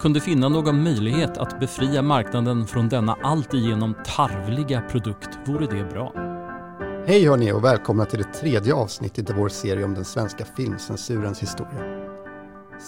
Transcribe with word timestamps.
Kunde 0.00 0.20
finna 0.20 0.48
någon 0.48 0.82
möjlighet 0.82 1.38
att 1.38 1.60
befria 1.60 2.02
marknaden 2.02 2.66
från 2.66 2.88
denna 2.88 3.14
alltigenom 3.22 3.94
tarvliga 4.04 4.80
produkt 4.80 5.28
vore 5.46 5.66
det 5.66 5.84
bra. 5.84 6.12
Hej 7.06 7.26
hörni 7.26 7.52
och 7.52 7.64
välkomna 7.64 8.04
till 8.04 8.18
det 8.18 8.32
tredje 8.32 8.74
avsnittet 8.74 9.30
i 9.30 9.32
vår 9.32 9.48
serie 9.48 9.84
om 9.84 9.94
den 9.94 10.04
svenska 10.04 10.44
filmcensurens 10.44 11.42
historia. 11.42 12.10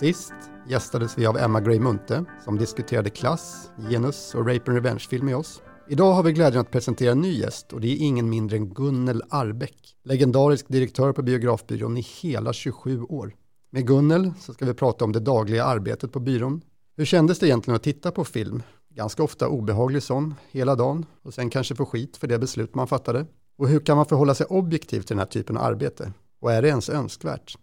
Sist 0.01 0.35
gästades 0.69 1.19
vi 1.19 1.27
av 1.27 1.39
Emma 1.39 1.61
Gray 1.61 1.81
Munthe 1.81 2.25
som 2.45 2.59
diskuterade 2.59 3.11
klass, 3.11 3.71
genus 3.91 4.35
och 4.35 4.47
rape 4.47 4.71
and 4.71 4.75
revenge-film 4.75 5.27
med 5.27 5.37
oss. 5.37 5.63
Idag 5.89 6.13
har 6.13 6.23
vi 6.23 6.33
glädjen 6.33 6.61
att 6.61 6.71
presentera 6.71 7.13
en 7.13 7.21
ny 7.21 7.33
gäst 7.39 7.73
och 7.73 7.81
det 7.81 7.89
är 7.89 7.97
ingen 7.97 8.31
mindre 8.31 8.57
än 8.57 8.75
Gunnel 8.75 9.23
Arbeck, 9.31 9.97
legendarisk 10.05 10.69
direktör 10.69 11.13
på 11.13 11.23
Biografbyrån 11.23 11.97
i 11.97 12.07
hela 12.23 12.53
27 12.53 13.03
år. 13.03 13.35
Med 13.71 13.87
Gunnel 13.87 14.33
så 14.41 14.53
ska 14.53 14.65
vi 14.65 14.75
prata 14.75 15.05
om 15.05 15.13
det 15.13 15.21
dagliga 15.21 15.65
arbetet 15.65 16.13
på 16.13 16.21
byrån. 16.21 16.61
Hur 16.97 17.05
kändes 17.05 17.39
det 17.39 17.47
egentligen 17.47 17.77
att 17.77 17.83
titta 17.83 18.11
på 18.11 18.25
film? 18.25 18.63
Ganska 18.89 19.23
ofta 19.23 19.49
obehaglig 19.49 20.03
sån, 20.03 20.35
hela 20.51 20.75
dagen 20.75 21.07
och 21.23 21.35
sen 21.35 21.51
kanske 21.51 21.75
få 21.75 21.87
skit 21.87 22.17
för 22.17 22.27
det 22.27 22.39
beslut 22.39 22.75
man 22.75 22.87
fattade. 22.87 23.27
Och 23.57 23.69
hur 23.69 23.81
kan 23.81 23.97
man 23.97 24.07
förhålla 24.07 24.35
sig 24.35 24.47
objektivt 24.47 25.07
till 25.07 25.15
den 25.15 25.19
här 25.19 25.27
typen 25.27 25.57
av 25.57 25.65
arbete? 25.65 26.13
Och 26.41 26.53
är 26.53 26.63
det 26.63 26.69
ens 26.69 26.89
önskvärt? 26.89 27.59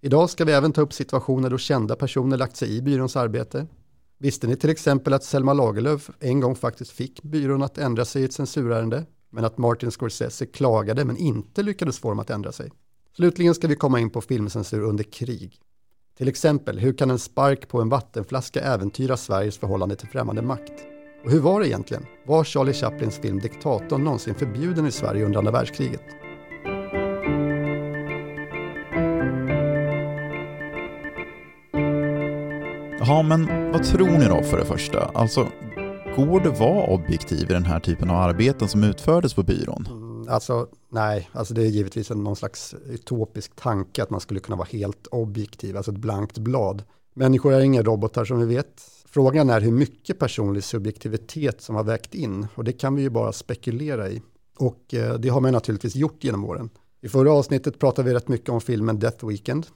Idag 0.00 0.30
ska 0.30 0.44
vi 0.44 0.52
även 0.52 0.72
ta 0.72 0.80
upp 0.80 0.92
situationer 0.92 1.50
då 1.50 1.58
kända 1.58 1.96
personer 1.96 2.36
lagt 2.36 2.56
sig 2.56 2.76
i 2.76 2.82
byråns 2.82 3.16
arbete. 3.16 3.66
Visste 4.18 4.46
ni 4.46 4.56
till 4.56 4.70
exempel 4.70 5.12
att 5.12 5.24
Selma 5.24 5.52
Lagerlöf 5.52 6.10
en 6.20 6.40
gång 6.40 6.56
faktiskt 6.56 6.90
fick 6.90 7.22
byrån 7.22 7.62
att 7.62 7.78
ändra 7.78 8.04
sig 8.04 8.22
i 8.22 8.24
ett 8.24 8.32
censurärende, 8.32 9.06
men 9.30 9.44
att 9.44 9.58
Martin 9.58 9.90
Scorsese 9.90 10.46
klagade 10.46 11.04
men 11.04 11.16
inte 11.16 11.62
lyckades 11.62 11.98
få 11.98 12.08
dem 12.08 12.18
att 12.18 12.30
ändra 12.30 12.52
sig? 12.52 12.70
Slutligen 13.16 13.54
ska 13.54 13.68
vi 13.68 13.76
komma 13.76 14.00
in 14.00 14.10
på 14.10 14.20
filmcensur 14.20 14.82
under 14.82 15.04
krig. 15.04 15.60
Till 16.18 16.28
exempel, 16.28 16.78
hur 16.78 16.92
kan 16.92 17.10
en 17.10 17.18
spark 17.18 17.68
på 17.68 17.80
en 17.80 17.88
vattenflaska 17.88 18.60
äventyra 18.60 19.16
Sveriges 19.16 19.58
förhållande 19.58 19.96
till 19.96 20.08
främmande 20.08 20.42
makt? 20.42 20.72
Och 21.24 21.30
hur 21.30 21.40
var 21.40 21.60
det 21.60 21.68
egentligen? 21.68 22.06
Var 22.26 22.44
Charlie 22.44 22.72
Chaplins 22.72 23.18
film 23.18 23.38
Diktatorn 23.38 24.04
någonsin 24.04 24.34
förbjuden 24.34 24.86
i 24.86 24.90
Sverige 24.90 25.24
under 25.24 25.38
andra 25.38 25.52
världskriget? 25.52 26.00
Ja, 32.98 33.22
men 33.22 33.72
vad 33.72 33.84
tror 33.84 34.18
ni 34.18 34.24
då 34.24 34.42
för 34.42 34.58
det 34.58 34.64
första? 34.64 35.10
Alltså, 35.14 35.48
går 36.16 36.40
det 36.40 36.50
vara 36.50 36.86
objektiv 36.86 37.50
i 37.50 37.52
den 37.52 37.64
här 37.64 37.80
typen 37.80 38.10
av 38.10 38.16
arbeten 38.16 38.68
som 38.68 38.84
utfördes 38.84 39.34
på 39.34 39.42
byrån? 39.42 40.05
Alltså, 40.28 40.68
nej, 40.88 41.30
alltså 41.32 41.54
det 41.54 41.62
är 41.62 41.66
givetvis 41.66 42.10
en, 42.10 42.24
någon 42.24 42.36
slags 42.36 42.74
utopisk 42.86 43.56
tanke 43.56 44.02
att 44.02 44.10
man 44.10 44.20
skulle 44.20 44.40
kunna 44.40 44.56
vara 44.56 44.68
helt 44.72 45.06
objektiv, 45.06 45.76
alltså 45.76 45.92
ett 45.92 45.98
blankt 45.98 46.38
blad. 46.38 46.82
Människor 47.14 47.52
är 47.52 47.60
inga 47.60 47.82
robotar 47.82 48.24
som 48.24 48.38
vi 48.38 48.46
vet. 48.54 48.82
Frågan 49.06 49.50
är 49.50 49.60
hur 49.60 49.72
mycket 49.72 50.18
personlig 50.18 50.64
subjektivitet 50.64 51.60
som 51.60 51.74
har 51.74 51.84
vägt 51.84 52.14
in 52.14 52.46
och 52.54 52.64
det 52.64 52.72
kan 52.72 52.94
vi 52.94 53.02
ju 53.02 53.10
bara 53.10 53.32
spekulera 53.32 54.08
i. 54.08 54.22
Och 54.58 54.94
eh, 54.94 55.14
det 55.14 55.28
har 55.28 55.40
man 55.40 55.52
naturligtvis 55.52 55.96
gjort 55.96 56.24
genom 56.24 56.44
åren. 56.44 56.70
I 57.00 57.08
förra 57.08 57.32
avsnittet 57.32 57.78
pratade 57.78 58.08
vi 58.08 58.14
rätt 58.14 58.28
mycket 58.28 58.48
om 58.48 58.60
filmen 58.60 58.98
Death 58.98 59.26
Weekend 59.26 59.66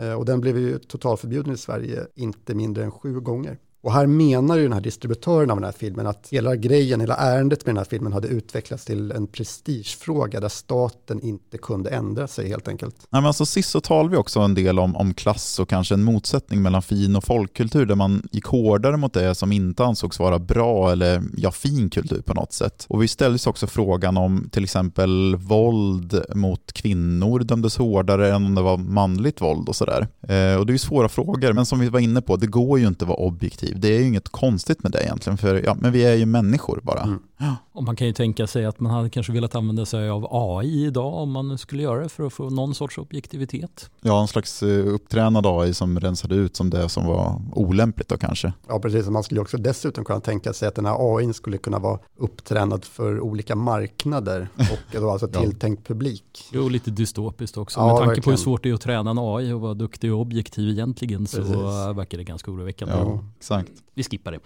Eh, 0.00 0.12
och 0.12 0.24
den 0.24 0.40
blev 0.40 0.58
ju 0.58 0.78
totalförbjuden 0.78 1.54
i 1.54 1.56
Sverige 1.56 2.06
inte 2.14 2.54
mindre 2.54 2.84
än 2.84 2.90
sju 2.90 3.20
gånger. 3.20 3.58
Och 3.82 3.92
här 3.92 4.06
menar 4.06 4.56
ju 4.56 4.62
den 4.62 4.72
här 4.72 4.80
distributören 4.80 5.50
av 5.50 5.56
den 5.56 5.64
här 5.64 5.72
filmen 5.72 6.06
att 6.06 6.28
hela 6.30 6.56
grejen, 6.56 7.00
hela 7.00 7.16
ärendet 7.16 7.66
med 7.66 7.74
den 7.74 7.78
här 7.78 7.84
filmen 7.84 8.12
hade 8.12 8.28
utvecklats 8.28 8.84
till 8.84 9.12
en 9.12 9.26
prestigefråga 9.26 10.40
där 10.40 10.48
staten 10.48 11.20
inte 11.22 11.58
kunde 11.58 11.90
ändra 11.90 12.28
sig 12.28 12.48
helt 12.48 12.68
enkelt. 12.68 12.96
Nej, 13.10 13.22
men 13.22 13.26
alltså, 13.26 13.46
sist 13.46 13.70
så 13.70 13.80
talade 13.80 14.08
vi 14.08 14.16
också 14.16 14.40
en 14.40 14.54
del 14.54 14.78
om, 14.78 14.96
om 14.96 15.14
klass 15.14 15.58
och 15.58 15.68
kanske 15.68 15.94
en 15.94 16.04
motsättning 16.04 16.62
mellan 16.62 16.82
fin 16.82 17.16
och 17.16 17.24
folkkultur 17.24 17.86
där 17.86 17.94
man 17.94 18.28
gick 18.32 18.44
hårdare 18.44 18.96
mot 18.96 19.12
det 19.12 19.34
som 19.34 19.52
inte 19.52 19.84
ansågs 19.84 20.18
vara 20.18 20.38
bra 20.38 20.92
eller 20.92 21.22
ja, 21.36 21.50
fin 21.50 21.90
kultur 21.90 22.22
på 22.22 22.34
något 22.34 22.52
sätt. 22.52 22.86
Och 22.88 23.02
vi 23.02 23.08
ställdes 23.08 23.46
också 23.46 23.66
frågan 23.66 24.16
om 24.16 24.48
till 24.52 24.64
exempel 24.64 25.36
våld 25.36 26.22
mot 26.34 26.72
kvinnor 26.72 27.38
dömdes 27.38 27.76
hårdare 27.76 28.28
än 28.34 28.46
om 28.46 28.54
det 28.54 28.62
var 28.62 28.76
manligt 28.76 29.40
våld 29.40 29.68
och 29.68 29.76
sådär. 29.76 30.08
Eh, 30.22 30.56
och 30.56 30.66
det 30.66 30.70
är 30.70 30.74
ju 30.74 30.78
svåra 30.78 31.08
frågor, 31.08 31.52
men 31.52 31.66
som 31.66 31.78
vi 31.80 31.88
var 31.88 32.00
inne 32.00 32.22
på, 32.22 32.36
det 32.36 32.46
går 32.46 32.78
ju 32.78 32.86
inte 32.86 33.04
att 33.04 33.08
vara 33.08 33.18
objektiv 33.18 33.69
liv. 33.70 33.80
Det 33.80 33.88
är 33.88 33.98
ju 33.98 34.06
inget 34.06 34.28
konstigt 34.28 34.82
med 34.82 34.92
det 34.92 35.02
egentligen, 35.02 35.38
för 35.38 35.62
ja, 35.64 35.76
men 35.80 35.92
vi 35.92 36.04
är 36.04 36.14
ju 36.14 36.26
människor 36.26 36.80
bara. 36.82 37.02
Mm. 37.02 37.18
Ja. 37.40 37.56
Och 37.72 37.82
man 37.82 37.96
kan 37.96 38.06
ju 38.06 38.12
tänka 38.12 38.46
sig 38.46 38.64
att 38.66 38.80
man 38.80 38.92
hade 38.92 39.10
kanske 39.10 39.32
velat 39.32 39.54
använda 39.54 39.86
sig 39.86 40.08
av 40.08 40.26
AI 40.30 40.86
idag 40.86 41.14
om 41.14 41.30
man 41.30 41.58
skulle 41.58 41.82
göra 41.82 42.02
det 42.02 42.08
för 42.08 42.26
att 42.26 42.32
få 42.32 42.50
någon 42.50 42.74
sorts 42.74 42.98
objektivitet. 42.98 43.90
Ja, 44.00 44.20
en 44.20 44.28
slags 44.28 44.62
eh, 44.62 44.86
upptränad 44.86 45.46
AI 45.46 45.74
som 45.74 46.00
rensade 46.00 46.34
ut 46.34 46.56
som 46.56 46.70
det 46.70 46.88
som 46.88 47.06
var 47.06 47.42
olämpligt 47.52 48.08
då 48.08 48.16
kanske. 48.16 48.52
Ja, 48.68 48.78
precis. 48.78 49.08
Man 49.08 49.22
skulle 49.22 49.40
också 49.40 49.56
dessutom 49.56 50.04
kunna 50.04 50.20
tänka 50.20 50.52
sig 50.52 50.68
att 50.68 50.74
den 50.74 50.86
här 50.86 51.16
AI 51.16 51.32
skulle 51.32 51.58
kunna 51.58 51.78
vara 51.78 51.98
upptränad 52.16 52.84
för 52.84 53.20
olika 53.20 53.56
marknader 53.56 54.48
och 54.56 55.00
då 55.00 55.10
alltså 55.10 55.28
tilltänkt 55.28 55.86
publik. 55.86 56.48
Jo, 56.52 56.68
lite 56.68 56.90
dystopiskt 56.90 57.56
också. 57.56 57.80
Ja, 57.80 57.86
Med 57.86 57.96
tanke 57.96 58.06
verkligen. 58.06 58.24
på 58.24 58.30
hur 58.30 58.36
svårt 58.36 58.62
det 58.62 58.70
är 58.70 58.74
att 58.74 58.80
träna 58.80 59.10
en 59.10 59.18
AI 59.18 59.52
och 59.52 59.60
vara 59.60 59.74
duktig 59.74 60.12
och 60.14 60.20
objektiv 60.20 60.68
egentligen 60.68 61.26
så 61.26 61.36
precis. 61.36 61.56
verkar 61.96 62.18
det 62.18 62.24
ganska 62.24 62.50
oroväckande. 62.50 62.94
Ja, 62.94 63.24
exakt. 63.38 63.72
Vi 63.94 64.02
skippar 64.02 64.32
det 64.32 64.38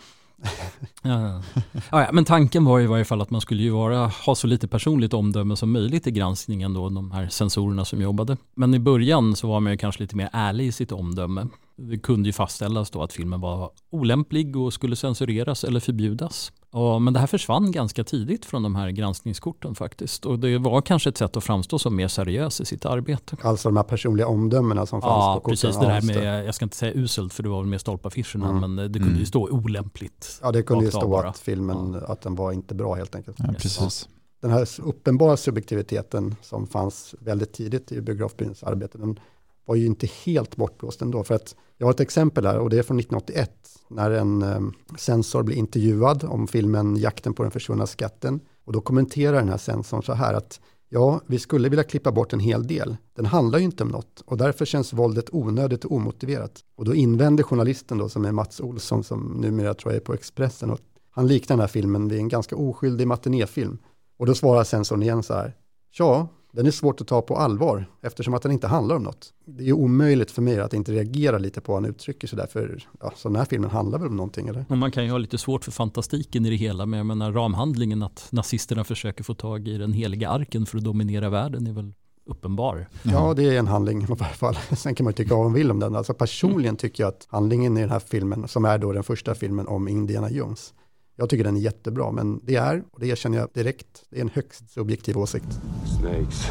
ja, 1.02 1.42
ja. 1.90 2.08
men 2.12 2.24
tanken 2.24 2.64
var 2.64 2.80
i 2.80 2.86
varje 2.86 3.04
fall 3.04 3.20
att 3.20 3.30
man 3.30 3.40
skulle 3.40 3.62
ju 3.62 3.70
vara, 3.70 4.06
ha 4.06 4.34
så 4.34 4.46
lite 4.46 4.68
personligt 4.68 5.14
omdöme 5.14 5.56
som 5.56 5.72
möjligt 5.72 6.06
i 6.06 6.10
granskningen 6.10 6.74
då, 6.74 6.88
de 6.88 7.12
här 7.12 7.28
sensorerna 7.28 7.84
som 7.84 8.02
jobbade. 8.02 8.36
Men 8.54 8.74
i 8.74 8.78
början 8.78 9.36
så 9.36 9.48
var 9.48 9.60
man 9.60 9.72
ju 9.72 9.78
kanske 9.78 10.02
lite 10.02 10.16
mer 10.16 10.30
ärlig 10.32 10.66
i 10.66 10.72
sitt 10.72 10.92
omdöme. 10.92 11.46
Det 11.76 11.98
kunde 11.98 12.28
ju 12.28 12.32
fastställas 12.32 12.90
då 12.90 13.02
att 13.02 13.12
filmen 13.12 13.40
var 13.40 13.70
olämplig 13.90 14.56
och 14.56 14.72
skulle 14.72 14.96
censureras 14.96 15.64
eller 15.64 15.80
förbjudas. 15.80 16.52
Men 17.00 17.12
det 17.12 17.20
här 17.20 17.26
försvann 17.26 17.72
ganska 17.72 18.04
tidigt 18.04 18.44
från 18.44 18.62
de 18.62 18.74
här 18.74 18.90
granskningskorten 18.90 19.74
faktiskt. 19.74 20.26
Och 20.26 20.38
det 20.38 20.58
var 20.58 20.80
kanske 20.80 21.08
ett 21.08 21.16
sätt 21.16 21.36
att 21.36 21.44
framstå 21.44 21.78
som 21.78 21.96
mer 21.96 22.08
seriös 22.08 22.60
i 22.60 22.64
sitt 22.64 22.84
arbete. 22.84 23.36
Alltså 23.42 23.68
de 23.68 23.76
här 23.76 23.84
personliga 23.84 24.26
omdömena 24.26 24.86
som 24.86 25.02
fanns 25.02 25.12
ja, 25.12 25.34
på 25.34 25.40
korten? 25.40 25.70
Ja, 25.72 25.80
precis. 25.80 26.10
Det 26.10 26.16
där 26.16 26.20
med, 26.22 26.46
jag 26.46 26.54
ska 26.54 26.64
inte 26.64 26.76
säga 26.76 26.92
uselt 26.94 27.32
för 27.32 27.42
det 27.42 27.48
var 27.48 27.60
väl 27.60 27.70
mer 27.70 27.78
stolpaffischerna, 27.78 28.48
mm. 28.48 28.74
men 28.74 28.92
det 28.92 28.98
kunde 28.98 29.08
ju 29.08 29.16
mm. 29.16 29.26
stå 29.26 29.48
olämpligt. 29.48 30.40
Ja, 30.42 30.52
det 30.52 30.62
kunde 30.62 30.84
ju 30.84 30.90
stå 30.90 31.16
att 31.16 31.38
filmen, 31.38 31.92
ja. 32.00 32.12
att 32.12 32.20
den 32.20 32.34
var 32.34 32.52
inte 32.52 32.74
bra 32.74 32.94
helt 32.94 33.14
enkelt. 33.14 33.36
Ja, 33.38 33.54
precis. 33.58 34.08
Den 34.40 34.50
här 34.50 34.68
uppenbara 34.82 35.36
subjektiviteten 35.36 36.36
som 36.42 36.66
fanns 36.66 37.14
väldigt 37.20 37.52
tidigt 37.52 37.92
i 37.92 38.00
biografbyråns 38.00 38.62
arbete, 38.62 38.98
den 38.98 39.20
var 39.64 39.74
ju 39.74 39.86
inte 39.86 40.06
helt 40.24 40.56
bortblåst 40.56 41.02
ändå. 41.02 41.24
För 41.24 41.34
att 41.34 41.54
jag 41.78 41.86
har 41.86 41.92
ett 41.92 42.00
exempel 42.00 42.46
här 42.46 42.58
och 42.58 42.70
det 42.70 42.78
är 42.78 42.82
från 42.82 42.98
1981 42.98 43.50
när 43.88 44.10
en 44.10 44.42
ehm, 44.42 44.72
sensor 44.98 45.42
blir 45.42 45.56
intervjuad 45.56 46.24
om 46.24 46.46
filmen 46.46 46.96
Jakten 46.96 47.34
på 47.34 47.42
den 47.42 47.52
försvunna 47.52 47.86
skatten. 47.86 48.40
Och 48.64 48.72
då 48.72 48.80
kommenterar 48.80 49.36
den 49.36 49.48
här 49.48 49.58
sensorn 49.58 50.02
så 50.02 50.12
här 50.12 50.34
att 50.34 50.60
ja, 50.88 51.20
vi 51.26 51.38
skulle 51.38 51.68
vilja 51.68 51.84
klippa 51.84 52.12
bort 52.12 52.32
en 52.32 52.40
hel 52.40 52.66
del. 52.66 52.96
Den 53.16 53.26
handlar 53.26 53.58
ju 53.58 53.64
inte 53.64 53.82
om 53.82 53.88
något 53.88 54.22
och 54.26 54.36
därför 54.36 54.64
känns 54.64 54.92
våldet 54.92 55.24
onödigt 55.32 55.84
och 55.84 55.92
omotiverat. 55.92 56.64
Och 56.76 56.84
då 56.84 56.94
invänder 56.94 57.44
journalisten 57.44 57.98
då 57.98 58.08
som 58.08 58.24
är 58.24 58.32
Mats 58.32 58.60
Olsson 58.60 59.04
som 59.04 59.20
numera 59.20 59.74
tror 59.74 59.92
jag 59.92 60.00
är 60.00 60.04
på 60.04 60.14
Expressen 60.14 60.70
och 60.70 60.80
han 61.10 61.26
liknar 61.26 61.56
den 61.56 61.60
här 61.60 61.68
filmen 61.68 62.08
vid 62.08 62.18
en 62.18 62.28
ganska 62.28 62.56
oskyldig 62.56 63.06
matinéfilm. 63.06 63.78
Och 64.16 64.26
då 64.26 64.34
svarar 64.34 64.64
sensorn 64.64 65.02
igen 65.02 65.22
så 65.22 65.34
här, 65.34 65.56
ja, 65.98 66.28
den 66.54 66.66
är 66.66 66.70
svårt 66.70 67.00
att 67.00 67.06
ta 67.06 67.22
på 67.22 67.36
allvar 67.36 67.86
eftersom 68.02 68.34
att 68.34 68.42
den 68.42 68.52
inte 68.52 68.66
handlar 68.66 68.96
om 68.96 69.02
något. 69.02 69.32
Det 69.44 69.68
är 69.68 69.72
omöjligt 69.72 70.30
för 70.30 70.42
mig 70.42 70.60
att 70.60 70.74
inte 70.74 70.92
reagera 70.92 71.38
lite 71.38 71.60
på 71.60 71.72
vad 71.72 71.82
han 71.82 71.90
uttrycker 71.90 72.28
sig 72.28 72.36
där 72.36 72.46
för 72.46 72.84
ja, 73.00 73.12
så 73.16 73.28
den 73.28 73.36
här 73.36 73.44
filmen 73.44 73.70
handlar 73.70 73.98
väl 73.98 74.08
om 74.08 74.16
någonting 74.16 74.48
eller? 74.48 74.64
Och 74.68 74.78
man 74.78 74.90
kan 74.90 75.04
ju 75.04 75.10
ha 75.10 75.18
lite 75.18 75.38
svårt 75.38 75.64
för 75.64 75.72
fantastiken 75.72 76.46
i 76.46 76.50
det 76.50 76.56
hela 76.56 76.86
men 76.86 76.96
jag 76.96 77.06
menar 77.06 77.32
ramhandlingen 77.32 78.02
att 78.02 78.28
nazisterna 78.30 78.84
försöker 78.84 79.24
få 79.24 79.34
tag 79.34 79.68
i 79.68 79.78
den 79.78 79.92
heliga 79.92 80.28
arken 80.28 80.66
för 80.66 80.78
att 80.78 80.84
dominera 80.84 81.30
världen 81.30 81.66
är 81.66 81.72
väl 81.72 81.92
uppenbar. 82.26 82.88
Ja, 83.02 83.34
det 83.34 83.42
är 83.42 83.58
en 83.58 83.66
handling 83.66 84.02
i 84.02 84.06
varje 84.06 84.34
fall. 84.34 84.58
Sen 84.76 84.94
kan 84.94 85.04
man 85.04 85.12
tycka 85.12 85.34
vad 85.34 85.44
man 85.44 85.52
vill 85.52 85.70
om 85.70 85.80
den. 85.80 85.96
Alltså 85.96 86.14
personligen 86.14 86.76
tycker 86.76 87.02
jag 87.02 87.08
att 87.08 87.26
handlingen 87.30 87.76
i 87.76 87.80
den 87.80 87.90
här 87.90 87.98
filmen, 87.98 88.48
som 88.48 88.64
är 88.64 88.78
då 88.78 88.92
den 88.92 89.02
första 89.02 89.34
filmen 89.34 89.68
om 89.68 89.88
Indiana 89.88 90.30
Jones, 90.30 90.74
jag 91.16 91.28
tycker 91.28 91.44
den 91.44 91.56
är 91.56 91.60
jättebra, 91.60 92.12
men 92.12 92.40
det 92.44 92.56
är, 92.56 92.84
och 92.90 93.00
det 93.00 93.06
erkänner 93.06 93.38
jag 93.38 93.48
direkt, 93.52 94.04
det 94.10 94.16
är 94.16 94.20
en 94.20 94.30
högst 94.34 94.70
subjektiv 94.70 95.18
åsikt. 95.18 95.60
Snakes. 96.00 96.50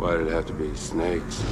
Why 0.00 0.16
did 0.16 0.26
it 0.26 0.32
have 0.32 0.46
to 0.48 0.54
be 0.58 0.76
snakes? 0.76 1.44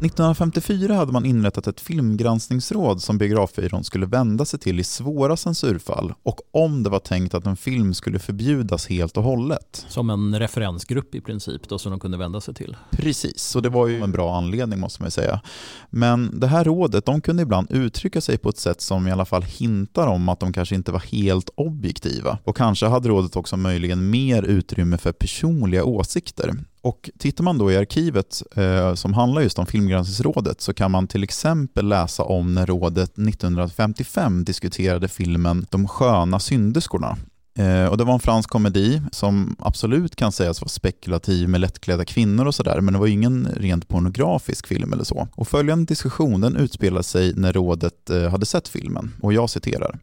1954 0.00 0.94
hade 0.94 1.12
man 1.12 1.24
inrättat 1.24 1.66
ett 1.66 1.80
filmgranskningsråd 1.80 3.02
som 3.02 3.18
biografbyrån 3.18 3.84
skulle 3.84 4.06
vända 4.06 4.44
sig 4.44 4.60
till 4.60 4.80
i 4.80 4.84
svåra 4.84 5.36
censurfall 5.36 6.14
och 6.22 6.40
om 6.50 6.82
det 6.82 6.90
var 6.90 6.98
tänkt 6.98 7.34
att 7.34 7.46
en 7.46 7.56
film 7.56 7.94
skulle 7.94 8.18
förbjudas 8.18 8.86
helt 8.86 9.16
och 9.16 9.22
hållet. 9.22 9.86
Som 9.88 10.10
en 10.10 10.38
referensgrupp 10.38 11.14
i 11.14 11.20
princip 11.20 11.68
då 11.68 11.78
som 11.78 11.90
de 11.90 12.00
kunde 12.00 12.18
vända 12.18 12.40
sig 12.40 12.54
till. 12.54 12.76
Precis, 12.90 13.56
och 13.56 13.62
det 13.62 13.68
var 13.68 13.86
ju 13.86 14.02
en 14.02 14.12
bra 14.12 14.36
anledning 14.36 14.80
måste 14.80 15.02
man 15.02 15.10
säga. 15.10 15.40
Men 15.90 16.40
det 16.40 16.46
här 16.46 16.64
rådet 16.64 17.06
de 17.06 17.20
kunde 17.20 17.42
ibland 17.42 17.70
uttrycka 17.70 18.20
sig 18.20 18.38
på 18.38 18.48
ett 18.48 18.58
sätt 18.58 18.80
som 18.80 19.08
i 19.08 19.12
alla 19.12 19.24
fall 19.24 19.42
hintar 19.42 20.06
om 20.06 20.28
att 20.28 20.40
de 20.40 20.52
kanske 20.52 20.74
inte 20.74 20.92
var 20.92 21.00
helt 21.00 21.50
objektiva. 21.54 22.38
Och 22.44 22.56
kanske 22.56 22.86
hade 22.86 23.08
rådet 23.08 23.36
också 23.36 23.56
möjligen 23.56 24.10
mer 24.10 24.42
utrymme 24.42 24.98
för 24.98 25.12
personliga 25.12 25.84
åsikter. 25.84 26.54
Och 26.80 27.10
tittar 27.18 27.44
man 27.44 27.58
då 27.58 27.72
i 27.72 27.76
arkivet 27.76 28.42
eh, 28.56 28.94
som 28.94 29.14
handlar 29.14 29.42
just 29.42 29.58
om 29.58 29.66
Filmgranskningsrådet 29.66 30.60
så 30.60 30.74
kan 30.74 30.90
man 30.90 31.06
till 31.06 31.22
exempel 31.22 31.88
läsa 31.88 32.22
om 32.22 32.54
när 32.54 32.66
rådet 32.66 33.18
1955 33.18 34.44
diskuterade 34.44 35.08
filmen 35.08 35.66
De 35.70 35.88
sköna 35.88 36.40
synderskorna 36.40 37.16
Eh, 37.58 37.86
och 37.86 37.96
det 37.96 38.04
var 38.04 38.14
en 38.14 38.20
fransk 38.20 38.50
komedi 38.50 39.02
som 39.12 39.56
absolut 39.58 40.16
kan 40.16 40.32
sägas 40.32 40.60
vara 40.60 40.68
spekulativ 40.68 41.48
med 41.48 41.60
lättklädda 41.60 42.04
kvinnor 42.04 42.46
och 42.46 42.54
sådär, 42.54 42.80
men 42.80 42.94
det 42.94 43.00
var 43.00 43.06
ingen 43.06 43.48
rent 43.56 43.88
pornografisk 43.88 44.66
film 44.66 44.92
eller 44.92 45.04
så. 45.04 45.28
Och 45.34 45.48
följande 45.48 45.84
diskussion 45.84 46.40
den 46.40 46.56
utspelade 46.56 47.02
sig 47.02 47.32
när 47.34 47.52
rådet 47.52 48.10
eh, 48.10 48.30
hade 48.30 48.46
sett 48.46 48.68
filmen, 48.68 49.14
och 49.22 49.32
jag 49.32 49.50
citerar. 49.50 49.98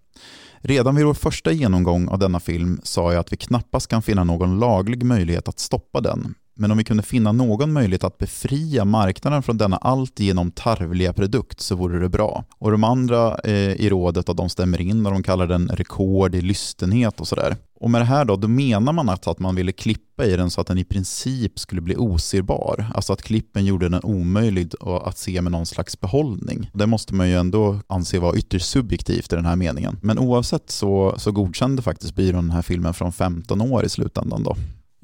Redan 0.57 0.95
vid 0.95 1.05
vår 1.05 1.13
första 1.13 1.51
genomgång 1.51 2.07
av 2.07 2.19
denna 2.19 2.39
film 2.39 2.79
sa 2.83 3.13
jag 3.13 3.19
att 3.19 3.33
vi 3.33 3.37
knappast 3.37 3.87
kan 3.87 4.01
finna 4.01 4.23
någon 4.23 4.59
laglig 4.59 5.03
möjlighet 5.03 5.47
att 5.47 5.59
stoppa 5.59 6.01
den, 6.01 6.35
men 6.55 6.71
om 6.71 6.77
vi 6.77 6.83
kunde 6.83 7.03
finna 7.03 7.31
någon 7.31 7.73
möjlighet 7.73 8.03
att 8.03 8.17
befria 8.17 8.85
marknaden 8.85 9.43
från 9.43 9.57
denna 9.57 9.77
alltigenom 9.77 10.51
tarvliga 10.51 11.13
produkt 11.13 11.59
så 11.59 11.75
vore 11.75 11.99
det 11.99 12.09
bra. 12.09 12.43
Och 12.57 12.71
de 12.71 12.83
andra 12.83 13.37
eh, 13.43 13.53
i 13.53 13.89
rådet, 13.89 14.29
att 14.29 14.37
de 14.37 14.49
stämmer 14.49 14.81
in 14.81 15.05
och 15.05 15.11
de 15.11 15.23
kallar 15.23 15.47
den 15.47 15.67
rekord 15.67 16.35
i 16.35 16.41
lystenhet 16.41 17.19
och 17.19 17.27
sådär. 17.27 17.55
Och 17.79 17.89
med 17.89 18.01
det 18.01 18.05
här 18.05 18.25
då, 18.25 18.35
då 18.35 18.47
menar 18.47 18.93
man 18.93 19.09
att, 19.09 19.27
att 19.27 19.39
man 19.39 19.55
ville 19.55 19.71
klippa 19.71 20.25
i 20.25 20.35
den 20.35 20.49
så 20.49 20.61
att 20.61 20.67
den 20.67 20.77
i 20.77 20.83
princip 20.83 21.59
skulle 21.59 21.81
bli 21.81 21.95
oserbar. 21.95 22.91
Alltså 22.95 23.13
att 23.13 23.21
klippen 23.21 23.65
gjorde 23.65 23.89
den 23.89 24.03
omöjlig 24.03 24.71
att 25.03 25.17
se 25.17 25.41
med 25.41 25.51
någon 25.51 25.65
slags 25.65 25.99
behållning. 25.99 26.69
Det 26.73 26.87
måste 26.87 27.13
man 27.13 27.29
ju 27.29 27.35
ändå 27.35 27.79
anse 27.87 28.19
vara 28.19 28.35
ytterst 28.35 28.69
subjektivt 28.69 29.33
i 29.33 29.35
den 29.35 29.45
här 29.45 29.55
meningen. 29.55 29.97
Men 30.01 30.19
oavsett 30.19 30.69
så, 30.69 31.15
så 31.17 31.31
godkände 31.31 31.81
faktiskt 31.81 32.15
byrån 32.15 32.43
den 32.43 32.51
här 32.51 32.61
filmen 32.61 32.93
från 32.93 33.11
15 33.11 33.61
år 33.61 33.85
i 33.85 33.89
slutändan 33.89 34.43
då. 34.43 34.55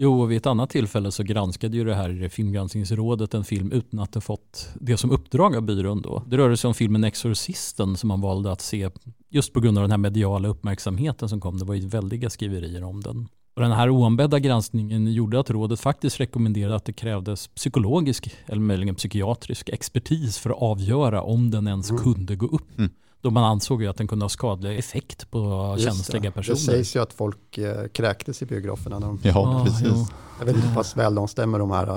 Jo, 0.03 0.21
och 0.21 0.31
vid 0.31 0.37
ett 0.37 0.45
annat 0.45 0.69
tillfälle 0.69 1.11
så 1.11 1.23
granskade 1.23 1.77
ju 1.77 1.83
det 1.83 1.95
här 1.95 2.29
filmgranskningsrådet 2.29 3.33
en 3.33 3.43
film 3.43 3.71
utan 3.71 3.99
att 3.99 4.13
det 4.13 4.21
fått 4.21 4.69
det 4.79 4.97
som 4.97 5.11
uppdrag 5.11 5.55
av 5.55 5.61
byrån 5.61 6.01
då. 6.01 6.23
Det 6.27 6.37
rörde 6.37 6.57
sig 6.57 6.67
om 6.67 6.73
filmen 6.73 7.03
Exorcisten 7.03 7.97
som 7.97 8.07
man 8.07 8.21
valde 8.21 8.51
att 8.51 8.61
se 8.61 8.89
just 9.29 9.53
på 9.53 9.59
grund 9.59 9.77
av 9.77 9.81
den 9.81 9.91
här 9.91 9.97
mediala 9.97 10.47
uppmärksamheten 10.47 11.29
som 11.29 11.41
kom. 11.41 11.57
Det 11.57 11.65
var 11.65 11.75
ju 11.75 11.87
väldiga 11.87 12.29
skriverier 12.29 12.83
om 12.83 13.01
den. 13.01 13.27
Och 13.55 13.61
den 13.61 13.71
här 13.71 13.89
oombedda 13.89 14.39
granskningen 14.39 15.13
gjorde 15.13 15.39
att 15.39 15.49
rådet 15.49 15.79
faktiskt 15.79 16.19
rekommenderade 16.19 16.75
att 16.75 16.85
det 16.85 16.93
krävdes 16.93 17.47
psykologisk 17.47 18.35
eller 18.45 18.61
möjligen 18.61 18.95
psykiatrisk 18.95 19.69
expertis 19.69 20.37
för 20.37 20.49
att 20.49 20.61
avgöra 20.61 21.21
om 21.21 21.51
den 21.51 21.67
ens 21.67 21.89
mm. 21.89 22.03
kunde 22.03 22.35
gå 22.35 22.45
upp. 22.45 22.77
Mm. 22.77 22.91
Då 23.21 23.29
man 23.29 23.43
ansåg 23.43 23.81
ju 23.81 23.87
att 23.87 23.97
den 23.97 24.07
kunde 24.07 24.25
ha 24.25 24.29
skadlig 24.29 24.79
effekt 24.79 25.31
på 25.31 25.73
Just 25.77 25.87
känsliga 25.87 26.21
det. 26.21 26.31
personer. 26.31 26.55
Det 26.55 26.61
sägs 26.61 26.95
ju 26.95 27.01
att 27.01 27.13
folk 27.13 27.57
eh, 27.57 27.87
kräktes 27.87 28.41
i 28.41 28.45
biograferna. 28.45 28.99
De, 28.99 29.19
ja, 29.23 29.31
ja, 29.33 29.63
precis. 29.65 29.87
Jo. 29.87 30.07
Jag 30.39 30.45
vet 30.45 30.55
inte 30.55 30.67
hur 30.67 30.75
pass 30.75 30.97
väl 30.97 31.15
de 31.15 31.27
stämmer 31.27 31.59
de 31.59 31.71
här 31.71 31.87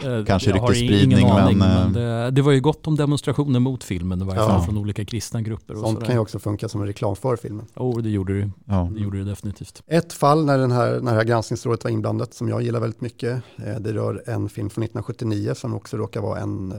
eh, 0.00 0.24
Kanske 0.26 0.52
ryktesspridning 0.52 1.28
men... 1.28 1.58
men 1.58 1.92
det, 1.92 2.30
det, 2.30 2.42
var 2.42 2.52
ju 2.52 2.60
gott 2.60 2.86
om 2.86 2.96
demonstrationer 2.96 3.60
mot 3.60 3.84
filmen 3.84 4.22
i 4.22 4.24
varje 4.24 4.40
fall 4.40 4.50
ja. 4.50 4.62
från 4.62 4.78
olika 4.78 5.04
kristna 5.04 5.42
grupper. 5.42 5.74
Sånt 5.74 5.86
sådär. 5.86 6.06
kan 6.06 6.14
ju 6.14 6.20
också 6.20 6.38
funka 6.38 6.68
som 6.68 6.80
en 6.80 6.86
reklam 6.86 7.16
för 7.16 7.36
filmen. 7.36 7.66
Jo, 7.76 7.82
oh, 7.82 8.02
det 8.02 8.10
gjorde 8.10 8.40
det. 8.40 8.50
Ja. 8.64 8.90
Det 8.94 9.00
gjorde 9.00 9.18
det 9.18 9.24
definitivt. 9.24 9.82
Ett 9.86 10.12
fall 10.12 10.44
när, 10.44 10.58
den 10.58 10.72
här, 10.72 11.00
när 11.00 11.12
det 11.12 11.18
här 11.18 11.24
granskningsrådet 11.24 11.84
var 11.84 11.90
inblandat 11.90 12.34
som 12.34 12.48
jag 12.48 12.62
gillar 12.62 12.80
väldigt 12.80 13.00
mycket. 13.00 13.42
Eh, 13.56 13.76
det 13.80 13.92
rör 13.92 14.22
en 14.26 14.48
film 14.48 14.70
från 14.70 14.84
1979 14.84 15.52
som 15.54 15.74
också 15.74 15.96
råkar 15.96 16.20
vara 16.20 16.38
en, 16.40 16.72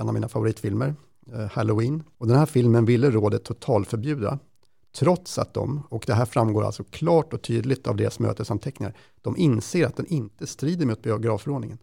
en 0.00 0.08
av 0.08 0.14
mina 0.14 0.28
favoritfilmer. 0.28 0.94
Eh, 1.32 1.46
Halloween. 1.50 2.02
Och 2.18 2.26
den 2.26 2.38
här 2.38 2.46
filmen 2.46 2.84
ville 2.84 3.10
rådet 3.10 3.44
totalförbjuda, 3.44 4.38
trots 4.98 5.38
att 5.38 5.54
de, 5.54 5.82
och 5.88 6.04
det 6.06 6.14
här 6.14 6.24
framgår 6.24 6.64
alltså 6.64 6.84
klart 6.84 7.32
och 7.32 7.42
tydligt 7.42 7.86
av 7.86 7.96
deras 7.96 8.18
mötesanteckningar, 8.18 8.96
de 9.22 9.36
inser 9.36 9.86
att 9.86 9.96
den 9.96 10.06
inte 10.06 10.46
strider 10.46 10.86
mot 10.86 11.02
biografförordningen. 11.02 11.78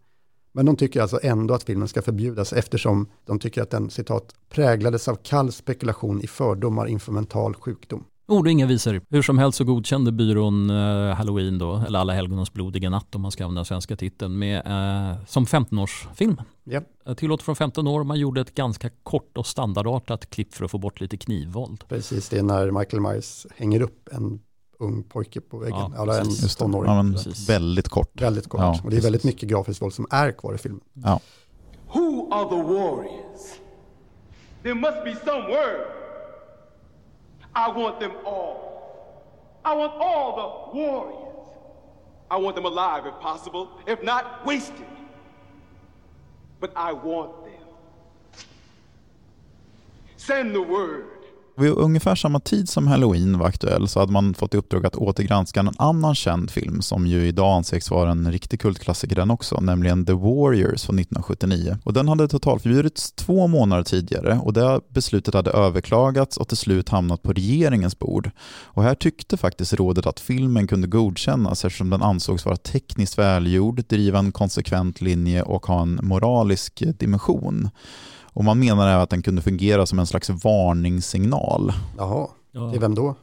Men 0.52 0.66
de 0.66 0.76
tycker 0.76 1.02
alltså 1.02 1.20
ändå 1.22 1.54
att 1.54 1.62
filmen 1.62 1.88
ska 1.88 2.02
förbjudas 2.02 2.52
eftersom 2.52 3.06
de 3.24 3.38
tycker 3.38 3.62
att 3.62 3.70
den, 3.70 3.90
citat, 3.90 4.34
präglades 4.48 5.08
av 5.08 5.16
kall 5.16 5.52
spekulation 5.52 6.20
i 6.20 6.26
fördomar 6.26 6.86
inför 6.86 7.12
mental 7.12 7.54
sjukdom. 7.54 8.04
Ord 8.26 8.46
och 8.46 8.50
inga 8.50 8.66
visor. 8.66 9.00
Hur 9.10 9.22
som 9.22 9.38
helst 9.38 9.58
så 9.58 9.64
godkände 9.64 10.12
byrån 10.12 10.70
uh, 10.70 11.14
Halloween 11.14 11.58
då, 11.58 11.76
eller 11.86 11.98
Alla 11.98 12.12
helgonens 12.12 12.52
blodiga 12.52 12.90
natt 12.90 13.14
om 13.14 13.22
man 13.22 13.30
ska 13.30 13.44
använda 13.44 13.64
svenska 13.64 13.96
titeln, 13.96 14.38
med, 14.38 14.66
uh, 14.66 15.24
som 15.26 15.44
15-årsfilm. 15.44 16.42
Yep. 16.66 16.84
Uh, 17.08 17.14
tillåtet 17.14 17.44
från 17.44 17.56
15 17.56 17.86
år, 17.86 18.04
man 18.04 18.18
gjorde 18.18 18.40
ett 18.40 18.54
ganska 18.54 18.90
kort 19.02 19.38
och 19.38 19.46
standardartat 19.46 20.30
klipp 20.30 20.54
för 20.54 20.64
att 20.64 20.70
få 20.70 20.78
bort 20.78 21.00
lite 21.00 21.16
knivvåld. 21.16 21.84
Precis, 21.88 22.28
det 22.28 22.38
är 22.38 22.42
när 22.42 22.70
Michael 22.70 23.02
Myers 23.02 23.46
hänger 23.56 23.80
upp 23.80 24.08
en 24.12 24.40
ung 24.78 25.02
pojke 25.02 25.40
på 25.40 25.58
väggen, 25.58 25.92
ja, 25.96 26.02
eller 26.02 26.20
en 26.20 26.48
tonåring. 26.58 27.16
Ja, 27.16 27.32
väldigt 27.48 27.88
kort. 27.88 28.22
Väldigt 28.22 28.48
kort, 28.48 28.60
ja, 28.60 28.80
och 28.84 28.90
det 28.90 28.96
är 28.96 29.00
väldigt 29.00 29.24
mycket 29.24 29.48
grafiskt 29.48 29.82
våld 29.82 29.94
som 29.94 30.06
är 30.10 30.32
kvar 30.32 30.54
i 30.54 30.58
filmen. 30.58 30.80
Ja. 30.92 31.20
Who 31.92 32.32
are 32.32 32.48
the 32.48 32.62
warriors? 32.62 33.60
There 34.62 34.74
must 34.74 35.04
be 35.04 35.16
some 35.24 35.46
word. 35.48 36.03
I 37.54 37.68
want 37.70 38.00
them 38.00 38.12
all. 38.24 38.64
I 39.64 39.74
want 39.74 39.92
all 39.94 40.70
the 40.72 40.78
warriors. 40.78 41.20
I 42.30 42.36
want 42.36 42.56
them 42.56 42.64
alive 42.64 43.06
if 43.06 43.14
possible, 43.20 43.78
if 43.86 44.02
not 44.02 44.44
wasted. 44.44 44.86
But 46.60 46.72
I 46.74 46.92
want 46.92 47.44
them. 47.44 47.52
Send 50.16 50.54
the 50.54 50.62
word. 50.62 51.13
Vid 51.56 51.70
ungefär 51.70 52.14
samma 52.14 52.40
tid 52.40 52.68
som 52.68 52.86
Halloween 52.86 53.38
var 53.38 53.46
aktuell 53.46 53.88
så 53.88 54.00
hade 54.00 54.12
man 54.12 54.34
fått 54.34 54.54
i 54.54 54.56
uppdrag 54.56 54.86
att 54.86 54.96
återgranska 54.96 55.60
en 55.60 55.70
annan 55.78 56.14
känd 56.14 56.50
film 56.50 56.82
som 56.82 57.06
ju 57.06 57.26
idag 57.26 57.56
anses 57.56 57.90
vara 57.90 58.10
en 58.10 58.32
riktig 58.32 58.60
kultklassiker 58.60 59.16
den 59.16 59.30
också, 59.30 59.60
nämligen 59.60 60.06
The 60.06 60.12
Warriors 60.12 60.84
från 60.84 60.98
1979. 60.98 61.78
Och 61.84 61.92
den 61.92 62.08
hade 62.08 62.28
totalförbjudits 62.28 63.12
två 63.12 63.46
månader 63.46 63.82
tidigare 63.82 64.38
och 64.42 64.52
det 64.52 64.80
beslutet 64.88 65.34
hade 65.34 65.50
överklagats 65.50 66.36
och 66.36 66.48
till 66.48 66.56
slut 66.56 66.88
hamnat 66.88 67.22
på 67.22 67.32
regeringens 67.32 67.98
bord. 67.98 68.30
Och 68.64 68.82
här 68.82 68.94
tyckte 68.94 69.36
faktiskt 69.36 69.72
rådet 69.72 70.06
att 70.06 70.20
filmen 70.20 70.66
kunde 70.66 70.88
godkännas 70.88 71.64
eftersom 71.64 71.90
den 71.90 72.02
ansågs 72.02 72.44
vara 72.44 72.56
tekniskt 72.56 73.18
välgjord, 73.18 73.84
driva 73.88 74.18
en 74.18 74.32
konsekvent 74.32 75.00
linje 75.00 75.42
och 75.42 75.66
ha 75.66 75.82
en 75.82 76.00
moralisk 76.02 76.82
dimension. 76.98 77.70
Och 78.34 78.44
man 78.44 78.58
menar 78.58 78.98
att 78.98 79.10
den 79.10 79.22
kunde 79.22 79.42
fungera 79.42 79.86
som 79.86 79.98
en 79.98 80.06
slags 80.06 80.30
varningssignal. 80.30 81.72
Jaha, 81.98 82.28
ja. 82.52 82.70
till 82.70 82.80
vem 82.80 82.94
då? 82.94 83.14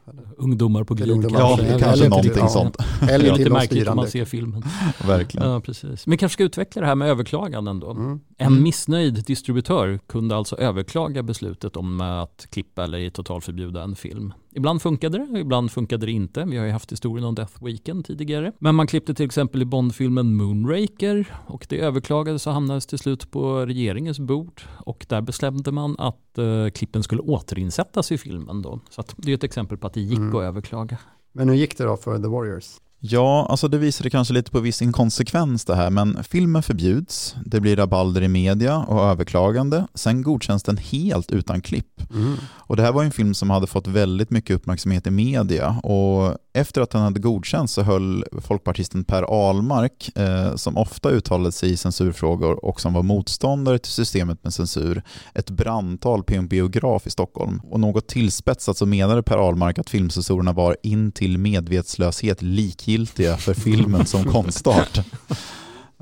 Ungdomar 0.41 0.83
på 0.83 0.93
glid. 0.93 1.25
Ja, 1.31 1.57
kanske, 1.57 1.79
kanske 1.79 2.09
någonting 2.09 2.49
sånt. 2.49 2.77
Eller 3.09 3.35
till 3.35 3.49
de 3.49 3.61
styrande. 3.61 3.95
man 3.95 4.07
ser 4.07 4.25
filmen. 4.25 4.63
Verkligen. 5.07 5.49
Ja, 5.49 5.59
precis. 5.59 6.07
Men 6.07 6.17
kanske 6.17 6.33
ska 6.33 6.43
utveckla 6.43 6.81
det 6.81 6.87
här 6.87 6.95
med 6.95 7.09
överklaganden 7.09 7.79
då. 7.79 7.91
Mm. 7.91 8.19
En 8.37 8.63
missnöjd 8.63 9.23
distributör 9.25 9.99
kunde 10.07 10.35
alltså 10.35 10.55
överklaga 10.55 11.23
beslutet 11.23 11.77
om 11.77 12.01
att 12.01 12.47
klippa 12.49 12.83
eller 12.83 13.09
totalförbjuda 13.09 13.83
en 13.83 13.95
film. 13.95 14.33
Ibland 14.53 14.81
funkade 14.81 15.17
det, 15.17 15.39
ibland 15.39 15.71
funkade 15.71 16.05
det 16.05 16.11
inte. 16.11 16.43
Vi 16.43 16.57
har 16.57 16.65
ju 16.65 16.71
haft 16.71 16.91
historien 16.91 17.27
om 17.27 17.35
Death 17.35 17.65
Weekend 17.65 18.05
tidigare. 18.05 18.51
Men 18.59 18.75
man 18.75 18.87
klippte 18.87 19.13
till 19.13 19.25
exempel 19.25 19.61
i 19.61 19.65
Bondfilmen 19.65 20.35
Moonraker 20.35 21.35
och 21.47 21.65
det 21.69 21.79
överklagades 21.79 22.47
och 22.47 22.53
hamnades 22.53 22.85
till 22.85 22.99
slut 22.99 23.31
på 23.31 23.65
regeringens 23.65 24.19
bord. 24.19 24.61
Och 24.77 25.05
där 25.09 25.21
bestämde 25.21 25.71
man 25.71 25.95
att 25.99 26.37
uh, 26.37 26.69
klippen 26.69 27.03
skulle 27.03 27.21
återinsättas 27.21 28.11
i 28.11 28.17
filmen. 28.17 28.61
Då. 28.61 28.79
Så 28.89 29.03
det 29.15 29.31
är 29.31 29.35
ett 29.35 29.43
exempel 29.43 29.77
på 29.77 29.87
att 29.87 29.93
det 29.93 30.01
gick 30.01 30.30
mm. 30.33 30.43
att 30.43 30.49
överklaga. 30.49 30.97
Men 31.31 31.49
hur 31.49 31.55
gick 31.55 31.77
det 31.77 31.83
då 31.83 31.97
för 31.97 32.19
The 32.19 32.27
Warriors? 32.27 32.79
Ja, 33.03 33.47
alltså 33.49 33.67
det 33.67 33.77
visade 33.77 34.09
kanske 34.09 34.33
lite 34.33 34.51
på 34.51 34.59
viss 34.59 34.81
inkonsekvens 34.81 35.65
det 35.65 35.75
här, 35.75 35.89
men 35.89 36.23
filmen 36.23 36.63
förbjuds, 36.63 37.35
det 37.45 37.59
blir 37.59 37.75
rabalder 37.75 38.21
i 38.21 38.27
media 38.27 38.77
och 38.77 39.01
överklagande, 39.01 39.87
sen 39.93 40.21
godkänns 40.21 40.63
den 40.63 40.77
helt 40.77 41.31
utan 41.31 41.61
klipp. 41.61 42.01
Mm. 42.13 42.37
Och 42.47 42.75
det 42.75 42.83
här 42.83 42.91
var 42.91 43.03
en 43.03 43.11
film 43.11 43.33
som 43.33 43.49
hade 43.49 43.67
fått 43.67 43.87
väldigt 43.87 44.29
mycket 44.29 44.55
uppmärksamhet 44.55 45.07
i 45.07 45.11
media 45.11 45.69
och 45.83 46.37
efter 46.53 46.81
att 46.81 46.89
den 46.89 47.01
hade 47.01 47.19
godkänts 47.19 47.73
så 47.73 47.81
höll 47.81 48.25
folkpartisten 48.41 49.03
Per 49.03 49.23
Ahlmark, 49.23 50.17
eh, 50.17 50.55
som 50.55 50.77
ofta 50.77 51.09
uttalade 51.09 51.51
sig 51.51 51.71
i 51.71 51.77
censurfrågor 51.77 52.65
och 52.65 52.81
som 52.81 52.93
var 52.93 53.03
motståndare 53.03 53.79
till 53.79 53.91
systemet 53.91 54.43
med 54.43 54.53
censur, 54.53 55.03
ett 55.33 55.49
brandtal 55.49 56.23
på 56.23 56.33
en 56.33 56.47
biograf 56.47 57.07
i 57.07 57.09
Stockholm. 57.09 57.61
Och 57.63 57.79
något 57.79 58.07
tillspetsat 58.07 58.77
så 58.77 58.85
menade 58.85 59.23
Per 59.23 59.37
Ahlmark 59.37 59.79
att 59.79 59.89
filmcensurerna 59.89 60.53
var 60.53 60.77
in 60.83 61.11
till 61.11 61.37
medvetslöshet 61.37 62.41
likgiltiga 62.41 62.90
för 63.37 63.53
filmen 63.53 64.05
som 64.05 64.23
konstart. 64.23 64.99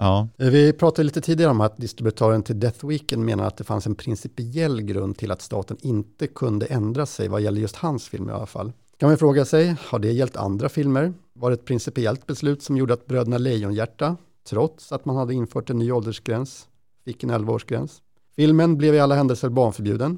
Ja. 0.01 0.27
Vi 0.38 0.74
pratade 0.74 1.03
lite 1.03 1.22
tidigare 1.22 1.51
om 1.51 1.62
att 1.62 1.77
distributören 1.77 2.43
till 2.43 2.60
Death 2.60 2.88
Weekend 2.88 3.25
menar 3.25 3.43
att 3.43 3.58
det 3.58 3.63
fanns 3.63 3.86
en 3.86 3.96
principiell 3.96 4.81
grund 4.81 5.17
till 5.17 5.31
att 5.31 5.41
staten 5.41 5.77
inte 5.81 6.27
kunde 6.27 6.65
ändra 6.65 7.05
sig 7.05 7.27
vad 7.27 7.41
gäller 7.41 7.62
just 7.62 7.75
hans 7.75 8.08
film 8.08 8.29
i 8.29 8.31
alla 8.31 8.46
fall. 8.46 8.72
Kan 8.98 9.10
man 9.10 9.17
fråga 9.17 9.46
sig, 9.46 9.75
har 9.86 10.00
det 10.00 10.12
gällt 10.12 10.36
andra 10.36 10.69
filmer? 10.69 11.13
Var 11.34 11.50
det 11.50 11.53
ett 11.53 11.65
principiellt 11.65 12.27
beslut 12.27 12.63
som 12.63 12.77
gjorde 12.77 12.93
att 12.93 13.05
Bröderna 13.05 13.38
Lejonhjärta, 13.38 14.17
trots 14.50 14.91
att 14.91 15.05
man 15.05 15.15
hade 15.15 15.34
infört 15.34 15.69
en 15.69 15.79
ny 15.79 15.91
åldersgräns, 15.91 16.67
fick 17.05 17.24
en 17.24 17.31
11-årsgräns? 17.31 18.01
Filmen 18.36 18.77
blev 18.77 18.96
i 18.96 19.00
alla 19.00 19.15
händelser 19.15 19.50
barnförbjuden. 19.50 20.17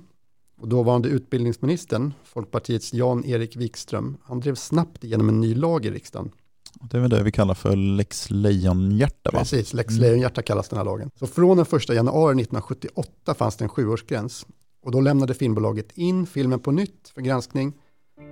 Och 0.57 0.67
dåvarande 0.67 1.09
utbildningsministern, 1.09 2.13
Folkpartiets 2.23 2.93
Jan-Erik 2.93 3.55
Wikström, 3.55 4.17
han 4.23 4.39
drev 4.39 4.55
snabbt 4.55 5.03
igenom 5.03 5.29
en 5.29 5.41
ny 5.41 5.55
lag 5.55 5.85
i 5.85 5.91
riksdagen 5.91 6.31
det 6.73 6.97
är 6.97 7.01
väl 7.01 7.09
det 7.09 7.23
vi 7.23 7.31
kallar 7.31 7.53
för 7.53 7.75
Lex 7.75 8.29
Lejonhjärta 8.29 9.31
va? 9.33 9.39
Precis, 9.39 9.73
Lex 9.73 9.93
Lejonhjärta 9.93 10.41
kallas 10.41 10.69
den 10.69 10.77
här 10.77 10.85
lagen. 10.85 11.11
Så 11.19 11.27
från 11.27 11.57
den 11.57 11.65
1 11.65 11.89
januari 11.89 12.31
1978 12.31 13.33
fanns 13.33 13.55
det 13.55 13.65
en 13.65 13.69
sjuårsgräns. 13.69 14.45
Och 14.83 14.91
då 14.91 15.01
lämnade 15.01 15.33
filmbolaget 15.33 15.97
in 15.97 16.25
filmen 16.25 16.59
på 16.59 16.71
nytt 16.71 17.11
för 17.13 17.21
granskning. 17.21 17.73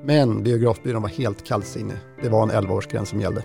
Men 0.04 0.44
biografbyrån 0.44 1.02
var 1.02 1.10
helt 1.10 1.46
kallsinnig. 1.46 1.98
Det 2.22 2.30
var 2.30 2.44
en 2.44 2.52
11-årsgräns 2.52 3.06
som 3.06 3.22
gällde. 3.22 3.44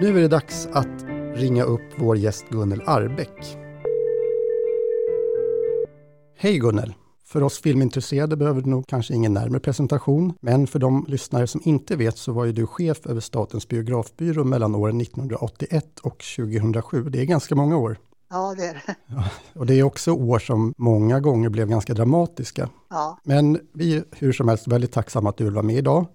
Nu 0.00 0.18
är 0.18 0.20
det 0.20 0.28
dags 0.28 0.68
att 0.72 1.04
ringa 1.34 1.64
upp 1.64 1.92
vår 1.96 2.16
gäst 2.16 2.48
Gunnel 2.50 2.82
Arbeck. 2.86 3.58
Hej 6.36 6.58
Gunnel! 6.58 6.94
För 7.28 7.42
oss 7.42 7.60
filmintresserade 7.60 8.36
behöver 8.36 8.62
du 8.62 8.70
nog 8.70 8.86
kanske 8.86 9.14
ingen 9.14 9.34
närmare 9.34 9.60
presentation, 9.60 10.34
men 10.40 10.66
för 10.66 10.78
de 10.78 11.04
lyssnare 11.08 11.46
som 11.46 11.60
inte 11.64 11.96
vet 11.96 12.18
så 12.18 12.32
var 12.32 12.44
ju 12.44 12.52
du 12.52 12.66
chef 12.66 13.06
över 13.06 13.20
Statens 13.20 13.68
biografbyrå 13.68 14.44
mellan 14.44 14.74
åren 14.74 15.00
1981 15.00 15.98
och 15.98 16.24
2007. 16.36 17.02
Det 17.02 17.20
är 17.20 17.24
ganska 17.24 17.54
många 17.54 17.76
år. 17.76 17.98
Ja, 18.30 18.54
det 18.58 18.64
är 18.64 18.82
det. 18.86 18.94
Och 19.54 19.66
det 19.66 19.74
är 19.74 19.82
också 19.82 20.12
år 20.12 20.38
som 20.38 20.74
många 20.78 21.20
gånger 21.20 21.48
blev 21.48 21.68
ganska 21.68 21.94
dramatiska. 21.94 22.68
Ja. 22.90 23.18
Men 23.24 23.60
vi 23.72 23.96
är 23.96 24.04
hur 24.10 24.32
som 24.32 24.48
helst 24.48 24.68
väldigt 24.68 24.92
tacksamma 24.92 25.30
att 25.30 25.36
du 25.36 25.44
vill 25.44 25.54
vara 25.54 25.66
med 25.66 25.76
idag. 25.76 26.06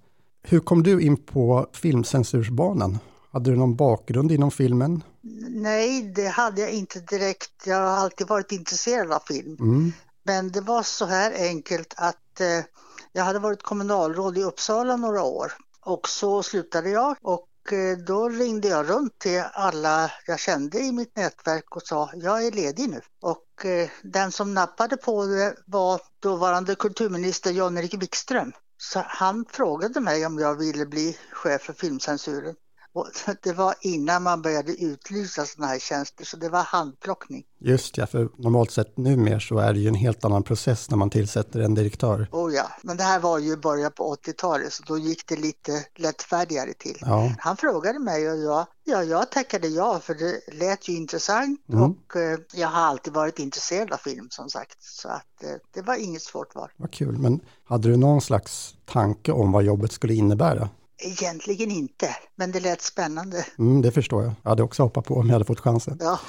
Hur 0.44 0.60
kom 0.60 0.84
du 0.84 1.02
in 1.02 1.18
på 1.18 1.68
filmcensursbanan? 1.74 3.00
Hade 3.32 3.52
du 3.52 3.58
någon 3.58 3.76
bakgrund 3.76 4.32
inom 4.32 4.52
filmen? 4.52 5.04
Nej, 5.50 6.14
det 6.16 6.28
hade 6.28 6.62
jag 6.62 6.72
inte 6.72 7.00
direkt. 7.00 7.52
Jag 7.66 7.76
har 7.76 7.98
alltid 7.98 8.28
varit 8.28 8.52
intresserad 8.52 9.12
av 9.12 9.20
film. 9.20 9.58
Mm. 9.60 9.92
Men 10.24 10.52
det 10.52 10.62
var 10.62 10.84
så 10.84 11.06
här 11.06 11.32
enkelt 11.32 11.94
att 11.98 12.42
eh, 12.42 12.66
jag 13.12 13.24
hade 13.24 13.40
varit 13.40 13.64
kommunalråd 13.64 14.38
i 14.38 14.44
Uppsala 14.44 14.96
några 14.96 15.24
år 15.24 15.54
och 15.86 16.10
så 16.10 16.44
slutade 16.44 16.90
jag 16.90 17.18
och 17.22 17.74
eh, 17.74 17.98
då 17.98 18.30
ringde 18.30 18.68
jag 18.68 18.90
runt 18.90 19.20
till 19.20 19.44
alla 19.54 20.12
jag 20.28 20.40
kände 20.40 20.80
i 20.80 20.92
mitt 20.92 21.16
nätverk 21.16 21.76
och 21.76 21.82
sa 21.82 22.10
jag 22.14 22.46
är 22.46 22.52
ledig 22.52 22.90
nu. 22.90 23.02
Och 23.22 23.66
eh, 23.66 23.90
den 24.02 24.32
som 24.32 24.54
nappade 24.54 24.98
på 24.98 25.26
det 25.26 25.56
var 25.66 26.02
dåvarande 26.20 26.76
kulturminister 26.76 27.52
Jan-Erik 27.52 27.94
Wikström. 27.94 28.52
Så 28.78 29.04
han 29.08 29.46
frågade 29.52 30.00
mig 30.00 30.26
om 30.26 30.40
jag 30.40 30.56
ville 30.56 30.86
bli 30.86 31.18
chef 31.32 31.62
för 31.62 31.74
filmcensuren. 31.74 32.56
Och 32.94 33.08
det 33.44 33.54
var 33.54 33.76
innan 33.82 34.24
man 34.24 34.42
började 34.42 34.72
utlysa 34.84 35.46
sådana 35.46 35.72
här 35.72 35.80
tjänster, 35.80 36.26
så 36.26 36.38
det 36.38 36.50
var 36.50 36.64
handplockning. 36.64 37.44
Just 37.60 37.98
ja, 37.98 38.06
för 38.08 38.30
normalt 38.38 38.72
sett 38.72 38.98
numera 38.98 39.40
så 39.40 39.58
är 39.60 39.74
det 39.74 39.80
ju 39.80 39.88
en 39.88 39.96
helt 39.96 40.26
annan 40.26 40.44
process 40.44 40.90
när 40.90 40.98
man 40.98 41.10
tillsätter 41.10 41.60
en 41.60 41.74
direktör. 41.76 42.28
Oh 42.32 42.54
ja, 42.54 42.68
men 42.82 42.98
det 42.98 43.04
här 43.04 43.20
var 43.20 43.40
ju 43.40 43.58
början 43.58 43.92
på 43.92 44.16
80-talet, 44.16 44.74
så 44.74 44.84
då 44.84 44.98
gick 44.98 45.28
det 45.28 45.36
lite 45.36 45.86
lättfärdigare 45.96 46.74
till. 46.74 46.98
Ja, 47.02 47.32
Han 47.40 47.58
frågade 47.58 48.00
mig 48.00 48.32
och 48.32 48.38
jag, 48.38 48.66
ja, 48.84 49.04
jag 49.04 49.32
tackade 49.32 49.68
ja, 49.68 50.00
för 50.00 50.14
det 50.16 50.54
lät 50.54 50.90
ju 50.90 50.94
intressant 50.96 51.60
Mm. 51.70 51.82
och 51.84 52.16
eh, 52.16 52.40
jag 52.54 52.68
har 52.68 52.82
alltid 52.82 53.14
varit 53.14 53.40
intresserad 53.40 53.92
av 53.92 53.98
film 53.98 54.28
som 54.30 54.50
sagt, 54.50 54.78
så 54.84 55.08
att 55.10 55.44
eh, 55.44 55.50
det 55.74 55.82
var 55.82 55.96
inget 55.96 56.22
svårt 56.22 56.56
val. 56.56 56.70
vad 56.78 56.92
kul. 56.92 57.18
Men 57.18 57.40
hade 57.64 57.90
du 57.90 57.98
någon 57.98 58.22
slags 58.22 58.76
tanke 58.86 59.32
om 59.32 59.52
vad 59.52 59.64
jobbet 59.64 59.92
skulle 59.92 60.14
innebära? 60.14 60.70
Egentligen 60.98 61.72
inte, 61.72 62.16
men 62.36 62.52
det 62.52 62.60
lät 62.60 62.82
spännande. 62.82 63.46
Mm, 63.60 63.82
det 63.82 63.92
förstår 63.92 64.24
jag. 64.24 64.34
Jag 64.44 64.50
hade 64.50 64.64
också 64.64 64.84
hoppat 64.84 65.06
på 65.06 65.16
om 65.16 65.28
jag 65.28 65.34
hade 65.34 65.46
fått 65.46 65.60
chansen. 65.60 65.98
Ja, 66.02 66.20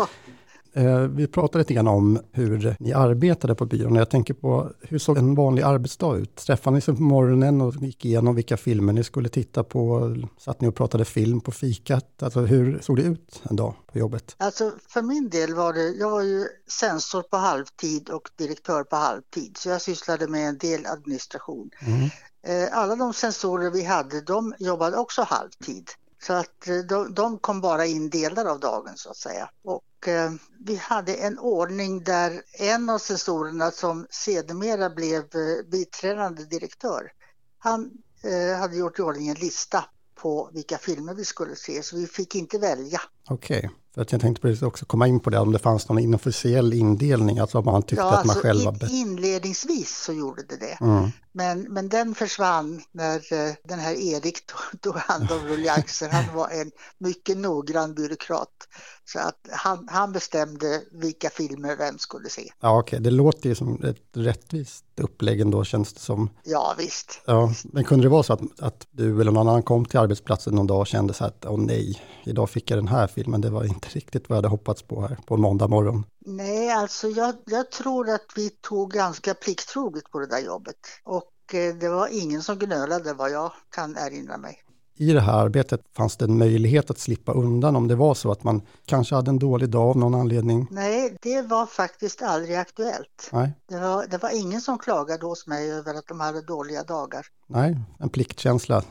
Eh, 0.76 0.99
vi 0.99 1.26
pratade 1.26 1.59
lite 1.59 1.75
grann 1.75 1.88
om 1.88 2.21
hur 2.33 2.76
ni 2.80 2.92
arbetade 2.92 3.54
på 3.54 3.66
byrån. 3.66 3.94
Jag 3.94 4.11
tänker 4.11 4.35
på 4.35 4.73
hur 4.80 4.99
såg 4.99 5.18
en 5.18 5.35
vanlig 5.35 5.62
arbetsdag 5.62 6.16
ut? 6.16 6.37
Träffade 6.37 6.75
ni 6.75 6.80
sig 6.80 6.94
på 6.94 7.02
morgonen 7.02 7.61
och 7.61 7.75
gick 7.75 8.04
igenom 8.04 8.35
vilka 8.35 8.56
filmer 8.56 8.92
ni 8.92 9.04
skulle 9.04 9.28
titta 9.28 9.64
på? 9.64 10.16
Satt 10.38 10.61
ni 10.61 10.68
och 10.68 10.75
pratade 10.75 11.04
film 11.04 11.40
på 11.40 11.50
fikat? 11.50 12.23
Alltså 12.23 12.40
hur 12.40 12.78
såg 12.80 12.97
det 12.97 13.02
ut 13.02 13.42
en 13.50 13.56
dag 13.56 13.75
på 13.92 13.99
jobbet? 13.99 14.37
Alltså 14.38 14.73
för 14.88 15.02
min 15.02 15.28
del 15.28 15.54
var 15.54 15.73
det, 15.73 15.88
jag 15.88 16.11
var 16.11 16.23
ju 16.23 16.44
censor 16.80 17.23
på 17.23 17.37
halvtid 17.37 18.09
och 18.09 18.28
direktör 18.37 18.85
på 18.85 18.97
halvtid, 18.97 19.56
så 19.56 19.68
jag 19.68 19.83
sysslade 19.83 20.28
med 20.28 20.49
en 20.49 20.59
del 20.59 20.87
administration. 20.87 21.71
Mm. 21.87 22.09
Eh, 22.46 22.78
alla 22.78 22.96
de 22.96 23.14
sensorer 23.14 23.70
vi 23.70 23.84
hade, 23.84 24.20
de 24.20 24.54
jobbade 24.58 24.96
också 24.96 25.22
halvtid. 25.22 25.90
Så 26.22 26.32
att 26.32 26.68
eh, 26.68 26.76
de, 26.76 27.14
de 27.14 27.38
kom 27.38 27.60
bara 27.60 27.86
in 27.86 28.10
delar 28.10 28.44
av 28.44 28.60
dagen 28.60 28.96
så 28.96 29.10
att 29.10 29.16
säga. 29.16 29.50
Och 29.64 30.08
eh, 30.08 30.32
vi 30.60 30.76
hade 30.76 31.14
en 31.14 31.38
ordning 31.38 32.04
där 32.04 32.42
en 32.52 32.90
av 32.90 32.98
sensorerna 32.98 33.70
som 33.70 34.06
sedermera 34.10 34.90
blev 34.90 35.20
eh, 35.20 35.70
biträdande 35.70 36.44
direktör, 36.44 37.12
han 37.58 37.90
eh, 38.22 38.58
hade 38.58 38.76
gjort 38.76 38.98
i 38.98 39.02
ordning 39.02 39.28
en 39.28 39.34
lista 39.34 39.84
på 40.14 40.50
vilka 40.52 40.78
filmer 40.78 41.14
vi 41.14 41.24
skulle 41.24 41.56
se, 41.56 41.82
så 41.82 41.96
vi 41.96 42.06
fick 42.06 42.34
inte 42.34 42.58
välja. 42.58 43.00
Okej, 43.28 43.70
för 43.94 44.02
att 44.02 44.12
jag 44.12 44.20
tänkte 44.20 44.42
precis 44.42 44.62
också 44.62 44.86
komma 44.86 45.06
in 45.08 45.20
på 45.20 45.30
det, 45.30 45.38
om 45.38 45.52
det 45.52 45.58
fanns 45.58 45.88
någon 45.88 45.98
inofficiell 45.98 46.72
indelning, 46.72 47.38
alltså 47.38 47.58
om 47.58 47.64
man 47.64 47.82
tyckte 47.82 48.04
att 48.04 48.26
man 48.26 48.36
själv 48.36 48.64
var 48.64 48.72
bättre. 48.72 48.96
inledningsvis 48.96 50.02
så 50.04 50.12
gjorde 50.12 50.42
det 50.42 50.56
det. 50.56 50.78
Mm. 50.80 51.10
Men, 51.32 51.60
men 51.60 51.88
den 51.88 52.14
försvann 52.14 52.82
när 52.92 53.16
eh, 53.16 53.54
den 53.64 53.78
här 53.78 53.94
Erik 53.94 54.38
tog, 54.80 54.96
hand 54.96 55.32
om 55.32 55.38
ruljansen. 55.38 56.10
Han 56.10 56.36
var 56.36 56.48
en 56.48 56.70
mycket 56.98 57.36
noggrann 57.36 57.94
byråkrat. 57.94 58.68
Så 59.04 59.18
att 59.18 59.49
han, 59.50 59.88
han 59.90 60.12
bestämde 60.12 60.82
vilka 60.92 61.30
filmer 61.30 61.76
vem 61.76 61.99
skulle 61.99 62.28
se. 62.28 62.52
Ja, 62.61 62.78
okej, 62.78 63.00
det 63.00 63.11
låter 63.11 63.49
ju 63.49 63.54
som 63.54 63.82
ett 63.84 64.02
rättvist 64.12 64.84
upplägg 65.00 65.40
ändå, 65.40 65.64
känns 65.64 65.92
det 65.92 66.00
som. 66.00 66.30
Ja 66.44 66.75
visst. 66.78 67.23
Ja, 67.26 67.52
men 67.64 67.84
kunde 67.84 68.04
det 68.04 68.08
vara 68.08 68.23
så 68.23 68.32
att, 68.32 68.40
att 68.58 68.87
du 68.90 69.20
eller 69.20 69.32
någon 69.32 69.49
annan 69.49 69.62
kom 69.62 69.84
till 69.84 69.99
arbetsplatsen 69.99 70.54
någon 70.54 70.66
dag 70.66 70.80
och 70.80 70.87
kände 70.87 71.14
så 71.14 71.25
att 71.25 71.46
åh 71.46 71.58
nej, 71.58 72.02
idag 72.25 72.50
fick 72.50 72.70
jag 72.70 72.78
den 72.78 72.88
här 72.88 73.06
filmen, 73.06 73.40
det 73.40 73.50
var 73.50 73.64
inte 73.64 73.88
riktigt 73.92 74.28
vad 74.28 74.37
jag 74.37 74.42
hade 74.42 74.49
hoppats 74.49 74.82
på 74.82 75.00
här 75.00 75.18
på 75.26 75.37
måndag 75.37 75.68
morgon. 75.68 76.04
Nej, 76.26 76.70
alltså 76.70 77.08
jag, 77.08 77.34
jag 77.44 77.70
tror 77.70 78.11
att 78.11 78.26
vi 78.37 78.50
tog 78.50 78.92
ganska 78.92 79.34
plikttroget 79.34 80.11
på 80.11 80.18
det 80.18 80.26
där 80.26 80.40
jobbet. 80.40 80.76
Och 81.04 81.54
eh, 81.54 81.75
det 81.75 81.88
var 81.88 82.08
ingen 82.12 82.42
som 82.42 82.58
gnölade 82.58 83.14
vad 83.14 83.30
jag 83.30 83.52
kan 83.70 83.96
erinra 83.96 84.37
mig. 84.37 84.64
I 84.96 85.12
det 85.12 85.20
här 85.20 85.32
arbetet 85.32 85.80
fanns 85.96 86.16
det 86.16 86.24
en 86.24 86.38
möjlighet 86.38 86.90
att 86.90 86.98
slippa 86.98 87.32
undan 87.32 87.76
om 87.76 87.88
det 87.88 87.94
var 87.94 88.14
så 88.14 88.32
att 88.32 88.44
man 88.44 88.62
kanske 88.86 89.14
hade 89.14 89.30
en 89.30 89.38
dålig 89.38 89.68
dag 89.68 89.88
av 89.90 89.96
någon 89.96 90.14
anledning. 90.14 90.66
Nej, 90.70 91.16
det 91.22 91.42
var 91.42 91.66
faktiskt 91.66 92.22
aldrig 92.22 92.56
aktuellt. 92.56 93.30
Nej, 93.32 93.52
Det 93.68 93.78
var, 93.78 94.06
det 94.06 94.18
var 94.22 94.30
ingen 94.40 94.60
som 94.60 94.78
klagade 94.78 95.26
hos 95.26 95.46
mig 95.46 95.70
över 95.72 95.94
att 95.94 96.06
de 96.08 96.20
hade 96.20 96.42
dåliga 96.42 96.82
dagar. 96.82 97.26
nej, 97.46 97.78
en 97.98 98.08
pliktkänsla. 98.08 98.82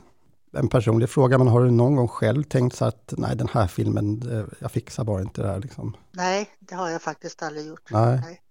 En 0.57 0.67
personlig 0.69 1.09
fråga, 1.09 1.37
men 1.37 1.47
har 1.47 1.61
du 1.63 1.71
någon 1.71 1.95
gång 1.95 2.07
själv 2.07 2.43
tänkt 2.43 2.75
så 2.75 2.85
att 2.85 3.13
nej, 3.17 3.35
den 3.35 3.47
här 3.47 3.67
filmen, 3.67 4.31
eh, 4.31 4.45
jag 4.59 4.71
fixar 4.71 5.03
bara 5.03 5.21
inte 5.21 5.41
det 5.41 5.47
här 5.47 5.59
liksom. 5.59 5.97
Nej, 6.11 6.49
det 6.59 6.75
har 6.75 6.89
jag 6.89 7.01
faktiskt 7.01 7.43
aldrig 7.43 7.67
gjort. 7.67 7.89
Nej. 7.91 8.41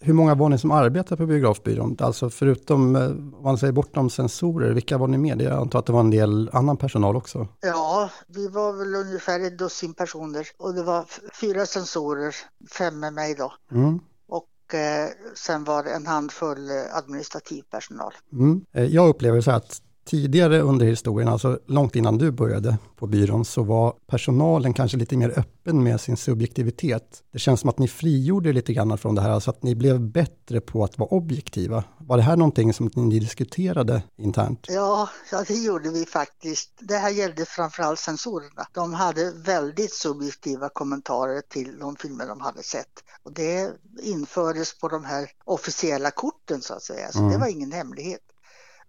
Hur 0.00 0.12
många 0.12 0.34
var 0.34 0.48
ni 0.48 0.58
som 0.58 0.70
arbetar 0.70 1.16
på 1.16 1.26
biografbyrån? 1.26 1.96
Alltså 2.00 2.30
förutom, 2.30 2.96
eh, 2.96 3.02
om 3.02 3.42
man 3.42 3.58
säger 3.58 3.72
bortom 3.72 4.10
sensorer, 4.10 4.70
vilka 4.72 4.98
var 4.98 5.08
ni 5.08 5.18
med? 5.18 5.42
Jag 5.42 5.52
antar 5.52 5.78
att 5.78 5.86
det 5.86 5.92
var 5.92 6.00
en 6.00 6.10
del 6.10 6.50
annan 6.52 6.76
personal 6.76 7.16
också. 7.16 7.48
Ja, 7.60 8.10
vi 8.26 8.48
var 8.48 8.72
väl 8.72 8.94
ungefär 8.94 9.46
ett 9.46 9.58
dussin 9.58 9.94
personer 9.94 10.46
och 10.58 10.74
det 10.74 10.82
var 10.82 11.04
fyra 11.40 11.66
sensorer, 11.66 12.34
fem 12.78 13.00
med 13.00 13.12
mig 13.12 13.34
då. 13.34 13.52
Mm. 13.72 14.00
Och 14.28 14.74
eh, 14.74 15.08
sen 15.34 15.64
var 15.64 15.84
det 15.84 15.90
en 15.90 16.06
handfull 16.06 16.70
eh, 16.70 16.96
administrativ 16.96 17.62
personal. 17.70 18.12
Mm. 18.32 18.64
Jag 18.72 19.08
upplever 19.08 19.40
så 19.40 19.50
att 19.50 19.82
tidigare 20.06 20.60
under 20.60 20.86
historien, 20.86 21.28
alltså 21.28 21.58
långt 21.66 21.96
innan 21.96 22.18
du 22.18 22.30
började 22.30 22.78
på 22.96 23.06
byrån, 23.06 23.44
så 23.44 23.62
var 23.62 23.94
personalen 24.06 24.74
kanske 24.74 24.96
lite 24.96 25.16
mer 25.16 25.38
öppen 25.38 25.82
med 25.82 26.00
sin 26.00 26.16
subjektivitet. 26.16 27.22
Det 27.32 27.38
känns 27.38 27.60
som 27.60 27.70
att 27.70 27.78
ni 27.78 27.88
frigjorde 27.88 28.52
lite 28.52 28.72
grann 28.72 28.98
från 28.98 29.14
det 29.14 29.20
här, 29.20 29.30
alltså 29.30 29.50
att 29.50 29.62
ni 29.62 29.74
blev 29.74 30.00
bättre 30.00 30.60
på 30.60 30.84
att 30.84 30.98
vara 30.98 31.08
objektiva. 31.08 31.84
Var 31.98 32.16
det 32.16 32.22
här 32.22 32.36
någonting 32.36 32.72
som 32.74 32.90
ni 32.94 33.18
diskuterade 33.18 34.02
internt? 34.18 34.66
Ja, 34.68 35.08
ja, 35.32 35.44
det 35.48 35.54
gjorde 35.54 35.90
vi 35.90 36.04
faktiskt. 36.06 36.70
Det 36.80 36.96
här 36.96 37.10
gällde 37.10 37.44
framförallt 37.44 37.98
sensorerna. 37.98 38.66
De 38.72 38.94
hade 38.94 39.32
väldigt 39.32 39.92
subjektiva 39.94 40.68
kommentarer 40.68 41.40
till 41.48 41.78
de 41.78 41.96
filmer 41.96 42.26
de 42.26 42.40
hade 42.40 42.62
sett. 42.62 43.04
Och 43.22 43.32
det 43.32 43.70
infördes 44.02 44.78
på 44.78 44.88
de 44.88 45.04
här 45.04 45.30
officiella 45.44 46.10
korten 46.10 46.62
så 46.62 46.74
att 46.74 46.82
säga, 46.82 47.12
så 47.12 47.18
Mm. 47.18 47.32
det 47.32 47.38
var 47.38 47.46
ingen 47.48 47.72
hemlighet. 47.72 48.20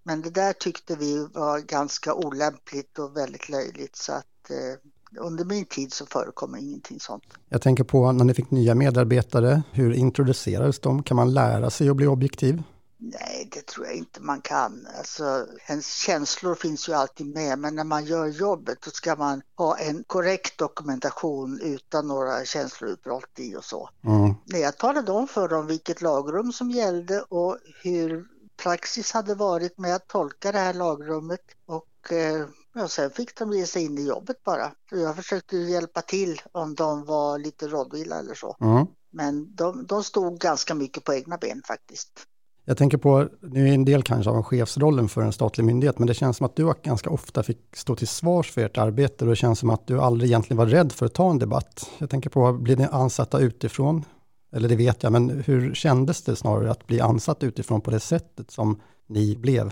Men 0.07 0.21
det 0.21 0.29
där 0.29 0.53
tyckte 0.53 0.95
vi 0.95 1.27
var 1.33 1.59
ganska 1.59 2.13
olämpligt 2.13 2.99
och 2.99 3.17
väldigt 3.17 3.49
löjligt 3.49 3.95
så 3.95 4.13
att 4.13 4.49
eh, 4.49 5.19
under 5.19 5.45
min 5.45 5.65
tid 5.65 5.93
så 5.93 6.05
förekom 6.05 6.55
ingenting 6.55 6.99
sånt. 6.99 7.23
Jag 7.49 7.61
tänker 7.61 7.83
på 7.83 8.11
när 8.11 8.25
ni 8.25 8.33
fick 8.33 8.51
nya 8.51 8.75
medarbetare, 8.75 9.63
hur 9.71 9.93
introducerades 9.93 10.79
de? 10.79 11.03
Kan 11.03 11.17
man 11.17 11.33
lära 11.33 11.69
sig 11.69 11.89
att 11.89 11.95
bli 11.95 12.07
objektiv? 12.07 12.63
Nej, 12.97 13.49
det 13.51 13.65
tror 13.65 13.85
jag 13.85 13.95
inte 13.95 14.21
man 14.21 14.41
kan. 14.41 14.87
Alltså, 14.97 15.47
ens 15.67 15.93
känslor 15.93 16.55
finns 16.55 16.89
ju 16.89 16.93
alltid 16.93 17.27
med, 17.27 17.59
men 17.59 17.75
när 17.75 17.83
man 17.83 18.05
gör 18.05 18.27
jobbet 18.27 18.77
då 18.85 18.91
ska 18.91 19.15
man 19.15 19.41
ha 19.57 19.77
en 19.77 20.03
korrekt 20.03 20.57
dokumentation 20.57 21.59
utan 21.63 22.07
några 22.07 22.45
känsloutbrott 22.45 23.39
i 23.39 23.55
och 23.55 23.63
så. 23.63 23.89
Mm. 24.03 24.33
Nej, 24.45 24.61
jag 24.61 24.77
talade 24.77 25.11
om 25.11 25.27
för 25.27 25.47
dem 25.47 25.67
vilket 25.67 26.01
lagrum 26.01 26.51
som 26.51 26.71
gällde 26.71 27.21
och 27.21 27.57
hur 27.83 28.36
praxis 28.63 29.11
hade 29.11 29.35
varit 29.35 29.77
med 29.77 29.95
att 29.95 30.07
tolka 30.07 30.51
det 30.51 30.59
här 30.59 30.73
lagrummet 30.73 31.41
och 31.65 32.11
eh, 32.11 32.45
ja, 32.73 32.87
sen 32.87 33.11
fick 33.11 33.39
de 33.39 33.53
ge 33.53 33.65
sig 33.65 33.85
in 33.85 33.97
i 33.97 34.07
jobbet 34.07 34.43
bara. 34.43 34.71
Jag 34.91 35.15
försökte 35.15 35.57
hjälpa 35.57 36.01
till 36.01 36.41
om 36.51 36.75
de 36.75 37.05
var 37.05 37.39
lite 37.39 37.67
rådvilla 37.67 38.19
eller 38.19 38.33
så. 38.33 38.57
Mm. 38.61 38.87
Men 39.11 39.55
de, 39.55 39.85
de 39.85 40.03
stod 40.03 40.39
ganska 40.39 40.75
mycket 40.75 41.03
på 41.03 41.13
egna 41.13 41.37
ben 41.37 41.61
faktiskt. 41.67 42.27
Jag 42.69 42.77
tänker 42.77 42.97
på, 42.97 43.27
nu 43.41 43.69
är 43.69 43.73
en 43.73 43.85
del 43.85 44.03
kanske 44.03 44.31
av 44.31 44.43
chefsrollen 44.43 45.09
för 45.09 45.21
en 45.21 45.33
statlig 45.33 45.63
myndighet, 45.63 45.99
men 45.99 46.07
det 46.07 46.13
känns 46.13 46.37
som 46.37 46.45
att 46.45 46.55
du 46.55 46.73
ganska 46.83 47.09
ofta 47.09 47.43
fick 47.43 47.75
stå 47.75 47.95
till 47.95 48.07
svars 48.07 48.51
för 48.51 48.61
ert 48.61 48.77
arbete 48.77 49.25
och 49.25 49.29
det 49.29 49.35
känns 49.35 49.59
som 49.59 49.69
att 49.69 49.87
du 49.87 49.99
aldrig 50.01 50.29
egentligen 50.29 50.57
var 50.57 50.65
rädd 50.65 50.91
för 50.91 51.05
att 51.05 51.13
ta 51.13 51.29
en 51.29 51.39
debatt. 51.39 51.89
Jag 51.97 52.09
tänker 52.09 52.29
på, 52.29 52.53
blir 52.53 52.77
ni 52.77 52.87
ansatta 52.91 53.39
utifrån? 53.39 54.05
Eller 54.51 54.69
det 54.69 54.75
vet 54.75 55.03
jag, 55.03 55.11
men 55.11 55.29
hur 55.29 55.73
kändes 55.73 56.23
det 56.23 56.35
snarare 56.35 56.71
att 56.71 56.87
bli 56.87 57.01
ansatt 57.01 57.43
utifrån 57.43 57.81
på 57.81 57.91
det 57.91 57.99
sättet 57.99 58.51
som 58.51 58.81
ni 59.07 59.35
blev? 59.35 59.71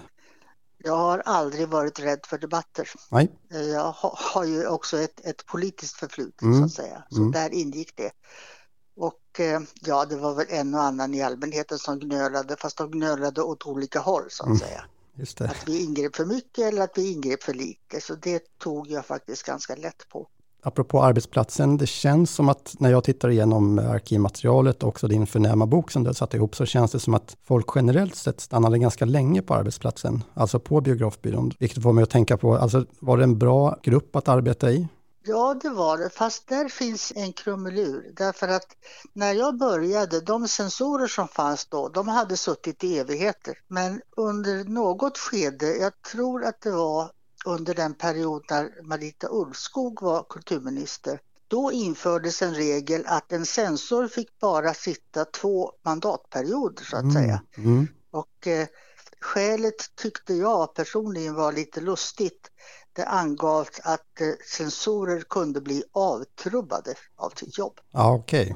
Jag 0.77 0.97
har 0.97 1.19
aldrig 1.19 1.67
varit 1.67 1.99
rädd 1.99 2.19
för 2.27 2.37
debatter. 2.37 2.89
Nej. 3.11 3.31
Jag 3.49 3.91
har, 4.15 4.43
ju 4.45 4.67
också 4.67 4.97
ett, 4.97 5.25
ett 5.25 5.45
politiskt 5.45 5.95
förflutet 5.95 6.41
Mm. 6.41 6.59
så 6.59 6.65
att 6.65 6.71
säga, 6.71 7.03
så 7.09 7.17
Mm. 7.17 7.31
där 7.31 7.53
ingick 7.53 7.95
det. 7.95 8.11
Och 8.97 9.39
eh, 9.39 9.61
ja, 9.81 10.05
det 10.05 10.15
var 10.15 10.33
väl 10.35 10.45
en 10.49 10.73
och 10.73 10.81
annan 10.83 11.13
i 11.13 11.21
allmänheten 11.21 11.77
som 11.79 11.99
gnölade, 11.99 12.55
fast 12.59 12.77
de 12.77 12.91
gnölade 12.91 13.41
åt 13.41 13.65
olika 13.65 13.99
håll 13.99 14.23
så 14.29 14.43
att 14.43 14.47
Mm. 14.47 14.59
säga. 14.59 14.85
Just 15.17 15.37
det. 15.37 15.45
Att 15.49 15.67
vi 15.67 15.83
ingrep 15.83 16.15
för 16.15 16.25
mycket 16.25 16.65
eller 16.65 16.81
att 16.81 16.97
vi 16.97 17.11
ingrep 17.11 17.43
för 17.43 17.53
lite, 17.53 18.01
så 18.01 18.15
det 18.15 18.57
tog 18.57 18.87
jag 18.91 19.05
faktiskt 19.05 19.43
ganska 19.43 19.75
lätt 19.75 20.09
på. 20.09 20.27
Apropå 20.67 21.03
arbetsplatsen, 21.03 21.77
det 21.77 21.87
känns 21.87 22.31
som 22.31 22.49
att 22.49 22.75
när 22.79 22.91
jag 22.91 23.03
tittar 23.03 23.29
igenom 23.29 23.79
arkivmaterialet 23.79 24.83
och 24.83 24.89
också 24.89 25.07
din 25.07 25.27
förnäma 25.27 25.65
bok 25.65 25.91
som 25.91 26.03
du 26.03 26.09
har 26.09 26.13
satt 26.13 26.33
ihop 26.33 26.55
så 26.55 26.65
känns 26.65 26.91
det 26.91 26.99
som 26.99 27.13
att 27.13 27.37
folk 27.43 27.65
generellt 27.75 28.15
sett 28.15 28.41
stannade 28.41 28.79
ganska 28.79 29.05
länge 29.05 29.41
på 29.41 29.53
arbetsplatsen, 29.53 30.23
alltså 30.33 30.59
på 30.59 30.81
biografbyrån. 30.81 31.51
Vilket 31.59 31.83
får 31.83 31.93
mig 31.93 32.03
att 32.03 32.09
tänka 32.09 32.37
på, 32.37 32.57
alltså 32.57 32.85
var 32.99 33.17
det 33.17 33.23
en 33.23 33.39
bra 33.39 33.79
grupp 33.83 34.15
att 34.15 34.27
arbeta 34.27 34.71
i? 34.71 34.87
Ja, 35.25 35.59
det 35.61 35.69
var 35.69 35.97
det, 35.97 36.09
fast 36.09 36.47
där 36.47 36.69
finns 36.69 37.13
en 37.15 37.33
krumelur. 37.33 38.11
Därför 38.15 38.47
att 38.47 38.67
när 39.13 39.33
jag 39.33 39.57
började, 39.57 40.21
de 40.21 40.47
sensorer 40.47 41.07
som 41.07 41.27
fanns 41.27 41.65
då, 41.65 41.89
de 41.89 42.07
hade 42.07 42.37
suttit 42.37 42.83
i 42.83 42.99
evigheter. 42.99 43.57
Men 43.67 44.01
under 44.17 44.63
något 44.63 45.17
skede, 45.17 45.75
jag 45.75 45.93
tror 46.11 46.43
att 46.43 46.61
det 46.61 46.71
var 46.71 47.11
under 47.45 47.73
den 47.73 47.93
period 47.93 48.43
när 48.49 48.83
Marita 48.83 49.27
Ulvskog 49.31 50.01
var 50.01 50.25
kulturminister, 50.29 51.19
då 51.47 51.71
infördes 51.71 52.41
en 52.41 52.55
regel 52.55 53.03
att 53.07 53.31
en 53.31 53.45
censor 53.45 54.07
fick 54.07 54.39
bara 54.39 54.73
sitta 54.73 55.25
två 55.25 55.71
mandatperioder 55.85 56.83
så 56.83 56.97
att 56.97 57.13
säga. 57.13 57.41
Mm. 57.57 57.87
Och 58.11 58.47
eh, 58.47 58.67
skälet 59.19 59.95
tyckte 59.95 60.33
jag 60.33 60.73
personligen 60.73 61.35
var 61.35 61.51
lite 61.51 61.81
lustigt. 61.81 62.51
Det 62.93 63.05
angavs 63.05 63.79
att 63.83 64.21
eh, 64.21 64.27
censorer 64.57 65.21
kunde 65.21 65.61
bli 65.61 65.83
avtrubbade 65.91 66.93
av 67.15 67.29
sitt 67.29 67.57
jobb. 67.57 67.79
Ja, 67.91 68.13
okej. 68.13 68.55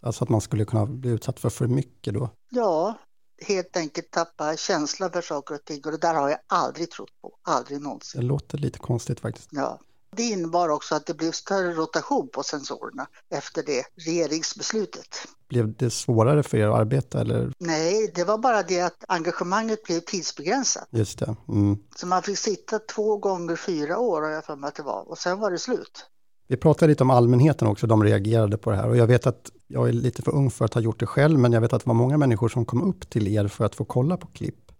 Alltså 0.00 0.24
att 0.24 0.30
man 0.30 0.40
skulle 0.40 0.64
kunna 0.64 0.86
bli 0.86 1.10
utsatt 1.10 1.40
för 1.40 1.50
för 1.50 1.66
mycket 1.66 2.14
då. 2.14 2.30
Ja, 2.50 2.94
helt 3.40 3.76
enkelt 3.76 4.10
tappa 4.10 4.56
känsla 4.56 5.10
för 5.10 5.22
saker 5.22 5.54
och 5.54 5.64
ting 5.64 5.80
och 5.84 5.90
det 5.90 5.98
där 5.98 6.14
har 6.14 6.28
jag 6.28 6.38
aldrig 6.46 6.90
trott 6.90 7.10
på, 7.22 7.32
aldrig 7.42 7.78
Det 7.78 7.82
någonsin. 7.82 8.26
låter 8.26 8.58
lite 8.58 8.78
konstigt 8.78 9.20
faktiskt. 9.20 9.48
Ja. 9.52 9.80
Det 10.10 10.22
innebar 10.22 10.68
också 10.68 10.94
att 10.94 11.06
det 11.06 11.14
blev 11.14 11.32
större 11.32 11.74
rotation 11.74 12.28
på 12.32 12.42
sensorerna 12.42 13.06
efter 13.30 13.62
det 13.62 13.84
regeringsbeslutet. 14.06 15.06
Blev 15.48 15.76
det 15.76 15.90
svårare 15.90 16.42
för 16.42 16.58
er 16.58 16.66
att 16.66 16.78
arbeta 16.80 17.20
eller? 17.20 17.52
Nej, 17.58 18.12
det 18.14 18.24
var 18.24 18.38
bara 18.38 18.62
det 18.62 18.80
att 18.80 19.04
engagemanget 19.08 19.82
blev 19.84 20.00
tidsbegränsat. 20.00 20.88
Just 20.90 21.18
det. 21.18 21.36
Mm. 21.48 21.78
Så 21.96 22.06
man 22.06 22.22
fick 22.22 22.38
sitta 22.38 22.78
två 22.78 23.16
gånger 23.16 23.56
fyra 23.56 23.98
år 23.98 24.22
har 24.22 24.30
jag 24.30 24.44
för 24.44 24.56
mig 24.56 24.68
att 24.68 24.74
det 24.74 24.82
var 24.82 25.08
och 25.08 25.18
sen 25.18 25.38
var 25.38 25.50
det 25.50 25.58
slut. 25.58 26.06
Vi 26.46 26.56
pratade 26.56 26.90
lite 26.90 27.02
om 27.02 27.10
allmänheten 27.10 27.68
också, 27.68 27.86
de 27.86 28.04
reagerade 28.04 28.58
på 28.58 28.70
det 28.70 28.76
här 28.76 28.88
och 28.88 28.96
jag 28.96 29.06
vet 29.06 29.26
att 29.26 29.50
jag 29.68 29.88
är 29.88 29.92
lite 29.92 30.22
för 30.22 30.34
ung 30.34 30.50
för 30.50 30.64
att 30.64 30.74
ha 30.74 30.80
gjort 30.80 31.00
det 31.00 31.06
själv, 31.06 31.38
men 31.38 31.52
jag 31.52 31.60
vet 31.60 31.72
att 31.72 31.84
det 31.84 31.88
var 31.88 31.94
många 31.94 32.16
människor 32.16 32.48
som 32.48 32.64
kom 32.64 32.82
upp 32.82 33.10
till 33.10 33.28
er 33.28 33.48
för 33.48 33.64
att 33.64 33.74
få 33.74 33.84
kolla 33.84 34.16
på 34.16 34.26
klipp. 34.26 34.72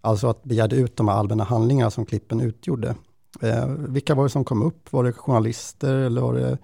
Alltså 0.00 0.28
att 0.28 0.44
begärde 0.44 0.76
ut 0.76 0.96
de 0.96 1.08
här 1.08 1.14
allmänna 1.14 1.44
handlingarna 1.44 1.90
som 1.90 2.06
klippen 2.06 2.40
utgjorde. 2.40 2.96
Eh, 3.40 3.66
vilka 3.68 4.14
var 4.14 4.24
det 4.24 4.30
som 4.30 4.44
kom 4.44 4.62
upp? 4.62 4.92
Var 4.92 5.04
det 5.04 5.12
journalister 5.12 5.94
eller 5.94 6.20
var 6.20 6.34
det 6.34 6.58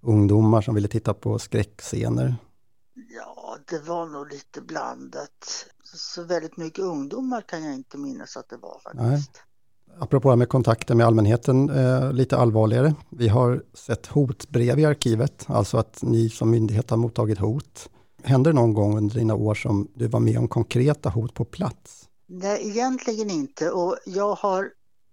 ungdomar 0.00 0.62
som 0.62 0.74
ville 0.74 0.88
titta 0.88 1.14
på 1.14 1.38
skräckscener? 1.38 2.36
Ja, 2.94 3.56
det 3.70 3.78
var 3.88 4.06
nog 4.06 4.32
lite 4.32 4.60
blandat. 4.60 5.66
Så 5.84 6.22
väldigt 6.22 6.56
mycket 6.56 6.84
ungdomar 6.84 7.40
kan 7.40 7.64
jag 7.64 7.74
inte 7.74 7.98
minnas 7.98 8.36
att 8.36 8.48
det 8.48 8.56
var 8.56 8.80
faktiskt. 8.84 9.42
Apropå 10.00 10.28
det 10.28 10.32
här 10.32 10.36
med 10.36 10.48
kontakter 10.48 10.94
med 10.94 11.06
allmänheten, 11.06 11.70
eh, 11.70 12.12
lite 12.12 12.36
allvarligare. 12.36 12.94
Vi 13.10 13.28
har 13.28 13.62
sett 13.74 14.06
hotbrev 14.06 14.78
i 14.78 14.84
arkivet, 14.84 15.44
alltså 15.46 15.78
att 15.78 16.02
ni 16.02 16.30
som 16.30 16.50
myndighet 16.50 16.90
har 16.90 16.96
mottagit 16.96 17.38
hot. 17.38 17.88
Hände 18.22 18.50
det 18.50 18.54
någon 18.54 18.74
gång 18.74 18.96
under 18.96 19.14
dina 19.14 19.34
år 19.34 19.54
som 19.54 19.88
du 19.94 20.06
var 20.06 20.20
med 20.20 20.38
om 20.38 20.48
konkreta 20.48 21.08
hot 21.08 21.34
på 21.34 21.44
plats? 21.44 22.08
Nej, 22.26 22.68
egentligen 22.68 23.30
inte 23.30 23.70
och 23.70 23.96
jag 24.06 24.34
har 24.34 24.70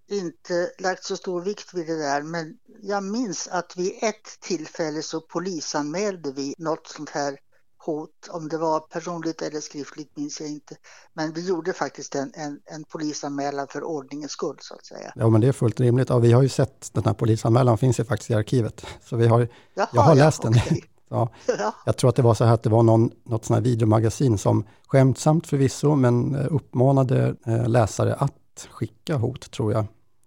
inte 0.10 0.72
lagt 0.80 1.04
så 1.04 1.18
stor 1.18 1.42
vikt 1.42 1.74
vid 1.74 1.88
det 1.88 1.98
där 1.98 2.22
men 2.22 2.54
jag 2.82 3.04
minns 3.04 3.48
att 3.48 3.78
vid 3.78 3.92
ett 4.02 4.40
tillfälle 4.42 5.02
så 5.02 5.22
polisanmälde 5.22 6.32
vi 6.32 6.56
något 6.58 6.88
sånt 6.88 7.10
här 7.10 7.38
hot, 7.86 8.30
om 8.30 8.50
det 8.50 8.58
var 8.58 8.80
personligt 8.80 9.42
eller 9.42 9.60
skriftligt 9.60 10.18
minns 10.18 10.40
jag 10.40 10.50
inte. 10.50 10.76
Men 11.14 11.34
vi 11.34 11.48
gjorde 11.48 11.74
faktiskt 11.74 12.16
en, 12.16 12.32
en, 12.36 12.60
en 12.66 12.84
polisanmälan 12.84 13.68
för 13.68 13.84
ordningens 13.84 14.32
skull 14.32 14.58
så 14.60 14.74
att 14.74 14.86
säga. 14.86 15.12
Ja, 15.16 15.30
men 15.30 15.42
det 15.42 15.48
är 15.48 15.52
fullt 15.52 15.80
rimligt. 15.80 16.10
Ja, 16.10 16.18
vi 16.18 16.32
har 16.32 16.42
ju 16.42 16.50
sett 16.50 16.94
den 16.94 17.04
här 17.06 17.14
polisanmälan, 17.14 17.78
finns 17.78 18.00
ju 18.00 18.04
faktiskt 18.04 18.32
i 18.32 18.34
arkivet. 18.34 18.86
Så 19.04 19.16
vi 19.16 19.28
har, 19.28 19.48
Jaha, 19.74 19.88
jag 19.94 20.02
har 20.02 20.16
ja, 20.16 20.26
läst 20.26 20.42
den. 20.42 20.52
okej. 20.52 20.84
Ja, 21.10 21.30
Ja, 21.60 21.74
jag 21.86 21.98
tror 21.98 22.10
att 22.10 22.16
det 22.16 22.22
var 22.22 22.34
så 22.34 22.46
här 22.46 22.54
att 22.54 22.64
det 22.64 22.70
var 22.70 22.84
någon, 22.84 23.12
något 23.24 23.46
sånt 23.46 23.56
här 23.56 23.64
videomagasin 23.64 24.38
som 24.38 24.66
skämtsamt 24.88 25.48
förvisso, 25.48 25.96
men 25.96 26.36
eh, 26.36 26.48
uppmanade 26.50 27.36
eh, 27.46 27.68
läsare 27.68 28.14
att 28.14 28.68
skicka 28.72 29.16
hot, 29.18 29.52
tror 29.52 29.74
jag. 29.74 29.86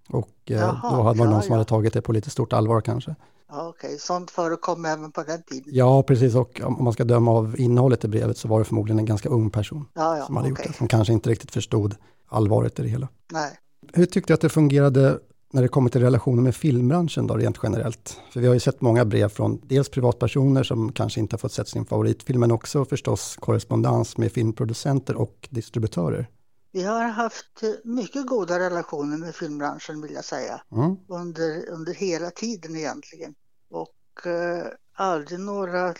Och 0.08 0.28
eh, 0.46 0.56
Jaha, 0.56 0.96
då 0.96 1.02
hade 1.02 1.18
man 1.18 1.26
ja, 1.26 1.32
någon 1.32 1.42
som 1.42 1.52
ja. 1.52 1.54
hade 1.54 1.68
tagit 1.68 1.92
det 1.92 2.02
på 2.02 2.12
lite 2.12 2.30
stort 2.30 2.52
allvar 2.52 2.80
kanske. 2.80 3.14
Ja 3.48 3.68
okej, 3.68 3.98
sånt 3.98 4.30
förekom 4.30 4.84
även 4.84 5.12
på 5.12 5.22
den 5.22 5.42
tiden. 5.42 5.64
Ja, 5.66 6.02
precis. 6.02 6.34
Och 6.34 6.60
om 6.64 6.84
man 6.84 6.92
ska 6.92 7.04
döma 7.04 7.30
av 7.30 7.60
innehållet 7.60 8.04
i 8.04 8.08
brevet 8.08 8.38
så 8.38 8.48
var 8.48 8.58
det 8.58 8.64
förmodligen 8.64 8.98
en 8.98 9.04
ganska 9.06 9.28
ung 9.28 9.50
person 9.50 9.84
Ja, 9.94 10.18
ja, 10.18 10.26
som 10.26 10.36
hade 10.36 10.48
gjort 10.48 10.58
okej. 10.58 10.70
det, 10.72 10.78
som 10.78 10.88
kanske 10.88 11.12
inte 11.12 11.30
riktigt 11.30 11.50
förstod 11.50 11.94
allvaret 12.28 12.78
i 12.78 12.82
det 12.82 12.88
hela. 12.88 13.08
Nej. 13.32 13.50
Hur 13.92 14.06
tyckte 14.06 14.32
du 14.32 14.34
att 14.34 14.40
det 14.40 14.48
fungerade 14.48 15.18
när 15.52 15.62
det 15.62 15.68
kommer 15.68 15.90
till 15.90 16.00
relationen 16.00 16.44
med 16.44 16.54
filmbranschen 16.56 17.26
då 17.26 17.36
rent 17.36 17.58
generellt? 17.62 18.20
För 18.32 18.40
vi 18.40 18.46
har 18.46 18.54
ju 18.54 18.60
sett 18.60 18.80
många 18.80 19.04
brev 19.04 19.28
från 19.28 19.60
dels 19.64 19.88
privatpersoner 19.88 20.62
som 20.62 20.92
kanske 20.92 21.20
inte 21.20 21.34
har 21.34 21.38
fått 21.38 21.52
sett 21.52 21.68
sin 21.68 21.84
favoritfilm, 21.84 22.40
men 22.40 22.50
också 22.52 22.84
förstås 22.84 23.36
korrespondens 23.40 24.16
med 24.16 24.32
filmproducenter 24.32 25.14
och 25.14 25.48
distributörer. 25.50 26.28
Vi 26.72 26.82
har 26.82 27.04
haft 27.04 27.62
mycket 27.84 28.26
goda 28.26 28.58
relationer 28.58 29.16
med 29.16 29.34
filmbranschen 29.34 30.02
vill 30.02 30.12
jag 30.12 30.24
säga. 30.24 30.60
Mm. 30.72 30.96
under, 31.08 31.68
under 31.68 31.94
hela 31.94 32.30
tiden 32.30 32.76
egentligen. 32.76 33.34
Och 33.70 34.26
eh, 34.26 34.66
aldrig 34.94 35.40
några, 35.40 35.94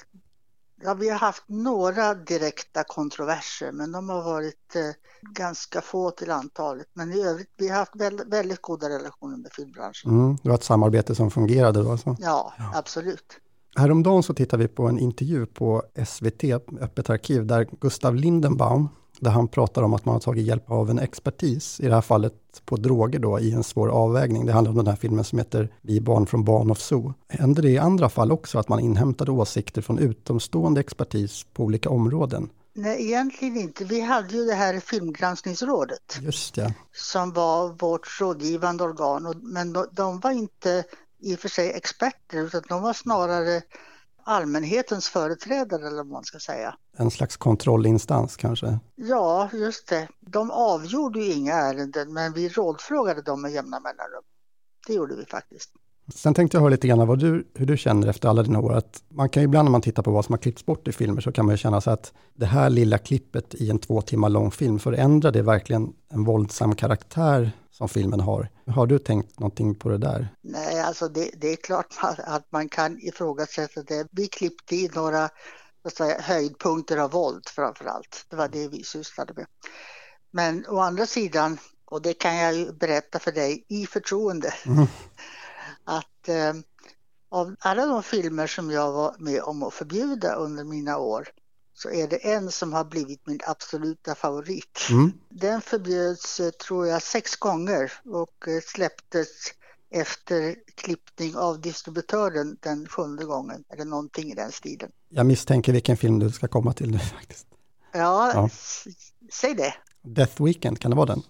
ja 0.82 0.94
vi 0.94 1.08
har 1.08 1.18
haft 1.18 1.44
några 1.46 2.14
direkta 2.14 2.84
kontroverser 2.84 3.72
men 3.72 3.92
de 3.92 4.08
har 4.08 4.22
varit 4.22 4.76
eh, 4.76 4.82
ganska 5.30 5.80
få 5.80 6.10
till 6.10 6.30
antalet. 6.30 6.86
Men 6.92 7.12
i 7.12 7.22
övrigt, 7.22 7.50
vi 7.56 7.68
har 7.68 7.76
haft 7.76 7.96
väldigt, 7.96 8.28
väldigt 8.28 8.62
goda 8.62 8.88
relationer 8.88 9.36
med 9.36 9.52
filmbranschen. 9.52 10.10
Mm. 10.10 10.38
Det 10.42 10.48
var 10.48 10.56
ett 10.56 10.64
samarbete 10.64 11.14
som 11.14 11.30
fungerade 11.30 11.82
då 11.82 11.90
alltså. 11.90 12.16
Ja, 12.18 12.54
absolut. 12.74 13.40
Häromdagen 13.76 14.22
så 14.22 14.34
tittade 14.34 14.62
vi 14.62 14.68
på 14.68 14.86
en 14.86 14.98
intervju 14.98 15.46
på 15.46 15.82
SVT, 16.06 16.44
Öppet 16.80 17.10
arkiv, 17.10 17.46
där 17.46 17.68
Gustav 17.80 18.14
Lindenbaum, 18.14 18.88
där 19.20 19.30
han 19.30 19.48
pratar 19.48 19.82
om 19.82 19.94
att 19.94 20.04
man 20.04 20.12
har 20.12 20.20
tagit 20.20 20.46
hjälp 20.46 20.70
av 20.70 20.90
en 20.90 20.98
expertis, 20.98 21.80
i 21.80 21.86
det 21.86 21.94
här 21.94 22.00
fallet 22.00 22.34
på 22.64 22.76
droger 22.76 23.18
då, 23.18 23.40
i 23.40 23.52
en 23.52 23.64
svår 23.64 23.88
avvägning. 23.88 24.46
Det 24.46 24.52
handlar 24.52 24.70
om 24.70 24.76
den 24.76 24.86
här 24.86 24.96
filmen 24.96 25.24
som 25.24 25.38
heter 25.38 25.72
Vi 25.80 26.00
barn 26.00 26.26
från 26.26 26.44
barn 26.44 26.70
of 26.70 26.78
Zoo. 26.78 27.14
Händer 27.28 27.62
det 27.62 27.70
i 27.70 27.78
andra 27.78 28.08
fall 28.08 28.32
också 28.32 28.58
att 28.58 28.68
man 28.68 28.80
inhämtade 28.80 29.30
åsikter 29.30 29.82
från 29.82 29.98
utomstående 29.98 30.80
expertis 30.80 31.46
på 31.52 31.64
olika 31.64 31.90
områden? 31.90 32.50
Nej, 32.74 33.06
egentligen 33.06 33.56
inte. 33.56 33.84
Vi 33.84 34.00
hade 34.00 34.34
ju 34.36 34.44
det 34.44 34.54
här 34.54 34.80
filmgranskningsrådet 34.80 36.18
Just 36.20 36.54
det. 36.54 36.74
som 36.92 37.32
var 37.32 37.68
vårt 37.68 38.20
rådgivande 38.20 38.84
organ. 38.84 39.34
Men 39.42 39.72
de, 39.72 39.86
de 39.92 40.20
var 40.20 40.30
inte 40.30 40.84
i 41.20 41.34
och 41.34 41.38
för 41.38 41.48
sig 41.48 41.72
experter 41.72 42.38
utan 42.38 42.62
de 42.68 42.82
var 42.82 42.92
snarare 42.92 43.62
allmänhetens 44.28 45.08
företrädare 45.08 45.86
eller 45.86 45.96
vad 45.96 46.06
man 46.06 46.24
ska 46.24 46.38
säga. 46.38 46.76
En 46.96 47.10
slags 47.10 47.36
kontrollinstans 47.36 48.36
kanske. 48.36 48.78
Ja, 48.94 49.50
just 49.52 49.88
det. 49.88 50.08
De 50.20 50.50
avgjorde 50.50 51.20
ju 51.20 51.32
inga 51.32 51.54
ärenden 51.54 52.12
men 52.12 52.32
vi 52.32 52.48
rådfrågade 52.48 53.22
dem 53.22 53.42
med 53.42 53.52
jämna 53.52 53.80
mellanrum. 53.80 54.22
Det 54.86 54.92
gjorde 54.92 55.16
vi 55.16 55.26
faktiskt. 55.26 55.70
Sen 56.14 56.34
tänkte 56.34 56.56
jag 56.56 56.62
höra 56.62 56.70
lite 56.70 56.88
grann 56.88 57.06
vad 57.06 57.18
du, 57.18 57.46
hur 57.54 57.66
du 57.66 57.76
känner 57.76 58.08
efter 58.08 58.28
alla 58.28 58.42
dina 58.42 58.60
år. 58.60 58.72
Att 58.72 59.02
man 59.08 59.28
kan 59.28 59.42
ju 59.42 59.44
ibland 59.44 59.66
när 59.66 59.70
man 59.70 59.80
tittar 59.80 60.02
på 60.02 60.10
vad 60.10 60.24
som 60.24 60.32
har 60.32 60.38
klippts 60.38 60.66
bort 60.66 60.88
i 60.88 60.92
filmer 60.92 61.20
så 61.20 61.32
kan 61.32 61.46
man 61.46 61.52
ju 61.52 61.56
känna 61.56 61.80
så 61.80 61.90
att 61.90 62.12
det 62.34 62.46
här 62.46 62.70
lilla 62.70 62.98
klippet 62.98 63.54
i 63.54 63.70
en 63.70 63.78
två 63.78 64.02
timmar 64.02 64.28
lång 64.28 64.50
film 64.50 64.78
förändrar 64.78 65.32
det 65.32 65.42
verkligen 65.42 65.92
en 66.12 66.24
våldsam 66.24 66.74
karaktär 66.74 67.50
som 67.70 67.88
filmen 67.88 68.20
har. 68.20 68.48
Har 68.66 68.86
du 68.86 68.98
tänkt 68.98 69.38
någonting 69.38 69.74
på 69.74 69.88
det 69.88 69.98
där? 69.98 70.28
Nej, 70.42 70.80
alltså 70.80 71.08
det, 71.08 71.30
det 71.40 71.52
är 71.52 71.56
klart 71.56 71.94
att 72.24 72.52
man 72.52 72.68
kan 72.68 72.98
ifrågasätta 73.00 73.82
det. 73.82 74.06
Vi 74.10 74.26
klippte 74.26 74.76
i 74.76 74.90
några 74.94 75.28
säga, 75.90 76.20
höjdpunkter 76.20 76.96
av 76.96 77.10
våld 77.10 77.48
framför 77.48 77.84
allt. 77.84 78.26
Det 78.28 78.36
var 78.36 78.48
det 78.48 78.68
vi 78.68 78.84
sysslade 78.84 79.32
med. 79.36 79.46
Men 80.30 80.66
å 80.68 80.78
andra 80.78 81.06
sidan, 81.06 81.58
och 81.84 82.02
det 82.02 82.14
kan 82.14 82.36
jag 82.36 82.54
ju 82.54 82.72
berätta 82.72 83.18
för 83.18 83.32
dig 83.32 83.64
i 83.68 83.86
förtroende, 83.86 84.54
mm. 84.66 84.86
Att 85.88 86.28
eh, 86.28 86.54
av 87.30 87.54
alla 87.58 87.86
de 87.86 88.02
filmer 88.02 88.46
som 88.46 88.70
jag 88.70 88.92
var 88.92 89.16
med 89.18 89.42
om 89.42 89.62
att 89.62 89.74
förbjuda 89.74 90.34
under 90.34 90.64
mina 90.64 90.98
år 90.98 91.28
så 91.74 91.90
är 91.90 92.08
det 92.08 92.16
en 92.16 92.50
som 92.50 92.72
har 92.72 92.84
blivit 92.84 93.26
min 93.26 93.40
absoluta 93.46 94.14
favorit. 94.14 94.86
Mm. 94.90 95.12
Den 95.28 95.60
förbjöds, 95.60 96.40
eh, 96.40 96.50
tror 96.50 96.86
jag, 96.86 97.02
sex 97.02 97.36
gånger 97.36 97.92
och 98.04 98.48
eh, 98.48 98.60
släpptes 98.60 99.28
efter 99.90 100.56
klippning 100.74 101.36
av 101.36 101.60
distributören 101.60 102.56
den 102.60 102.86
sjunde 102.86 103.24
gången, 103.24 103.64
eller 103.72 103.84
någonting 103.84 104.30
i 104.30 104.34
den 104.34 104.52
stilen. 104.52 104.90
Jag 105.08 105.26
misstänker 105.26 105.72
vilken 105.72 105.96
film 105.96 106.18
du 106.18 106.30
ska 106.30 106.48
komma 106.48 106.72
till 106.72 106.90
nu 106.90 106.98
faktiskt. 106.98 107.46
Ja, 107.92 108.32
ja. 108.34 108.48
säg 109.32 109.54
det. 109.54 109.74
Death 110.14 110.44
Weekend, 110.44 110.80
kan 110.80 110.90
det 110.90 110.96
vara 110.96 111.06
den? 111.06 111.22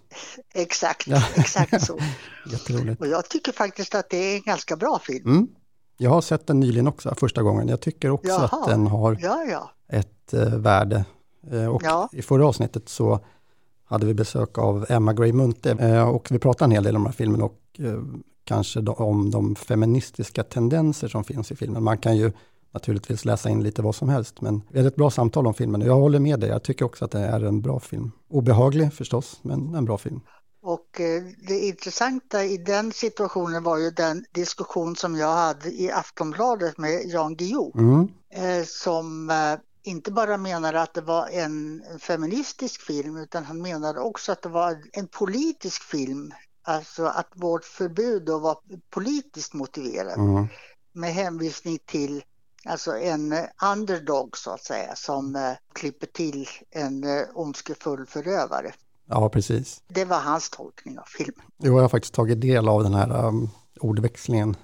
Exakt, 0.53 1.07
ja. 1.07 1.23
exakt 1.35 1.85
så. 1.85 1.99
Jätteroligt. 2.51 3.01
Och 3.01 3.07
jag 3.07 3.29
tycker 3.29 3.51
faktiskt 3.51 3.95
att 3.95 4.09
det 4.09 4.17
är 4.17 4.35
en 4.35 4.41
ganska 4.41 4.75
bra 4.75 4.99
film. 4.99 5.29
Mm. 5.29 5.47
Jag 5.97 6.09
har 6.09 6.21
sett 6.21 6.47
den 6.47 6.59
nyligen 6.59 6.87
också, 6.87 7.15
första 7.15 7.43
gången. 7.43 7.67
Jag 7.67 7.81
tycker 7.81 8.09
också 8.09 8.29
Jaha. 8.29 8.45
att 8.45 8.67
den 8.67 8.87
har 8.87 9.17
ja, 9.21 9.43
ja. 9.43 9.71
ett 9.97 10.33
eh, 10.33 10.55
värde. 10.55 11.05
Eh, 11.51 11.65
och 11.65 11.83
i 12.11 12.21
förra 12.21 12.47
avsnittet 12.47 12.89
så 12.89 13.19
hade 13.85 14.05
vi 14.05 14.13
besök 14.13 14.57
av 14.57 14.85
Emma 14.89 15.13
Gray 15.13 15.33
Munthe 15.33 15.71
eh, 15.71 16.09
och 16.09 16.31
vi 16.31 16.39
pratade 16.39 16.65
en 16.65 16.71
hel 16.71 16.83
del 16.83 16.95
om 16.95 17.01
den 17.03 17.11
här 17.11 17.17
filmen 17.17 17.41
och 17.41 17.59
eh, 17.79 18.01
kanske 18.43 18.81
då, 18.81 18.93
om 18.93 19.31
de 19.31 19.55
feministiska 19.55 20.43
tendenser 20.43 21.07
som 21.07 21.23
finns 21.23 21.51
i 21.51 21.55
filmen. 21.55 21.83
Man 21.83 21.97
kan 21.97 22.17
ju 22.17 22.31
naturligtvis 22.71 23.25
läsa 23.25 23.49
in 23.49 23.63
lite 23.63 23.81
vad 23.81 23.95
som 23.95 24.09
helst, 24.09 24.41
men 24.41 24.61
vi 24.69 24.77
hade 24.77 24.87
ett 24.87 24.95
bra 24.95 25.11
samtal 25.11 25.47
om 25.47 25.53
filmen. 25.53 25.81
Jag 25.81 25.95
håller 25.95 26.19
med 26.19 26.39
dig, 26.39 26.49
jag 26.49 26.63
tycker 26.63 26.85
också 26.85 27.05
att 27.05 27.11
det 27.11 27.19
är 27.19 27.45
en 27.45 27.61
bra 27.61 27.79
film. 27.79 28.11
Obehaglig 28.29 28.93
förstås, 28.93 29.39
men 29.41 29.75
en 29.75 29.85
bra 29.85 29.97
film. 29.97 30.21
Och 30.61 30.99
eh, 30.99 31.23
det 31.47 31.59
intressanta 31.59 32.45
i 32.45 32.57
den 32.57 32.91
situationen 32.91 33.63
var 33.63 33.77
ju 33.77 33.91
den 33.91 34.25
diskussion 34.31 34.95
som 34.95 35.15
jag 35.15 35.33
hade 35.35 35.71
i 35.71 35.91
Aftonbladet 35.91 36.77
med 36.77 37.01
Jan 37.05 37.35
Guillou, 37.35 37.71
mm. 37.75 38.07
Eh, 38.31 38.65
som 38.65 39.29
eh, 39.29 39.59
inte 39.83 40.11
bara 40.11 40.37
menade 40.37 40.81
att 40.81 40.93
det 40.93 41.01
var 41.01 41.27
en 41.27 41.83
feministisk 41.99 42.81
film, 42.81 43.17
utan 43.17 43.43
han 43.43 43.61
menade 43.61 43.99
också 43.99 44.31
att 44.31 44.41
det 44.41 44.49
var 44.49 44.77
en 44.91 45.07
politisk 45.07 45.83
film. 45.83 46.31
Alltså 46.63 47.05
att 47.05 47.31
vårt 47.35 47.65
förbud 47.65 48.25
då 48.25 48.39
var 48.39 48.57
politiskt 48.89 49.53
motiverat. 49.53 50.17
Mm. 50.17 50.47
Med 50.93 51.13
hänvisning 51.13 51.79
till 51.85 52.23
Alltså 52.65 52.97
en 52.97 53.33
underdog 53.73 54.37
så 54.37 54.51
att 54.51 54.63
säga 54.63 54.95
som 54.95 55.35
eh, 55.35 55.41
klipper 55.73 56.07
till 56.07 56.47
en 56.71 57.03
eh, 57.03 57.25
ondskefull 57.33 58.05
förövare. 58.05 58.71
Ja, 59.09 59.29
precis. 59.29 59.83
Det 59.87 60.05
var 60.05 60.19
hans 60.19 60.49
tolkning 60.49 60.99
av 60.99 61.05
filmen. 61.17 61.45
Jo, 61.57 61.75
jag 61.75 61.81
har 61.81 61.89
faktiskt 61.89 62.13
tagit 62.13 62.41
del 62.41 62.67
av 62.67 62.83
den 62.83 62.93
här 62.93 63.25
um, 63.25 63.49
ordväxlingen 63.79 64.55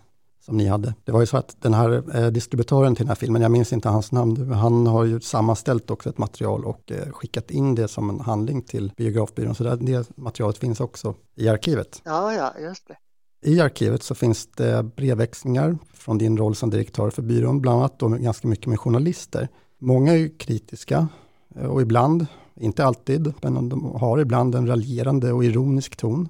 som 0.46 0.58
ni 0.58 0.68
hade. 0.68 0.94
Det 1.04 1.12
var 1.12 1.20
ju 1.20 1.26
så 1.26 1.38
att 1.38 1.62
den 1.62 1.74
här 1.74 2.18
eh, 2.18 2.28
distributören 2.28 2.96
till 2.96 3.06
den 3.06 3.10
här 3.10 3.16
filmen, 3.16 3.42
jag 3.42 3.52
minns 3.52 3.74
inte 3.74 3.90
hans 3.90 4.12
namn, 4.12 4.52
han 4.52 4.88
har 4.88 5.04
ju 5.04 5.22
sammanställt 5.22 5.92
också 5.92 6.10
ett 6.10 6.18
material 6.18 6.66
och 6.66 6.92
eh, 6.92 7.12
skickat 7.12 7.52
in 7.52 7.76
det 7.76 7.88
som 7.88 8.10
en 8.10 8.20
handling 8.20 8.62
till 8.62 8.92
biografbyrån, 8.98 9.56
så 9.56 9.64
det, 9.64 9.76
det 9.76 10.18
materialet 10.18 10.58
finns 10.58 10.80
också 10.80 11.16
i 11.36 11.50
arkivet. 11.50 12.02
Ja, 12.06 12.34
ja, 12.34 12.54
just 12.60 12.88
det. 12.88 12.98
I 13.46 13.60
arkivet 13.60 14.04
så 14.04 14.16
finns 14.16 14.48
det 14.48 14.84
brevväxlingar 14.84 15.78
från 15.94 16.18
din 16.18 16.38
roll 16.38 16.56
som 16.56 16.70
direktör 16.70 17.10
för 17.10 17.22
byrån, 17.22 17.62
bland 17.62 17.80
annat 17.80 18.00
då 18.00 18.08
ganska 18.08 18.48
mycket 18.48 18.66
med 18.68 18.80
journalister. 18.80 19.48
Många 19.80 20.14
är 20.14 20.18
ju 20.18 20.30
kritiska 20.30 21.08
eh, 21.56 21.66
och 21.66 21.82
ibland, 21.82 22.28
inte 22.56 22.86
alltid, 22.86 23.34
men 23.42 23.70
de 23.70 23.96
har 23.96 24.20
ibland 24.20 24.56
en 24.56 24.68
raljerande 24.68 25.34
och 25.34 25.44
ironisk 25.44 25.96
ton. 25.96 26.30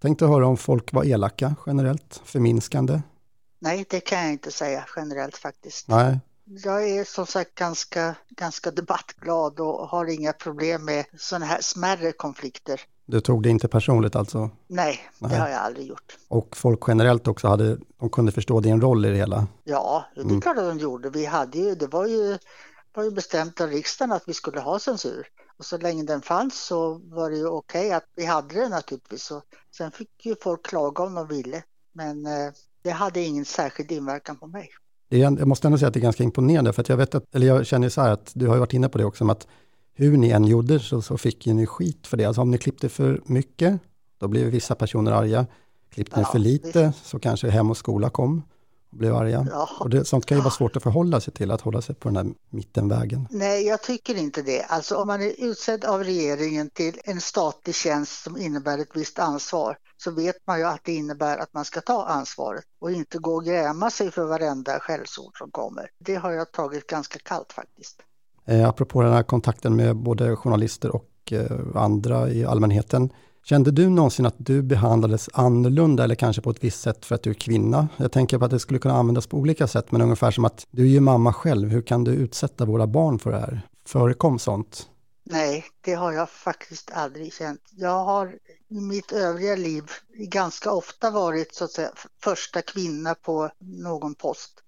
Tänkte 0.00 0.26
höra 0.26 0.46
om 0.46 0.56
folk 0.56 0.92
var 0.92 1.04
elaka 1.04 1.56
generellt, 1.66 2.22
förminskande. 2.24 3.02
Nej, 3.58 3.84
det 3.90 4.00
kan 4.00 4.18
jag 4.22 4.32
inte 4.32 4.50
säga 4.50 4.84
generellt 4.96 5.36
faktiskt. 5.36 5.88
Nej. 5.88 6.18
Jag 6.44 6.90
är 6.90 7.04
som 7.04 7.26
sagt 7.26 7.54
ganska, 7.54 8.14
ganska 8.28 8.70
debattglad 8.70 9.60
och 9.60 9.88
har 9.88 10.06
inga 10.06 10.32
problem 10.32 10.84
med 10.84 11.04
sådana 11.18 11.46
här 11.46 11.60
smärre 11.60 12.12
konflikter. 12.12 12.80
Du 13.06 13.20
tog 13.20 13.42
det 13.42 13.48
inte 13.48 13.68
personligt 13.68 14.16
alltså? 14.16 14.50
Nej, 14.66 15.00
Nej, 15.18 15.30
det 15.30 15.36
har 15.36 15.48
jag 15.48 15.60
aldrig 15.60 15.86
gjort. 15.86 16.18
Och 16.28 16.56
folk 16.56 16.80
generellt 16.86 17.28
också, 17.28 17.48
hade, 17.48 17.78
de 18.00 18.10
kunde 18.10 18.32
förstå 18.32 18.60
din 18.60 18.80
roll 18.80 19.06
i 19.06 19.10
det 19.10 19.16
hela? 19.16 19.46
Ja, 19.64 20.04
det 20.14 20.20
är 20.20 20.24
mm. 20.24 20.40
klart 20.40 20.58
att 20.58 20.64
de 20.64 20.78
gjorde. 20.78 21.10
Vi 21.10 21.24
hade 21.24 21.58
ju, 21.58 21.74
det 21.74 21.86
var 21.86 22.06
ju, 22.06 22.38
var 22.94 23.04
ju 23.04 23.10
bestämt 23.10 23.60
av 23.60 23.68
riksdagen 23.68 24.12
att 24.12 24.22
vi 24.26 24.32
skulle 24.32 24.60
ha 24.60 24.78
censur. 24.78 25.26
Och 25.58 25.64
så 25.64 25.78
länge 25.78 26.02
den 26.02 26.22
fanns 26.22 26.66
så 26.66 27.00
var 27.04 27.30
det 27.30 27.36
ju 27.36 27.46
okej 27.46 27.86
okay 27.86 27.92
att 27.92 28.04
vi 28.16 28.24
hade 28.24 28.54
det 28.54 28.68
naturligtvis. 28.68 29.30
Och 29.30 29.42
sen 29.76 29.90
fick 29.90 30.26
ju 30.26 30.34
folk 30.42 30.66
klaga 30.66 31.04
om 31.04 31.14
de 31.14 31.26
ville. 31.26 31.62
Men 31.92 32.26
eh, 32.26 32.52
det 32.82 32.90
hade 32.90 33.20
ingen 33.20 33.44
särskild 33.44 33.92
inverkan 33.92 34.36
på 34.36 34.46
mig. 34.46 34.68
Det 35.08 35.16
är, 35.16 35.38
jag 35.38 35.48
måste 35.48 35.68
ändå 35.68 35.78
säga 35.78 35.88
att 35.88 35.94
det 35.94 36.00
är 36.00 36.02
ganska 36.02 36.22
imponerande, 36.22 36.72
för 36.72 36.82
att 36.82 36.88
jag 36.88 36.96
vet 36.96 37.14
att, 37.14 37.34
eller 37.34 37.46
jag 37.46 37.66
känner 37.66 37.88
så 37.88 38.00
här 38.00 38.10
att 38.10 38.32
du 38.34 38.48
har 38.48 38.56
varit 38.56 38.72
inne 38.72 38.88
på 38.88 38.98
det 38.98 39.04
också, 39.04 39.30
att 39.30 39.46
hur 39.94 40.16
ni 40.16 40.30
än 40.30 40.44
gjorde 40.44 40.80
så, 40.80 41.02
så 41.02 41.18
fick 41.18 41.46
ni 41.46 41.66
skit 41.66 42.06
för 42.06 42.16
det. 42.16 42.24
Alltså 42.24 42.40
om 42.40 42.50
ni 42.50 42.58
klippte 42.58 42.88
för 42.88 43.22
mycket, 43.24 43.80
då 44.18 44.28
blev 44.28 44.46
vissa 44.46 44.74
personer 44.74 45.12
arga. 45.12 45.46
Klippte 45.90 46.18
ni 46.18 46.24
för 46.24 46.38
lite 46.38 46.92
så 47.02 47.18
kanske 47.18 47.50
Hem 47.50 47.70
och 47.70 47.76
skola 47.76 48.10
kom 48.10 48.42
och 48.90 48.98
blev 48.98 49.14
arga. 49.14 49.46
Ja. 49.50 49.68
Och 49.80 49.90
det, 49.90 50.04
sånt 50.04 50.26
kan 50.26 50.38
ju 50.38 50.42
vara 50.42 50.54
svårt 50.54 50.76
att 50.76 50.82
förhålla 50.82 51.20
sig 51.20 51.34
till, 51.34 51.50
att 51.50 51.60
hålla 51.60 51.82
sig 51.82 51.94
på 51.94 52.08
den 52.08 52.16
här 52.16 52.34
mittenvägen. 52.50 53.28
Nej, 53.30 53.66
jag 53.66 53.82
tycker 53.82 54.14
inte 54.14 54.42
det. 54.42 54.62
Alltså 54.62 54.96
om 54.96 55.06
man 55.06 55.22
är 55.22 55.32
utsedd 55.38 55.84
av 55.84 56.04
regeringen 56.04 56.70
till 56.70 57.00
en 57.04 57.20
statlig 57.20 57.74
tjänst 57.74 58.22
som 58.22 58.36
innebär 58.36 58.78
ett 58.78 58.96
visst 58.96 59.18
ansvar, 59.18 59.76
så 59.96 60.10
vet 60.10 60.36
man 60.46 60.58
ju 60.58 60.64
att 60.64 60.84
det 60.84 60.94
innebär 60.94 61.38
att 61.38 61.54
man 61.54 61.64
ska 61.64 61.80
ta 61.80 62.06
ansvaret 62.06 62.64
och 62.80 62.92
inte 62.92 63.18
gå 63.18 63.34
och 63.34 63.44
gräma 63.44 63.90
sig 63.90 64.10
för 64.10 64.24
varenda 64.24 64.80
skällsord 64.80 65.38
som 65.38 65.50
kommer. 65.50 65.90
Det 65.98 66.14
har 66.14 66.32
jag 66.32 66.52
tagit 66.52 66.86
ganska 66.86 67.18
kallt 67.18 67.52
faktiskt. 67.52 68.02
Eh, 68.46 68.68
apropå 68.68 69.02
den 69.02 69.12
här 69.12 69.22
kontakten 69.22 69.76
med 69.76 69.96
både 69.96 70.36
journalister 70.36 70.96
och 70.96 71.32
eh, 71.32 71.56
andra 71.74 72.30
i 72.30 72.44
allmänheten. 72.44 73.10
Kände 73.44 73.70
du 73.70 73.88
någonsin 73.88 74.26
att 74.26 74.34
du 74.38 74.62
behandlades 74.62 75.30
annorlunda 75.32 76.04
eller 76.04 76.14
kanske 76.14 76.42
på 76.42 76.50
ett 76.50 76.64
visst 76.64 76.80
sätt 76.80 77.04
för 77.04 77.14
att 77.14 77.22
du 77.22 77.30
är 77.30 77.34
kvinna? 77.34 77.88
Jag 77.96 78.12
tänker 78.12 78.38
på 78.38 78.44
att 78.44 78.50
det 78.50 78.60
skulle 78.60 78.78
kunna 78.78 78.94
användas 78.94 79.26
på 79.26 79.36
olika 79.36 79.66
sätt, 79.66 79.92
men 79.92 80.00
ungefär 80.00 80.30
som 80.30 80.44
att 80.44 80.66
du 80.70 80.82
är 80.82 80.88
ju 80.88 81.00
mamma 81.00 81.32
själv, 81.32 81.68
hur 81.68 81.82
kan 81.82 82.04
du 82.04 82.12
utsätta 82.12 82.64
våra 82.64 82.86
barn 82.86 83.18
för 83.18 83.30
det 83.30 83.38
här? 83.38 83.60
Förekom 83.86 84.38
sånt? 84.38 84.88
Nej, 85.24 85.64
det 85.80 85.94
har 85.94 86.12
jag 86.12 86.30
faktiskt 86.30 86.90
aldrig 86.92 87.32
känt. 87.32 87.60
Jag 87.70 88.04
har 88.04 88.38
i 88.68 88.80
mitt 88.80 89.12
övriga 89.12 89.56
liv 89.56 89.84
ganska 90.16 90.72
ofta 90.72 91.10
varit 91.10 91.54
så 91.54 91.64
att 91.64 91.70
säga 91.70 91.90
första 92.22 92.62
kvinna 92.62 93.14
på 93.14 93.50
någon 93.58 94.14
post. 94.14 94.63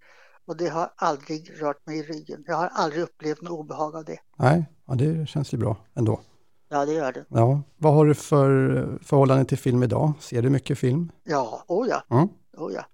Och 0.46 0.56
det 0.56 0.68
har 0.68 0.92
aldrig 0.96 1.62
rört 1.62 1.86
mig 1.86 1.98
i 1.98 2.02
ryggen. 2.02 2.44
Jag 2.46 2.56
har 2.56 2.66
aldrig 2.66 3.02
upplevt 3.02 3.42
något 3.42 3.50
obehag 3.50 3.96
av 3.96 4.04
det. 4.04 4.18
Nej, 4.36 4.66
ja, 4.86 4.94
det 4.94 5.28
känns 5.28 5.54
ju 5.54 5.58
bra 5.58 5.76
ändå. 5.94 6.20
Ja, 6.68 6.84
det 6.86 6.92
gör 6.92 7.12
det. 7.12 7.24
Ja. 7.28 7.62
Vad 7.76 7.94
har 7.94 8.06
du 8.06 8.14
för 8.14 8.98
förhållande 9.02 9.44
till 9.44 9.58
film 9.58 9.82
idag? 9.82 10.12
Ser 10.20 10.42
du 10.42 10.50
mycket 10.50 10.78
film? 10.78 11.12
Ja, 11.24 11.64
oh 11.68 11.88
ja. 11.88 12.02
Mm. 12.10 12.28
Oh 12.56 12.72
ja. 12.72 12.84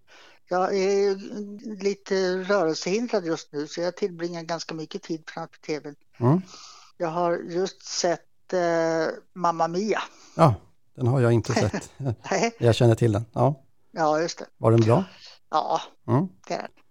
Jag 0.49 0.77
är 0.77 1.17
lite 1.83 2.43
rörelsehindrad 2.43 3.27
just 3.27 3.53
nu 3.53 3.67
så 3.67 3.81
jag 3.81 3.97
tillbringar 3.97 4.43
ganska 4.43 4.75
mycket 4.75 5.03
tid 5.03 5.23
framför 5.27 5.59
tvn. 5.59 5.95
Mm. 6.19 6.43
Jag 6.97 7.09
har 7.09 7.39
just 7.39 7.83
sett 7.83 8.53
eh, 8.53 8.61
Mamma 9.35 9.69
Mia. 9.69 10.03
Ja, 10.37 10.55
den 10.97 11.07
har 11.07 11.21
jag 11.21 11.33
inte 11.33 11.53
sett. 11.53 11.91
jag 12.59 12.75
känner 12.75 12.95
till 12.95 13.13
den. 13.13 13.25
Ja, 13.33 13.63
ja 13.91 14.21
just 14.21 14.39
det. 14.39 14.47
Var 14.59 14.71
den 14.71 14.81
bra? 14.81 15.05
Ja, 15.51 15.81
mm. 16.09 16.29
det 16.49 16.55
är 16.55 16.59
den. 16.59 16.82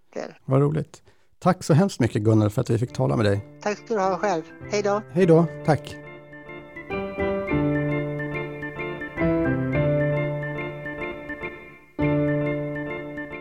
Vad 0.46 0.62
roligt. 0.62 1.02
Tack 1.40 1.64
så 1.64 1.74
hemskt 1.74 2.00
mycket 2.00 2.22
Gunnar 2.22 2.50
för 2.50 2.62
att 2.62 2.70
vi 2.70 2.78
fick 2.78 2.94
tala 2.94 3.16
med 3.16 3.26
dig. 3.26 3.46
Tack 3.62 3.78
ska 3.78 3.94
du 3.94 4.00
ha 4.00 4.18
själv. 4.18 4.44
Hej 4.72 4.82
då. 4.82 5.02
Hej 5.12 5.26
då. 5.26 5.46
Tack. 5.66 5.96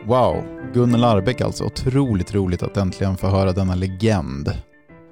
Wow, 0.07 0.45
Gunnel 0.75 1.05
Arbeck 1.05 1.41
alltså. 1.41 1.65
Otroligt 1.65 2.35
roligt 2.35 2.63
att 2.63 2.77
äntligen 2.77 3.17
få 3.17 3.27
höra 3.27 3.53
denna 3.53 3.75
legend. 3.75 4.53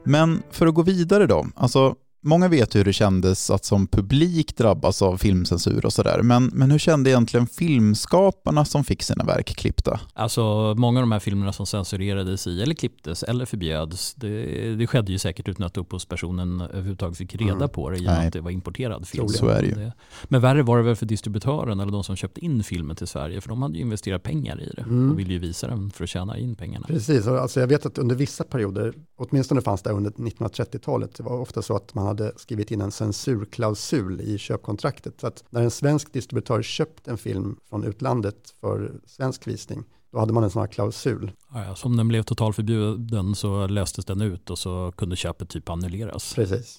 Men 0.05 0.43
för 0.51 0.67
att 0.67 0.75
gå 0.75 0.83
vidare 0.83 1.27
då, 1.27 1.47
alltså 1.55 1.95
Många 2.21 2.49
vet 2.49 2.75
hur 2.77 2.85
det 2.85 2.93
kändes 2.93 3.51
att 3.51 3.65
som 3.65 3.87
publik 3.87 4.57
drabbas 4.57 5.03
av 5.03 5.17
filmcensur 5.17 5.87
och 5.87 5.93
sådär, 5.93 6.23
men, 6.23 6.51
men 6.55 6.71
hur 6.71 6.79
kände 6.79 7.11
egentligen 7.11 7.47
filmskaparna 7.47 8.65
som 8.65 8.85
fick 8.85 9.03
sina 9.03 9.25
verk 9.25 9.47
klippta? 9.57 10.01
Alltså 10.15 10.75
många 10.79 10.99
av 10.99 11.03
de 11.03 11.13
här 11.13 11.19
filmerna 11.19 11.53
som 11.53 11.67
censurerades 11.67 12.47
i 12.47 12.63
eller 12.63 12.75
klipptes 12.75 13.23
eller 13.23 13.45
förbjöds, 13.45 14.15
det, 14.15 14.45
det 14.77 14.87
skedde 14.87 15.13
ju 15.13 15.19
säkert 15.19 15.49
utan 15.49 15.67
att 15.67 15.77
upphovspersonen 15.77 16.61
överhuvudtaget 16.61 17.19
fick 17.19 17.35
reda 17.35 17.53
Mm. 17.55 17.69
på 17.69 17.91
det 17.91 17.97
i 17.97 18.01
och 18.01 18.05
med 18.05 18.15
Nej. 18.19 18.27
att 18.27 18.33
det 18.33 18.41
var 18.41 18.51
importerad 18.51 19.09
film. 19.09 19.29
Så 19.29 19.49
är 19.49 19.61
det 19.63 19.69
ju. 19.69 19.75
Det- 19.75 19.93
Men 20.25 20.41
värre 20.41 20.63
var 20.63 20.77
det 20.77 20.83
väl 20.83 20.97
för 20.97 21.07
distributören 21.07 21.81
eller 21.81 21.93
de 21.93 22.05
som 22.05 22.17
köpte 22.17 22.45
in 22.45 22.63
filmen 22.65 22.97
till 22.97 23.07
Sverige, 23.07 23.41
för 23.41 23.49
de 23.49 23.63
hade 23.63 23.75
ju 23.75 23.81
investerat 23.81 24.23
pengar 24.23 24.61
i 24.63 24.73
det 24.77 24.83
Mm. 24.83 25.13
och 25.13 25.19
ville 25.19 25.33
ju 25.33 25.39
visa 25.39 25.67
den 25.67 25.91
för 25.91 26.05
att 26.05 26.11
tjäna 26.11 26.39
in 26.39 26.55
pengarna. 26.55 26.87
Precis, 26.87 27.27
alltså 27.27 27.61
jag 27.61 27.67
vet 27.67 27.87
att 27.87 27.99
under 27.99 28.17
vissa 28.17 28.45
perioder, 28.45 28.95
åtminstone 29.17 29.61
fanns 29.61 29.83
det 29.83 29.91
under 29.91 30.11
1930-talet, 30.11 31.15
det 31.17 31.23
var 31.23 31.41
ofta 31.41 31.63
så 31.63 31.77
att 31.77 31.95
man 31.95 32.08
hade 32.09 32.33
skrivit 32.37 32.71
in 32.71 32.81
en 32.81 32.91
censurklausul 32.91 34.21
i 34.21 34.39
köpkontraktet. 34.39 35.15
Så 35.21 35.27
att 35.27 35.45
när 35.51 35.63
en 35.63 35.71
svensk 35.71 36.13
distributör 36.13 36.63
köpt 36.63 37.09
en 37.09 37.19
film 37.19 37.57
från 37.71 37.85
utlandet 37.85 38.55
för 38.61 38.93
svensk 39.07 39.47
visning, 39.47 39.85
då 40.13 40.19
hade 40.19 40.33
man 40.33 40.45
en 40.45 40.51
sån 40.51 40.61
här 40.61 40.67
klausul. 40.67 41.33
Ja, 41.55 41.65
ja, 41.65 41.75
som 41.75 41.97
den 41.97 42.09
blev 42.09 42.23
totalförbjuden 42.23 43.35
så 43.35 43.67
löstes 43.67 44.05
den 44.05 44.21
ut 44.21 44.51
och 44.51 44.59
så 44.59 44.93
kunde 44.97 45.17
köpet 45.17 45.49
typ 45.49 45.69
annulleras. 45.71 46.35
Precis. 46.35 46.79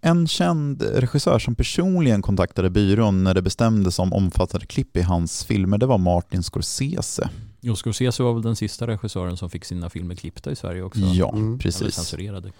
En 0.00 0.28
känd 0.28 0.82
regissör 0.82 1.38
som 1.38 1.54
personligen 1.54 2.22
kontaktade 2.22 2.70
byrån 2.70 3.24
när 3.24 3.34
det 3.34 3.42
bestämdes 3.42 3.98
om 3.98 4.12
omfattande 4.12 4.66
klipp 4.66 4.96
i 4.96 5.02
hans 5.02 5.44
filmer, 5.44 5.78
det 5.78 5.86
var 5.86 5.98
Martin 5.98 6.42
Scorsese. 6.42 7.30
Jo, 7.66 7.76
Scorsese 7.76 8.22
var 8.22 8.32
väl 8.32 8.42
den 8.42 8.56
sista 8.56 8.86
regissören 8.86 9.36
som 9.36 9.50
fick 9.50 9.64
sina 9.64 9.90
filmer 9.90 10.14
klippta 10.14 10.50
i 10.50 10.56
Sverige 10.56 10.82
också. 10.82 11.00
Ja, 11.00 11.32
Mm. 11.32 11.58
Precis. 11.58 11.94
censurerade. 11.94 12.52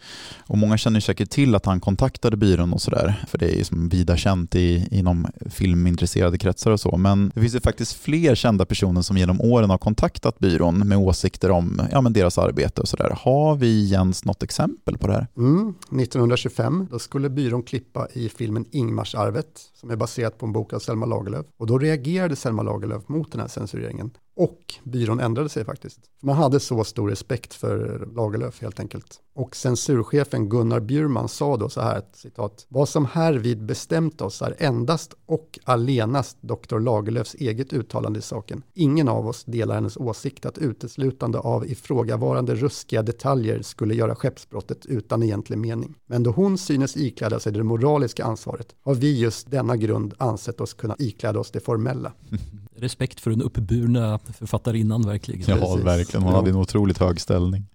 Och 0.47 0.59
många 0.59 0.79
känner 0.79 1.01
säkert 1.01 1.31
till 1.31 1.55
att 1.55 1.66
han 1.66 1.81
kontaktade 1.81 2.37
byrån 2.37 2.73
och 2.73 2.81
sådär, 2.83 3.25
för 3.29 3.38
det 3.38 3.47
är 3.55 3.57
ju 3.59 3.64
som 3.64 3.88
vida 3.88 4.16
känt 4.16 4.55
i, 4.55 4.88
inom 4.90 5.27
filmintresserade 5.51 6.38
kretsar 6.38 6.71
och 6.71 6.81
så. 6.81 6.97
Men 6.97 7.33
det 7.35 7.40
finns 7.40 7.55
ju 7.55 7.61
faktiskt 7.61 7.92
fler 7.97 8.35
kända 8.35 8.64
personer 8.64 9.03
som 9.03 9.16
genom 9.16 9.40
åren 9.40 9.71
har 9.71 9.79
kontaktat 9.79 10.38
byrån 10.38 10.79
med 10.88 10.99
åsikter 10.99 11.51
om 11.51 11.83
ja, 11.92 12.01
men 12.01 12.12
deras 12.12 12.38
arbete 12.38 12.81
och 12.81 12.88
sådär. 12.88 13.19
Har 13.21 13.57
vi 13.57 13.85
Jens 13.87 14.25
något 14.25 14.42
exempel 14.42 14.99
på 14.99 15.07
det 15.07 15.12
här? 15.12 15.27
Mm. 15.37 15.75
1925, 16.01 16.87
då 16.90 16.99
skulle 16.99 17.31
byrån 17.31 17.62
klippa 17.62 18.09
i 18.12 18.29
filmen 18.29 18.64
Ingmarsarvet, 18.71 19.47
som 19.75 19.90
är 19.90 19.97
baserat 19.97 20.38
på 20.38 20.47
en 20.47 20.53
bok 20.53 20.73
av 20.73 20.79
Selma 20.79 21.07
Lagerlöf. 21.07 21.47
Och 21.59 21.66
då 21.66 21.79
reagerade 21.79 22.37
Selma 22.37 22.62
Lagerlöf 22.62 23.09
mot 23.09 23.33
den 23.33 23.40
här 23.40 23.49
censureringen. 23.49 24.11
Och 24.37 24.75
byrån 24.85 25.20
ändrade 25.20 25.49
sig 25.49 25.64
faktiskt. 25.64 26.01
Man 26.20 26.37
hade 26.37 26.61
så 26.61 26.85
stor 26.85 27.09
respekt 27.09 27.55
för 27.55 28.09
Lagerlöf 28.14 28.62
helt 28.62 28.81
enkelt. 28.81 29.20
Och 29.35 29.57
censurchefen 29.57 30.49
Gunnar 30.49 30.81
Bjurman 30.81 31.29
sa 31.29 31.57
då 31.57 31.68
så 31.68 31.81
här, 31.81 32.03
citat, 32.12 32.66
vad 32.68 32.88
som 32.88 33.07
härvid 33.07 33.64
bestämt 33.64 34.20
oss 34.20 34.42
är 34.42 34.55
endast 34.59 35.14
och 35.27 35.59
allenast 35.64 36.37
doktor 36.40 36.81
Lagerlöfs 36.81 37.35
eget 37.35 37.72
uttalande 37.72 38.18
i 38.18 38.22
saken. 38.22 38.62
Ingen 38.75 39.09
av 39.09 39.29
oss 39.29 39.44
delar 39.44 39.75
hennes 39.75 39.96
åsikt 39.96 40.46
att 40.46 40.59
uteslutande 40.59 41.38
av 41.38 41.66
ifrågavarande 41.66 42.55
ruskiga 42.55 43.03
detaljer 43.03 43.62
skulle 43.62 43.94
göra 43.94 44.14
skeppsbrottet 44.14 44.87
utan 44.87 45.22
egentlig 45.22 45.59
mening. 45.59 45.94
Men 46.07 46.22
då 46.22 46.31
hon 46.31 46.59
synes 46.59 46.96
ikläda 46.96 47.40
sig 47.40 47.53
det 47.53 47.62
moraliska 47.62 48.25
ansvaret 48.25 48.75
har 48.83 48.94
vi 48.94 49.18
just 49.18 49.51
denna 49.51 49.77
grund 49.77 50.14
ansett 50.18 50.61
oss 50.61 50.75
kunna 50.75 50.96
ikläda 50.99 51.40
oss 51.40 51.51
det 51.51 51.61
formella. 51.61 52.12
Respekt 52.79 53.21
för 53.21 53.31
den 53.31 53.43
uppburna 53.43 54.19
författarinnan 54.19 55.03
verkligen. 55.03 55.41
Ja, 55.47 55.57
Precis. 55.57 55.85
verkligen. 55.87 56.23
Hon 56.25 56.35
hade 56.35 56.51
en 56.51 56.57
otroligt 56.57 56.99
hög 56.99 57.21
ställning. 57.21 57.67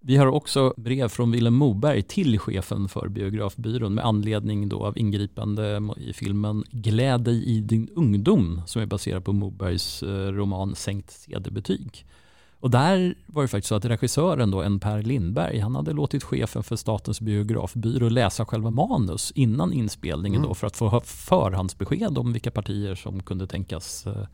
Vi 0.00 0.16
har 0.16 0.26
också 0.26 0.74
brev 0.76 1.08
från 1.08 1.30
Willem 1.30 1.54
Moberg 1.54 2.02
till 2.02 2.38
chefen 2.38 2.88
för 2.88 3.08
biografbyrån 3.08 3.94
med 3.94 4.04
anledning 4.04 4.68
då 4.68 4.84
av 4.86 4.98
ingripande 4.98 5.80
i 5.96 6.12
filmen 6.12 6.64
Gläd 6.70 7.20
dig 7.20 7.44
i 7.44 7.60
din 7.60 7.88
ungdom 7.96 8.62
som 8.66 8.82
är 8.82 8.86
baserad 8.86 9.24
på 9.24 9.32
Mobergs 9.32 10.02
eh, 10.02 10.08
roman 10.08 10.74
Sänkt 10.74 11.10
CD-betyg. 11.10 12.06
Och 12.60 12.70
där 12.70 13.14
var 13.26 13.42
det 13.42 13.48
faktiskt 13.48 13.68
så 13.68 13.74
att 13.74 13.84
regissören 13.84 14.50
då, 14.50 14.62
en 14.62 14.80
Per 14.80 15.02
Lindberg, 15.02 15.58
han 15.58 15.74
hade 15.76 15.92
låtit 15.92 16.24
chefen 16.24 16.62
för 16.62 16.76
Statens 16.76 17.20
biografbyrå 17.20 18.08
läsa 18.08 18.44
själva 18.44 18.70
manus 18.70 19.32
innan 19.34 19.72
inspelningen 19.72 20.38
Mm. 20.38 20.48
då 20.48 20.54
för 20.54 20.66
att 20.66 20.76
få 20.76 20.88
ha 20.88 21.00
förhandsbesked 21.00 22.18
om 22.18 22.32
vilka 22.32 22.50
partier 22.50 22.94
som 22.94 23.22
kunde 23.22 23.46
tänkas 23.46 24.06
eh, 24.06 24.26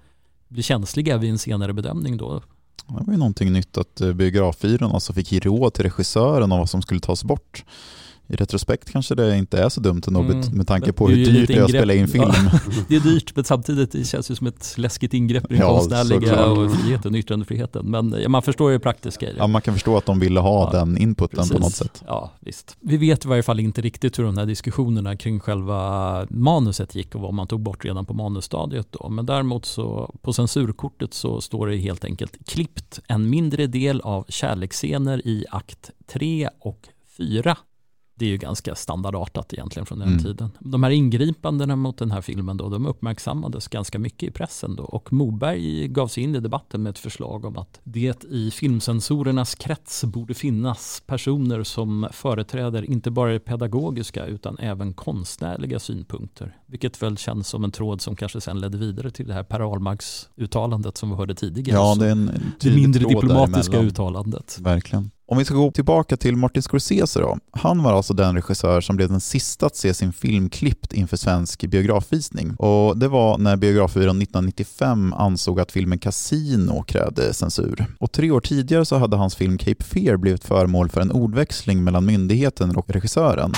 bli 0.48 0.62
känsliga 0.62 1.18
vid 1.18 1.30
en 1.30 1.38
senare 1.38 1.72
bedömning 1.72 2.16
då. 2.16 2.42
Det 2.86 3.04
var 3.04 3.12
ju 3.12 3.18
någonting 3.18 3.52
nytt 3.52 3.78
att 3.78 4.00
eh, 4.00 4.12
biografbyrån 4.12 4.92
alltså 4.92 5.12
fick 5.12 5.32
ge 5.32 5.40
råd 5.40 5.74
till 5.74 5.84
regissören 5.84 6.52
om 6.52 6.58
vad 6.58 6.70
som 6.70 6.82
skulle 6.82 7.00
tas 7.00 7.24
bort. 7.24 7.64
I 8.30 8.36
retrospekt 8.36 8.90
kanske 8.92 9.14
det 9.14 9.38
inte 9.38 9.58
är 9.62 9.68
så 9.68 9.80
dumt 9.80 10.02
ändå 10.06 10.20
Mm. 10.20 10.40
med- 10.52 10.66
tanke 10.66 10.92
på 10.92 11.08
hur 11.08 11.16
dyrt 11.16 11.48
det 11.48 11.54
är 11.54 11.62
att 11.62 11.68
spela 11.70 11.94
in 11.94 12.08
film. 12.08 12.24
Ja. 12.24 12.58
Det 12.88 12.96
är 12.96 13.00
dyrt 13.00 13.36
men 13.36 13.44
samtidigt 13.44 13.92
det 13.92 14.04
känns 14.04 14.28
det 14.28 14.36
som 14.36 14.46
ett 14.46 14.74
läskigt 14.78 15.14
ingrepp 15.14 15.44
i 15.44 15.48
den 15.48 15.58
Ja, 15.58 15.74
konstnärliga 15.74 16.44
och 16.46 16.72
friheten, 16.72 17.14
yttrandefriheten. 17.14 17.86
Men 17.90 18.14
ja, 18.22 18.28
man 18.28 18.42
förstår 18.42 18.70
ju 18.72 18.78
praktiska 18.78 19.26
det. 19.26 19.34
Ja, 19.38 19.46
man 19.46 19.62
kan 19.62 19.74
förstå 19.74 19.96
att 19.96 20.06
de 20.06 20.20
ville 20.20 20.40
ha 20.40 20.70
Ja, 20.72 20.78
den 20.78 20.98
inputen 20.98 21.36
på 21.36 21.42
Precis. 21.42 21.60
något 21.60 21.72
sätt. 21.72 22.02
Ja, 22.06 22.32
visst. 22.40 22.76
Vi 22.80 22.96
vet 22.96 23.24
i 23.24 23.28
varje 23.28 23.42
fall 23.42 23.60
inte 23.60 23.80
riktigt 23.80 24.18
hur 24.18 24.24
de 24.24 24.38
här 24.38 24.46
diskussionerna 24.46 25.16
kring 25.16 25.40
själva 25.40 26.26
manuset 26.30 26.94
gick 26.94 27.14
och 27.14 27.20
vad 27.20 27.34
man 27.34 27.46
tog 27.46 27.60
bort 27.60 27.84
redan 27.84 28.06
på 28.06 28.14
manusstadiet. 28.14 28.86
Då. 28.90 29.08
Men 29.08 29.26
däremot 29.26 29.64
så 29.66 30.14
på 30.22 30.32
censurkortet 30.32 31.14
så 31.14 31.40
står 31.40 31.66
det 31.66 31.76
helt 31.76 32.04
enkelt 32.04 32.36
klippt 32.46 33.00
en 33.08 33.30
mindre 33.30 33.66
del 33.66 34.00
av 34.00 34.24
kärleksscener 34.28 35.26
i 35.26 35.44
akt 35.50 35.90
3 36.12 36.48
och 36.60 36.88
4. 37.16 37.56
Det 38.18 38.24
är 38.26 38.30
ju 38.30 38.36
ganska 38.36 38.74
standardartat 38.74 39.52
egentligen 39.52 39.86
från 39.86 39.98
den 39.98 40.08
Mm. 40.08 40.22
tiden. 40.22 40.50
De 40.58 40.82
här 40.82 40.90
ingripandena 40.90 41.76
mot 41.76 41.98
den 41.98 42.10
här 42.10 42.20
filmen 42.20 42.56
då, 42.56 42.68
de 42.68 42.86
uppmärksammades 42.86 43.68
ganska 43.68 43.98
mycket 43.98 44.28
i 44.28 44.32
pressen 44.32 44.76
då 44.76 44.82
och 44.82 45.12
Moberg 45.12 45.88
gav 45.88 46.08
sig 46.08 46.22
in 46.22 46.34
i 46.34 46.40
debatten 46.40 46.82
med 46.82 46.90
ett 46.90 46.98
förslag 46.98 47.44
om 47.44 47.58
att 47.58 47.80
det 47.84 48.24
i 48.24 48.50
filmcensorernas 48.50 49.54
krets 49.54 50.04
borde 50.04 50.34
finnas 50.34 51.02
personer 51.06 51.62
som 51.62 52.08
företräder 52.12 52.82
inte 52.90 53.10
bara 53.10 53.38
pedagogiska 53.38 54.26
utan 54.26 54.58
även 54.58 54.92
konstnärliga 54.94 55.78
synpunkter. 55.78 56.56
Vilket 56.66 57.02
väl 57.02 57.16
känns 57.16 57.48
som 57.48 57.64
en 57.64 57.70
tråd 57.70 58.00
som 58.00 58.16
kanske 58.16 58.40
sen 58.40 58.60
ledde 58.60 58.78
vidare 58.78 59.10
till 59.10 59.26
det 59.28 59.34
här 59.34 59.42
Per 59.42 59.60
Ahlmarks 59.72 60.28
uttalandet 60.36 60.96
som 60.96 61.10
vi 61.10 61.16
hörde 61.16 61.34
tidigare. 61.34 61.76
Ja, 61.78 61.94
det 61.94 62.06
är 62.06 62.10
en 62.12 62.30
det 62.60 62.70
mindre 62.74 63.04
diplomatiska 63.04 63.72
däremellan. 63.72 63.86
uttalandet. 63.90 64.58
Verkligen. 64.60 65.10
Om 65.30 65.38
vi 65.38 65.44
ska 65.44 65.54
gå 65.54 65.70
tillbaka 65.70 66.16
till 66.16 66.36
Martin 66.36 66.62
Scorsese 66.62 67.20
då. 67.20 67.38
Han 67.52 67.82
var 67.82 67.92
alltså 67.92 68.14
den 68.14 68.34
regissör 68.34 68.80
som 68.80 68.96
blev 68.96 69.08
den 69.08 69.20
sista 69.20 69.66
att 69.66 69.76
se 69.76 69.94
sin 69.94 70.12
film 70.12 70.50
klippt 70.50 70.92
inför 70.92 71.16
svensk 71.16 71.60
biografvisning. 71.60 72.54
Och 72.56 72.98
det 72.98 73.08
var 73.08 73.38
när 73.38 73.56
biografbyrån 73.56 74.22
1995 74.22 75.12
ansåg 75.12 75.60
att 75.60 75.72
filmen 75.72 75.98
Casino 75.98 76.82
krävde 76.82 77.34
censur. 77.34 77.86
Och 78.00 78.12
tre 78.12 78.30
år 78.30 78.40
tidigare 78.40 78.84
så 78.84 78.96
hade 78.96 79.16
hans 79.16 79.36
film 79.36 79.58
Cape 79.58 79.84
Fear 79.84 80.16
blivit 80.16 80.44
föremål 80.44 80.88
för 80.88 81.00
en 81.00 81.12
ordväxling 81.12 81.84
mellan 81.84 82.06
myndigheten 82.06 82.76
och 82.76 82.90
regissören. 82.90 83.52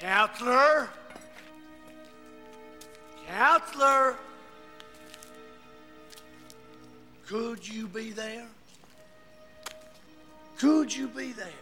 Counselor? 0.00 0.88
Counselor? 3.26 4.14
Could 7.28 7.68
you 7.74 7.88
be 7.88 8.22
there? 8.22 8.61
Could 10.62 10.92
you 10.92 11.08
be 11.14 11.32
there? 11.42 11.52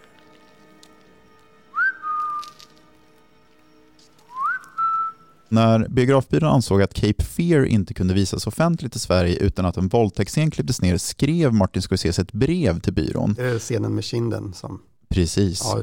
När 5.49 5.89
biografbyrån 5.89 6.51
ansåg 6.51 6.83
att 6.83 6.95
Cape 6.95 7.25
Fear 7.25 7.65
inte 7.65 7.95
kunde 7.95 8.15
visas 8.15 8.47
offentligt 8.47 8.97
i 8.97 8.99
Sverige 8.99 9.37
utan 9.37 9.67
att 9.67 9.77
en 9.77 9.89
våldtäktsscen 9.89 10.51
klipptes 10.51 10.81
ner 10.81 10.97
skrev 10.97 11.55
Martin 11.55 11.83
Scorsese 11.83 12.23
ett 12.23 12.33
brev 12.33 12.81
till 12.81 12.93
byrån. 12.93 13.35
Det 13.35 13.47
är 13.47 13.59
scenen 13.59 13.95
med 13.95 14.05
kinden 14.05 14.53
som, 14.55 14.83
Precis. 15.15 15.61
ja. 15.65 15.83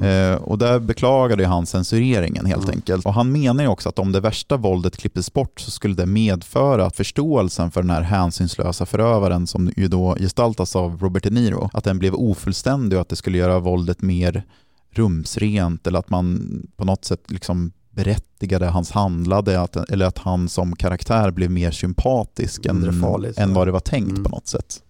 Mm. 0.00 0.32
Eh, 0.34 0.42
och 0.42 0.58
där 0.58 0.78
beklagade 0.78 1.46
han 1.46 1.66
censureringen 1.66 2.46
helt 2.46 2.64
Mm. 2.64 2.74
enkelt. 2.76 3.06
Och 3.06 3.14
han 3.14 3.32
menar 3.32 3.62
ju 3.64 3.68
också 3.68 3.88
att 3.88 3.98
om 3.98 4.12
det 4.12 4.20
värsta 4.20 4.56
våldet 4.56 4.96
klipptes 4.96 5.32
bort 5.32 5.60
så 5.60 5.70
skulle 5.70 5.94
det 5.94 6.06
medföra 6.06 6.86
att 6.86 6.96
förståelsen 6.96 7.70
för 7.70 7.82
den 7.82 7.90
här 7.90 8.02
hänsynslösa 8.02 8.86
förövaren 8.86 9.46
som 9.46 9.72
ju 9.76 9.88
då 9.88 10.14
gestaltas 10.20 10.76
av 10.76 10.98
Robert 11.00 11.22
De 11.22 11.30
Niro, 11.30 11.70
att 11.72 11.84
den 11.84 11.98
blev 11.98 12.14
ofullständig 12.14 12.96
och 12.96 13.00
att 13.02 13.08
det 13.08 13.16
skulle 13.16 13.38
göra 13.38 13.58
våldet 13.58 14.02
mer 14.02 14.44
rumsrent 14.90 15.86
eller 15.86 15.98
att 15.98 16.10
man 16.10 16.48
på 16.76 16.84
något 16.84 17.04
sätt 17.04 17.30
liksom 17.30 17.72
berättigade 17.90 18.66
hans 18.66 18.90
handlade 18.90 19.60
att, 19.60 19.76
eller 19.76 20.06
att 20.06 20.18
han 20.18 20.48
som 20.48 20.76
karaktär 20.76 21.30
blev 21.30 21.50
mer 21.50 21.70
sympatisk 21.70 22.64
Mindre 22.66 22.90
än, 22.90 23.00
farlig, 23.00 23.34
så. 23.34 23.40
än 23.40 23.54
vad 23.54 23.66
det 23.68 23.72
var 23.72 23.80
tänkt 23.80 24.10
Mm. 24.10 24.24
på 24.24 24.28
något 24.30 24.46
sätt. 24.46 24.82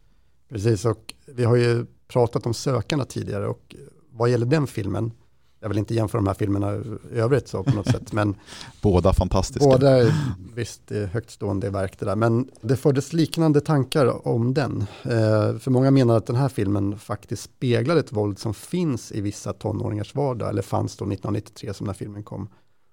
Precis, 0.51 0.85
och 0.85 1.14
vi 1.37 1.45
har 1.45 1.57
ju 1.57 1.87
pratat 2.09 2.47
om 2.47 2.55
sökarna 2.55 3.05
tidigare 3.05 3.49
och 3.49 3.75
vad 4.11 4.31
gäller 4.31 4.47
den 4.47 4.66
filmen 4.66 5.12
Jag 5.61 5.68
vill 5.68 5.79
inte 5.79 5.94
jämföra 5.94 6.18
de 6.18 6.27
här 6.27 6.35
filmerna 6.35 6.75
i 7.12 7.18
övrigt 7.18 7.49
så 7.49 7.62
på 7.62 7.71
något 7.71 7.87
sätt, 7.87 8.12
men 8.12 8.37
Båda 8.83 9.12
fantastiska. 9.12 9.68
båda 9.68 9.90
är 9.90 10.14
visst 10.55 10.90
högtstående 11.12 11.71
verk 11.71 11.99
det 11.99 12.07
där. 12.07 12.16
Men 12.16 12.51
det 12.61 12.77
fördes 12.77 13.12
liknande 13.12 13.61
tankar 13.61 14.29
om 14.29 14.55
den. 14.55 14.87
Eh, 15.03 15.59
för 15.59 15.71
många 15.71 15.90
menar 15.90 16.16
att 16.16 16.27
den 16.27 16.37
här 16.37 16.49
filmen 16.49 16.99
faktiskt 16.99 17.42
speglar 17.42 17.97
ett 17.97 18.12
våld 18.12 18.38
som 18.38 18.55
finns 18.55 19.12
i 19.12 19.21
vissa 19.21 19.53
tonåringars 19.53 20.14
vardag, 20.14 20.49
eller 20.49 20.62
fanns 20.62 20.97
då 20.97 21.05
1993 21.05 21.75
som 21.75 21.87
när 21.87 21.94
filmen 21.94 22.23
kom. 22.23 22.49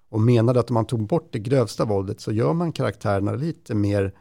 Och 0.08 0.20
menade 0.20 0.60
att 0.60 0.70
om 0.70 0.74
man 0.74 0.86
tog 0.86 1.06
bort 1.06 1.28
det 1.32 1.38
grövsta 1.38 1.84
våldet 1.84 2.20
så 2.20 2.32
gör 2.32 2.52
man 2.52 2.72
karaktärerna 2.72 3.32
lite 3.32 3.74
mer 3.74 4.12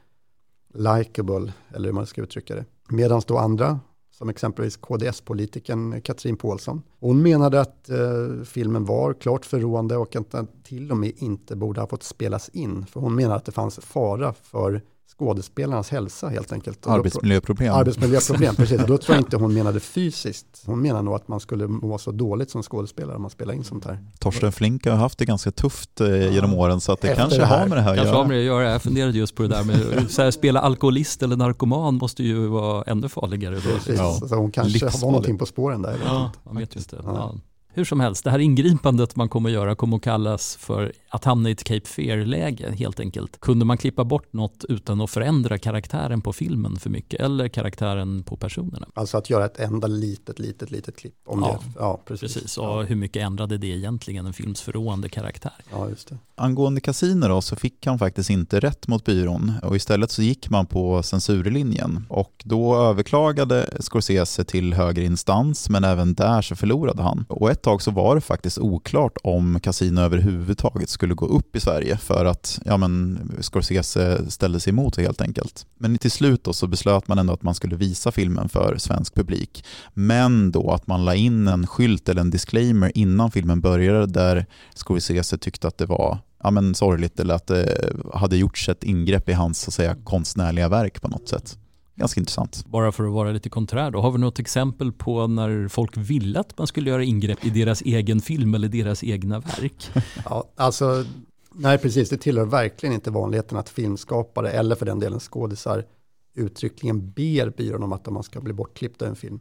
likable, 0.74 1.54
eller 1.74 1.86
hur 1.86 1.94
man 1.94 2.06
ska 2.06 2.22
uttrycka 2.22 2.56
det. 2.56 2.66
Medan 2.90 3.22
då 3.28 3.38
andra, 3.38 3.80
som 4.18 4.30
exempelvis 4.30 4.78
KDS-politikern 4.78 6.02
Katrin 6.02 6.38
Paulsson, 6.38 6.82
hon 7.00 7.22
menade 7.22 7.62
att 7.62 7.90
eh, 7.90 8.44
filmen 8.46 8.86
var 8.86 9.14
klart 9.14 9.46
förråande 9.46 9.98
och 9.98 10.16
att 10.16 10.32
den 10.32 10.48
till 10.64 10.92
och 10.92 10.98
med 10.98 11.12
inte 11.18 11.56
borde 11.56 11.82
ha 11.82 11.88
fått 11.88 12.04
spelas 12.04 12.50
in. 12.50 12.86
För 12.86 13.00
hon 13.00 13.16
menar 13.16 13.36
att 13.36 13.46
det 13.46 13.52
fanns 13.52 13.80
fara 13.80 14.34
för 14.34 14.82
skådespelarnas 15.18 15.90
hälsa 15.90 16.28
helt 16.28 16.52
enkelt. 16.52 16.88
Arbetsmiljöproblem. 16.88 17.74
Arbetsmiljöproblem, 17.74 18.56
precis. 18.58 18.82
Då 18.88 18.98
tror 18.98 19.16
jag 19.16 19.18
inte 19.18 19.38
hon 19.38 19.54
menade 19.54 19.80
fysiskt. 19.80 20.64
Hon 20.66 20.82
menar 20.82 21.02
nog 21.04 21.14
att 21.16 21.28
man 21.28 21.40
skulle 21.40 21.68
må 21.68 21.98
så 21.98 22.12
dåligt 22.12 22.50
som 22.52 22.64
skådespelare 22.64 23.16
om 23.16 23.22
man 23.22 23.32
spelar 23.32 23.54
in 23.54 23.64
sånt 23.64 23.86
här. 23.86 24.00
Torsten 24.20 24.52
Flink 24.52 24.86
har 24.86 24.96
haft 24.96 25.18
det 25.20 25.26
ganska 25.26 25.52
tufft 25.52 26.02
eh, 26.02 26.34
genom 26.34 26.54
åren 26.54 26.82
så 26.82 26.92
att 26.92 27.02
det 27.02 27.08
Efter 27.08 27.22
kanske 27.22 27.40
det 27.40 27.46
har 27.46 27.68
med 27.68 27.78
det 27.78 27.82
här 27.82 27.92
att 27.92 27.96
Kanske 27.98 28.12
har 28.14 28.18
göra. 28.20 28.28
med 28.28 28.38
det 28.38 28.42
att 28.42 28.46
göra. 28.46 28.72
Jag 28.72 28.82
funderade 28.82 29.18
just 29.18 29.36
på 29.36 29.44
det 29.44 29.50
där 29.50 29.64
med 29.64 30.06
så 30.12 30.22
här, 30.22 30.32
spela 30.32 30.60
alkoholist 30.60 31.24
eller 31.24 31.36
narkoman 31.36 31.96
måste 31.96 32.24
ju 32.24 32.48
vara 32.48 32.84
ännu 32.84 33.10
farligare. 33.10 33.56
Då. 33.56 33.62
Precis. 33.62 33.98
Ja. 34.00 34.14
Så 34.30 34.36
hon 34.36 34.52
kanske 34.52 34.72
Livsfarligt. 34.74 35.02
var 35.04 35.12
någonting 35.12 35.38
på 35.38 35.46
spåren 35.46 35.82
där. 35.82 35.92
jag 35.92 35.98
vet 35.98 36.08
Ja, 36.08 36.26
inte. 36.26 36.40
man 36.44 36.58
vet 36.58 36.76
ju 36.76 36.80
inte. 36.80 36.98
Ja. 37.04 37.36
Hur 37.78 37.86
som 37.86 38.00
helst, 38.00 38.24
det 38.24 38.30
här 38.32 38.40
ingripandet 38.40 39.16
man 39.16 39.30
kommer 39.30 39.50
att 39.50 39.54
göra 39.54 39.76
kommer 39.76 39.98
att 39.98 40.04
kallas 40.04 40.56
för 40.56 40.92
att 41.10 41.26
hamna 41.26 41.50
i 41.50 41.52
ett 41.52 41.64
Cape 41.64 41.88
Fear-läge 41.88 42.72
helt 42.78 43.00
enkelt. 43.00 43.40
Kunde 43.40 43.66
man 43.66 43.78
klippa 43.78 44.04
bort 44.04 44.34
något 44.34 44.66
utan 44.70 45.02
att 45.02 45.10
förändra 45.10 45.58
karaktären 45.58 46.22
på 46.22 46.34
filmen 46.34 46.76
för 46.80 46.90
mycket 46.90 47.20
eller 47.22 47.48
karaktären 47.48 48.24
på 48.24 48.38
personerna? 48.38 48.88
Alltså 48.94 49.18
att 49.18 49.30
göra 49.30 49.46
ett 49.46 49.60
enda 49.60 49.88
litet, 49.88 50.40
litet, 50.40 50.72
litet 50.72 50.98
klipp. 50.98 51.14
Om 51.26 51.40
Ja, 51.42 51.60
det. 51.64 51.72
ja 51.80 52.02
precis. 52.06 52.34
Precis, 52.34 52.58
och 52.58 52.66
Ja, 52.66 52.82
hur 52.82 52.96
mycket 52.96 53.24
ändrade 53.24 53.58
det 53.58 53.68
egentligen 53.68 54.26
en 54.26 54.34
films 54.34 54.62
förråande 54.62 55.10
karaktär? 55.10 55.54
ja, 55.72 55.90
just 55.90 56.08
det. 56.10 56.18
Angående 56.38 56.82
Casino 56.82 57.28
då, 57.28 57.42
så 57.42 57.56
fick 57.56 57.86
han 57.86 58.00
faktiskt 58.00 58.30
inte 58.30 58.60
rätt 58.60 58.88
mot 58.88 59.06
byrån 59.06 59.52
och 59.64 59.76
istället 59.76 60.12
så 60.12 60.22
gick 60.22 60.50
man 60.50 60.66
på 60.66 61.04
censurlinjen 61.04 62.06
och 62.10 62.32
då 62.46 62.76
överklagade 62.76 63.70
Scorsese 63.80 64.44
till 64.44 64.74
högre 64.74 65.04
instans 65.04 65.70
men 65.70 65.84
även 65.84 66.14
där 66.14 66.42
så 66.42 66.56
förlorade 66.56 67.04
han. 67.04 67.26
Och 67.30 67.52
ett 67.52 67.65
tag 67.66 67.82
så 67.82 67.92
var 67.92 68.16
det 68.16 68.22
faktiskt 68.22 68.58
oklart 68.58 69.18
om 69.24 69.60
Casino 69.60 70.02
överhuvudtaget 70.02 70.90
skulle 70.90 71.14
gå 71.14 71.26
upp 71.26 71.56
i 71.56 71.60
Sverige 71.60 71.98
för 71.98 72.26
att 72.26 72.60
ja, 72.66 72.78
men, 72.78 73.20
Scorsese 73.42 74.32
ställde 74.32 74.60
sig 74.60 74.72
emot 74.72 74.96
det 74.96 75.02
helt 75.02 75.22
enkelt. 75.22 75.66
Men 75.78 75.98
till 75.98 76.12
slut 76.12 76.44
då 76.44 76.54
så 76.54 76.68
beslöt 76.68 77.08
man 77.08 77.20
ändå 77.20 77.34
att 77.34 77.44
man 77.44 77.56
skulle 77.56 77.76
visa 77.76 78.12
filmen 78.12 78.50
för 78.50 78.78
svensk 78.78 79.16
publik. 79.16 79.66
Men 79.94 80.52
då 80.52 80.72
att 80.72 80.88
man 80.88 81.06
la 81.06 81.16
in 81.16 81.48
en 81.48 81.68
skylt 81.68 82.10
eller 82.10 82.22
en 82.22 82.30
disclaimer 82.30 82.92
innan 82.96 83.32
filmen 83.32 83.62
började 83.62 84.06
där 84.06 84.46
Scorsese 84.76 85.38
tyckte 85.38 85.68
att 85.68 85.78
det 85.78 85.86
var 85.86 86.18
ja, 86.44 86.52
men 86.52 86.76
sorgligt 86.76 87.20
eller 87.20 87.34
att 87.34 87.48
det 87.48 87.92
hade 88.14 88.38
gjorts 88.38 88.70
ett 88.70 88.84
ingrepp 88.84 89.30
i 89.30 89.34
hans 89.34 89.62
så 89.62 89.70
att 89.70 89.74
säga, 89.74 89.96
konstnärliga 90.04 90.70
verk 90.70 91.02
på 91.02 91.08
något 91.08 91.30
sätt. 91.30 91.58
Ganska 91.96 92.20
intressant. 92.20 92.66
Bara 92.66 92.92
för 92.92 93.04
att 93.04 93.14
vara 93.14 93.32
lite 93.32 93.50
konträr 93.50 93.92
då, 93.92 94.02
har 94.02 94.12
vi 94.12 94.18
något 94.18 94.40
exempel 94.40 94.92
på 94.92 95.28
när 95.28 95.68
folk 95.68 95.98
ville 95.98 96.40
att 96.40 96.58
man 96.58 96.68
skulle 96.68 96.90
göra 96.90 97.04
ingrepp 97.04 97.46
i 97.46 97.50
deras 97.50 97.82
egen 97.82 98.22
film 98.22 98.56
eller 98.56 98.68
deras 98.68 99.04
egna 99.04 99.40
verk? 99.40 99.92
Ja, 100.26 100.52
alltså, 100.56 101.06
nej 101.52 101.78
precis, 101.78 102.10
det 102.10 102.18
tillhör 102.18 102.46
verkligen 102.46 102.96
inte 102.96 103.12
vanligheten 103.12 103.58
att 103.58 103.70
filmskapare 103.70 104.52
eller 104.52 104.76
för 104.76 104.86
den 104.86 105.00
delen 105.00 105.20
skådisar 105.20 105.86
uttryckligen 106.36 107.12
ber 107.12 107.50
byrån 107.50 107.84
om 107.84 107.94
att 107.94 108.10
man 108.10 108.24
ska 108.24 108.42
bli 108.42 108.54
bortklippt 108.54 109.02
av 109.02 109.08
en 109.08 109.16
film. 109.16 109.40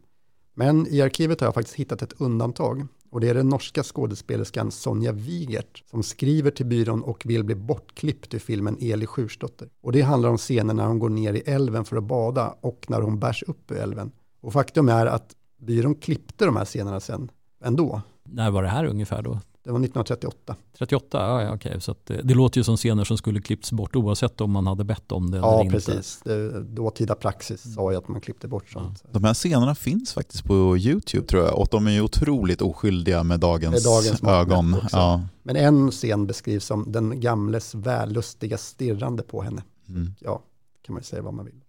Men 0.53 0.87
i 0.87 1.01
arkivet 1.01 1.39
har 1.39 1.47
jag 1.47 1.53
faktiskt 1.53 1.75
hittat 1.75 2.01
ett 2.01 2.13
undantag 2.17 2.87
och 3.15 3.21
det 3.21 3.29
är 3.29 3.33
den 3.33 3.49
norska 3.49 3.83
skådespelerskan 3.83 4.71
Sonja 4.71 5.11
Wigert 5.11 5.83
som 5.91 6.03
skriver 6.03 6.51
till 6.51 6.65
byrån 6.65 7.03
och 7.03 7.25
vill 7.25 7.43
bli 7.43 7.55
bortklippt 7.55 8.33
i 8.33 8.39
filmen 8.39 8.77
Eli 8.81 9.05
Sjursdotter. 9.05 9.69
Och 9.81 9.91
det 9.91 10.01
handlar 10.01 10.29
om 10.29 10.37
scenen 10.37 10.75
när 10.75 10.85
hon 10.85 10.99
går 10.99 11.09
ner 11.09 11.33
i 11.33 11.39
älven 11.39 11.85
för 11.85 11.97
att 11.97 12.03
bada 12.03 12.55
och 12.61 12.85
när 12.87 13.01
hon 13.01 13.19
bärs 13.19 13.43
upp 13.43 13.71
ur 13.71 13.77
älven. 13.77 14.11
Och 14.41 14.53
faktum 14.53 14.89
är 14.89 15.05
att 15.05 15.35
byrån 15.57 15.95
klippte 15.95 16.45
de 16.45 16.55
här 16.55 16.65
scenerna 16.65 16.99
sen 16.99 17.31
ändå. 17.63 18.01
När 18.23 18.51
var 18.51 18.63
det 18.63 18.69
här 18.69 18.85
ungefär 18.85 19.21
då? 19.21 19.39
Det 19.65 19.71
var 19.71 19.79
1938. 19.79 20.55
38? 20.77 21.17
Ja, 21.17 21.41
ja 21.43 21.53
okej. 21.53 21.81
Så 21.81 21.91
att 21.91 22.05
det, 22.05 22.21
det 22.23 22.33
låter 22.33 22.59
ju 22.59 22.63
som 22.63 22.77
scener 22.77 23.03
som 23.03 23.17
skulle 23.17 23.41
klippts 23.41 23.71
bort 23.71 23.95
oavsett 23.95 24.41
om 24.41 24.51
man 24.51 24.67
hade 24.67 24.83
bett 24.83 25.11
om 25.11 25.31
det 25.31 25.37
eller 25.37 25.47
Ja, 25.47 25.61
inte. 25.63 25.75
precis. 25.75 26.19
Det, 26.23 26.63
dåtida 26.63 27.15
praxis 27.15 27.73
sa 27.73 27.91
ju 27.91 27.97
att 27.97 28.07
man 28.07 28.21
klippte 28.21 28.47
bort 28.47 28.69
sånt. 28.69 29.03
De 29.11 29.23
här 29.23 29.33
scenerna 29.33 29.75
finns 29.75 30.13
faktiskt 30.13 30.43
på 30.43 30.77
YouTube 30.77 31.27
tror 31.27 31.43
jag 31.43 31.59
och 31.59 31.67
de 31.71 31.87
är 31.87 31.91
ju 31.91 32.01
otroligt 32.01 32.61
oskyldiga 32.61 33.23
med 33.23 33.39
dagens, 33.39 33.73
Med 33.73 33.83
dagens 33.83 34.23
ögon. 34.23 34.75
Ja. 34.91 35.21
Men 35.43 35.55
en 35.55 35.91
scen 35.91 36.27
beskrivs 36.27 36.65
som 36.65 36.91
den 36.91 37.19
gamles 37.19 37.75
vällustiga 37.75 38.57
stirrande 38.57 39.23
på 39.23 39.41
henne. 39.41 39.63
Mm. 39.89 40.13
Ja, 40.19 40.41
kan 40.85 40.93
man 40.93 40.99
ju 41.01 41.05
säga 41.05 41.21
vad 41.21 41.33
man 41.33 41.45
vill. 41.45 41.61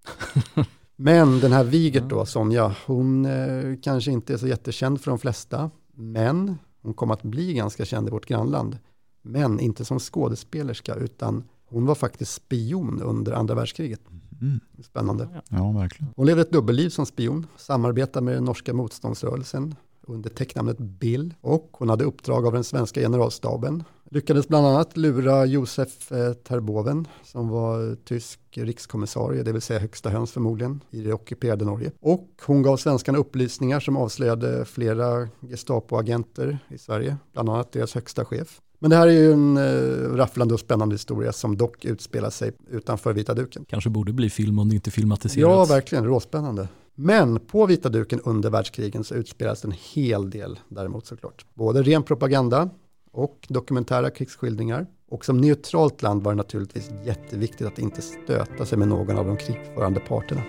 Men 0.97 1.41
den 1.41 1.53
här 1.53 1.65
Wigert 1.65 2.09
då, 2.09 2.27
Sonja, 2.27 2.75
hon 2.87 3.27
eh, 3.27 3.77
kanske 3.83 4.11
inte 4.11 4.33
är 4.33 4.37
så 4.37 4.47
jättekänd 4.47 5.01
för 5.01 5.11
de 5.11 5.19
flesta, 5.19 5.71
men 5.95 6.59
hon 6.87 6.95
kom 6.95 7.11
att 7.11 7.23
bli 7.23 7.55
ganska 7.55 7.85
känd 7.85 8.09
i 8.09 8.11
vårt 8.11 8.27
grannland. 8.27 8.79
Men 9.23 9.61
inte 9.61 9.85
som 9.85 9.99
skådespelerska, 9.99 10.95
utan 10.95 11.45
hon 11.65 11.87
var 11.87 11.95
faktiskt 11.95 12.33
spion 12.33 13.03
under 13.03 13.33
andra 13.33 13.55
världskriget. 13.55 14.01
Mm. 14.41 14.61
Spännande. 14.85 15.43
Ja, 15.49 15.73
verkligen. 15.73 16.13
Hon 16.17 16.27
levde 16.27 16.43
ett 16.43 16.53
dubbelliv 16.53 16.89
som 16.89 17.07
spion, 17.07 17.47
samarbetade 17.57 18.25
med 18.25 18.35
den 18.35 18.45
norska 18.45 18.75
motståndsrörelsen 18.75 19.75
under 20.07 20.31
täcknamnet 20.31 20.79
Bill 20.79 21.35
och 21.41 21.69
hon 21.73 21.89
hade 21.89 22.05
uppdrag 22.05 22.47
av 22.47 22.53
den 22.53 22.65
svenska 22.65 23.01
generalstaben. 23.01 23.85
Lyckades 24.11 24.49
bland 24.49 24.67
annat 24.67 24.97
lura 24.97 25.45
Josef 25.47 26.13
eh, 26.13 26.33
Terboven 26.33 27.09
som 27.25 27.49
var 27.49 27.97
tysk 28.05 28.41
rikskommissarie, 28.55 29.43
det 29.43 29.53
vill 29.53 29.63
säga 29.63 29.81
högsta 29.81 30.11
höns 30.11 30.33
förmodligen, 30.33 30.81
i 30.91 31.01
det 31.01 31.13
ockuperade 31.13 31.65
Norge. 31.65 31.91
Och 32.01 32.29
hon 32.47 32.63
gav 32.63 32.77
svenskarna 32.77 33.19
upplysningar 33.19 33.81
som 33.81 33.97
avslöjade 33.97 34.65
flera 34.65 35.29
Gestapo-agenter 35.41 36.59
i 36.69 36.79
Sverige, 36.79 37.17
bland 37.33 37.49
annat 37.49 37.73
deras 37.73 37.95
högsta 37.95 38.25
chef. 38.25 38.61
Men 38.79 38.91
det 38.91 38.97
här 38.97 39.07
är 39.07 39.13
ju 39.13 39.33
en 39.33 39.57
eh, 39.57 40.17
rafflande 40.17 40.55
och 40.55 40.61
spännande 40.61 40.95
historia 40.95 41.33
som 41.33 41.57
dock 41.57 41.85
utspelar 41.85 42.31
sig 42.31 42.53
utanför 42.71 43.13
vita 43.13 43.35
duken. 43.35 43.65
Kanske 43.69 43.91
borde 43.91 44.13
bli 44.13 44.31
film 44.31 44.59
om 44.59 44.69
det 44.69 44.75
inte 44.75 44.89
Ja, 44.89 44.93
filmatiserats. 44.93 45.71
verkligen. 45.71 46.05
Råspännande. 46.05 46.69
Men 46.99 47.41
på 47.41 47.67
vita 47.67 47.89
duken 47.89 48.21
under 48.21 48.51
världskrigen 48.51 49.05
så 49.05 49.15
utspelas 49.15 49.65
en 49.65 49.75
hel 49.95 50.31
del 50.31 50.59
däremot 50.69 51.07
såklart. 51.07 51.47
Både 51.55 51.83
ren 51.83 52.03
propaganda 52.03 52.71
och 53.13 53.47
dokumentära 53.49 54.11
krigsskildringar. 54.11 54.87
Och 55.09 55.25
som 55.25 55.39
neutralt 55.39 56.03
land 56.03 56.23
var 56.23 56.33
det 56.33 56.37
naturligtvis 56.37 56.91
jätteviktigt 57.05 57.67
att 57.67 57.79
inte 57.79 58.03
stöta 58.03 58.67
sig 58.67 58.79
med 58.79 58.89
någon 58.89 59.19
av 59.19 59.27
de 59.27 59.37
krigförande 59.37 60.01
parterna. 60.01 60.43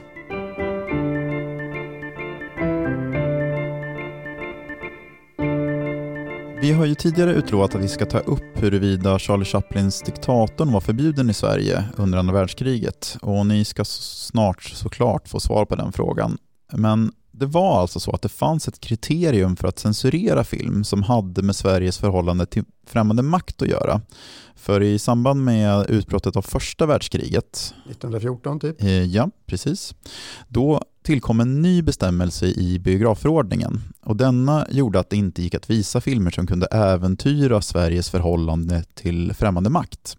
Vi 6.61 6.71
har 6.71 6.85
ju 6.85 6.95
tidigare 6.95 7.33
utlovat 7.33 7.75
att 7.75 7.81
vi 7.81 7.87
ska 7.87 8.05
ta 8.05 8.19
upp 8.19 8.63
huruvida 8.63 9.19
Charlie 9.19 9.45
Chaplins 9.45 10.01
Diktatorn 10.01 10.71
var 10.71 10.81
förbjuden 10.81 11.29
i 11.29 11.33
Sverige 11.33 11.83
under 11.97 12.17
andra 12.17 12.33
världskriget 12.33 13.17
och 13.21 13.45
ni 13.45 13.65
ska 13.65 13.85
snart 13.85 14.63
såklart 14.63 15.27
få 15.27 15.39
svar 15.39 15.65
på 15.65 15.75
den 15.75 15.91
frågan. 15.91 16.37
Men 16.73 17.11
det 17.37 17.45
var 17.45 17.81
alltså 17.81 17.99
så 17.99 18.11
att 18.11 18.21
det 18.21 18.29
fanns 18.29 18.67
ett 18.67 18.79
kriterium 18.79 19.55
för 19.55 19.67
att 19.67 19.79
censurera 19.79 20.43
film 20.43 20.83
som 20.83 21.03
hade 21.03 21.41
med 21.41 21.55
Sveriges 21.55 21.97
förhållande 21.97 22.45
till 22.45 22.63
främmande 22.85 23.23
makt 23.23 23.61
att 23.61 23.67
göra. 23.67 24.01
För 24.55 24.81
i 24.81 24.99
samband 24.99 25.43
med 25.43 25.89
utbrottet 25.89 26.35
av 26.35 26.41
första 26.41 26.85
världskriget 26.85 27.73
1914 27.89 28.59
typ. 28.59 28.81
Eh, 28.83 29.03
Ja, 29.03 29.29
precis. 29.45 29.95
Då 30.47 30.81
tillkom 31.03 31.39
en 31.39 31.61
ny 31.61 31.81
bestämmelse 31.81 32.45
i 32.45 32.79
biografförordningen 32.79 33.81
och 34.01 34.15
denna 34.15 34.67
gjorde 34.69 34.99
att 34.99 35.09
det 35.09 35.17
inte 35.17 35.41
gick 35.41 35.55
att 35.55 35.69
visa 35.69 36.01
filmer 36.01 36.31
som 36.31 36.47
kunde 36.47 36.65
äventyra 36.65 37.61
Sveriges 37.61 38.09
förhållande 38.09 38.83
till 38.93 39.33
främmande 39.33 39.69
makt. 39.69 40.17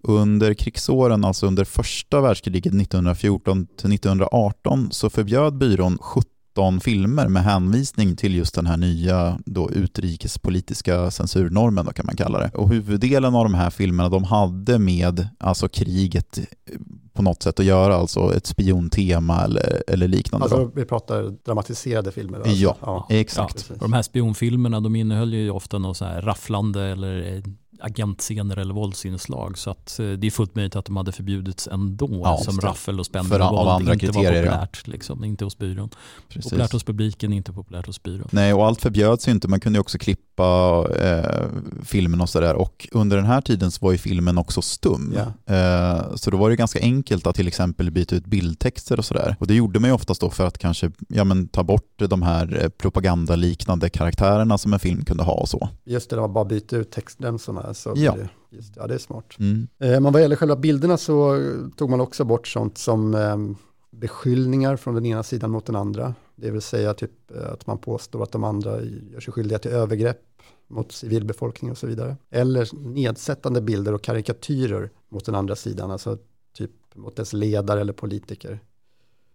Under 0.00 0.54
krigsåren, 0.54 1.24
alltså 1.24 1.46
under 1.46 1.64
första 1.64 2.20
världskriget 2.20 2.74
1914 2.74 3.66
till 3.66 3.92
1918, 3.92 4.88
så 4.90 5.10
förbjöd 5.10 5.58
byrån 5.58 5.98
17 6.00 6.37
17 6.58 6.80
filmer 6.80 7.28
med 7.28 7.42
hänvisning 7.44 8.16
till 8.16 8.34
just 8.34 8.54
den 8.54 8.66
här 8.66 8.76
nya 8.76 9.38
då 9.44 9.70
utrikespolitiska 9.70 11.10
censurnormen 11.10 11.86
då 11.86 11.92
kan 11.92 12.06
man 12.06 12.16
kalla 12.16 12.38
det. 12.38 12.50
Och 12.54 12.68
huvuddelen 12.68 13.34
av 13.34 13.44
de 13.44 13.54
här 13.54 13.70
filmerna 13.70 14.08
de 14.08 14.24
hade 14.24 14.78
med 14.78 15.28
alltså 15.38 15.68
kriget 15.68 16.38
på 17.12 17.22
något 17.22 17.42
sätt 17.42 17.60
att 17.60 17.66
göra, 17.66 17.94
alltså 17.94 18.36
ett 18.36 18.46
spiontema 18.46 19.44
eller, 19.44 19.82
eller 19.86 20.08
liknande. 20.08 20.44
Alltså 20.44 20.70
vi 20.74 20.84
pratar 20.84 21.34
dramatiserade 21.44 22.12
filmer? 22.12 22.38
Alltså. 22.38 22.50
Ja, 22.52 22.76
ja, 22.80 23.06
exakt. 23.08 23.66
Ja, 23.68 23.76
de 23.80 23.92
här 23.92 24.02
spionfilmerna 24.02 24.80
de 24.80 24.96
innehöll 24.96 25.34
ju 25.34 25.50
ofta 25.50 25.78
något 25.78 25.96
så 25.96 26.04
här 26.04 26.22
rafflande 26.22 26.82
eller 26.82 27.42
agentscener 27.80 28.56
eller 28.56 28.74
våldsinslag. 28.74 29.58
Så 29.58 29.70
att 29.70 29.98
eh, 29.98 30.06
det 30.06 30.26
är 30.26 30.30
fullt 30.30 30.54
möjligt 30.54 30.76
att 30.76 30.84
de 30.84 30.96
hade 30.96 31.12
förbjudits 31.12 31.68
ändå. 31.68 32.20
Ja, 32.24 32.36
som 32.36 32.60
raffel 32.60 33.00
och 33.00 33.06
spänning 33.06 33.32
och 33.32 33.50
våld 33.50 33.68
andra 33.68 33.92
inte 33.92 34.06
kriterier, 34.06 34.32
var 34.32 34.50
populärt. 34.50 34.82
Ja. 34.86 34.92
Liksom, 34.92 35.24
inte 35.24 35.44
hos 35.44 35.58
byrån. 35.58 35.90
Precis. 36.28 36.50
Populärt 36.50 36.72
hos 36.72 36.84
publiken, 36.84 37.32
inte 37.32 37.52
populärt 37.52 37.86
hos 37.86 38.02
byrån. 38.02 38.28
Nej, 38.32 38.54
och 38.54 38.66
allt 38.66 38.82
förbjöds 38.82 39.28
ju 39.28 39.32
inte. 39.32 39.48
Man 39.48 39.60
kunde 39.60 39.76
ju 39.76 39.80
också 39.80 39.98
klippa 39.98 40.86
eh, 41.00 41.46
filmen 41.84 42.20
och 42.20 42.28
sådär. 42.28 42.54
Och 42.54 42.88
under 42.92 43.16
den 43.16 43.26
här 43.26 43.40
tiden 43.40 43.70
så 43.70 43.84
var 43.84 43.92
ju 43.92 43.98
filmen 43.98 44.38
också 44.38 44.62
stum. 44.62 45.14
Ja. 45.16 45.54
Eh, 45.54 46.14
så 46.14 46.30
då 46.30 46.36
var 46.36 46.50
det 46.50 46.56
ganska 46.56 46.80
enkelt 46.80 47.26
att 47.26 47.36
till 47.36 47.48
exempel 47.48 47.90
byta 47.90 48.16
ut 48.16 48.26
bildtexter 48.26 48.98
och 48.98 49.04
sådär. 49.04 49.36
Och 49.40 49.46
det 49.46 49.54
gjorde 49.54 49.80
man 49.80 49.90
ju 49.90 49.94
oftast 49.94 50.20
då 50.20 50.30
för 50.30 50.46
att 50.46 50.58
kanske 50.58 50.90
ja, 51.08 51.24
men, 51.24 51.48
ta 51.48 51.62
bort 51.62 51.92
de 51.96 52.22
här 52.22 52.62
eh, 52.62 52.68
propagandaliknande 52.68 53.88
karaktärerna 53.88 54.58
som 54.58 54.72
en 54.72 54.78
film 54.78 55.04
kunde 55.04 55.22
ha 55.22 55.32
och 55.32 55.48
så. 55.48 55.68
Just 55.84 56.10
det, 56.10 56.16
det 56.16 56.20
var 56.20 56.28
bara 56.28 56.44
byta 56.44 56.76
ut 56.76 56.90
textremsorna 56.90 57.67
så 57.74 57.92
ja. 57.96 58.16
Det, 58.16 58.28
just, 58.56 58.76
ja, 58.76 58.86
det 58.86 58.94
är 58.94 58.98
smart. 58.98 59.36
Mm. 59.38 59.68
Eh, 59.78 60.00
men 60.00 60.12
vad 60.12 60.22
gäller 60.22 60.36
själva 60.36 60.56
bilderna 60.56 60.96
så 60.96 61.40
tog 61.76 61.90
man 61.90 62.00
också 62.00 62.24
bort 62.24 62.46
sånt 62.48 62.78
som 62.78 63.14
eh, 63.14 63.36
beskyllningar 63.90 64.76
från 64.76 64.94
den 64.94 65.06
ena 65.06 65.22
sidan 65.22 65.50
mot 65.50 65.66
den 65.66 65.76
andra. 65.76 66.14
Det 66.36 66.50
vill 66.50 66.62
säga 66.62 66.94
typ 66.94 67.30
eh, 67.30 67.52
att 67.52 67.66
man 67.66 67.78
påstår 67.78 68.22
att 68.22 68.32
de 68.32 68.44
andra 68.44 68.82
gör 68.82 69.20
sig 69.20 69.32
skyldiga 69.32 69.58
till 69.58 69.70
övergrepp 69.70 70.22
mot 70.68 70.92
civilbefolkning 70.92 71.70
och 71.70 71.78
så 71.78 71.86
vidare. 71.86 72.16
Eller 72.30 72.68
nedsättande 72.92 73.60
bilder 73.60 73.94
och 73.94 74.02
karikatyrer 74.02 74.90
mot 75.08 75.24
den 75.24 75.34
andra 75.34 75.56
sidan, 75.56 75.90
alltså 75.90 76.18
typ 76.52 76.70
mot 76.94 77.16
dess 77.16 77.32
ledare 77.32 77.80
eller 77.80 77.92
politiker. 77.92 78.60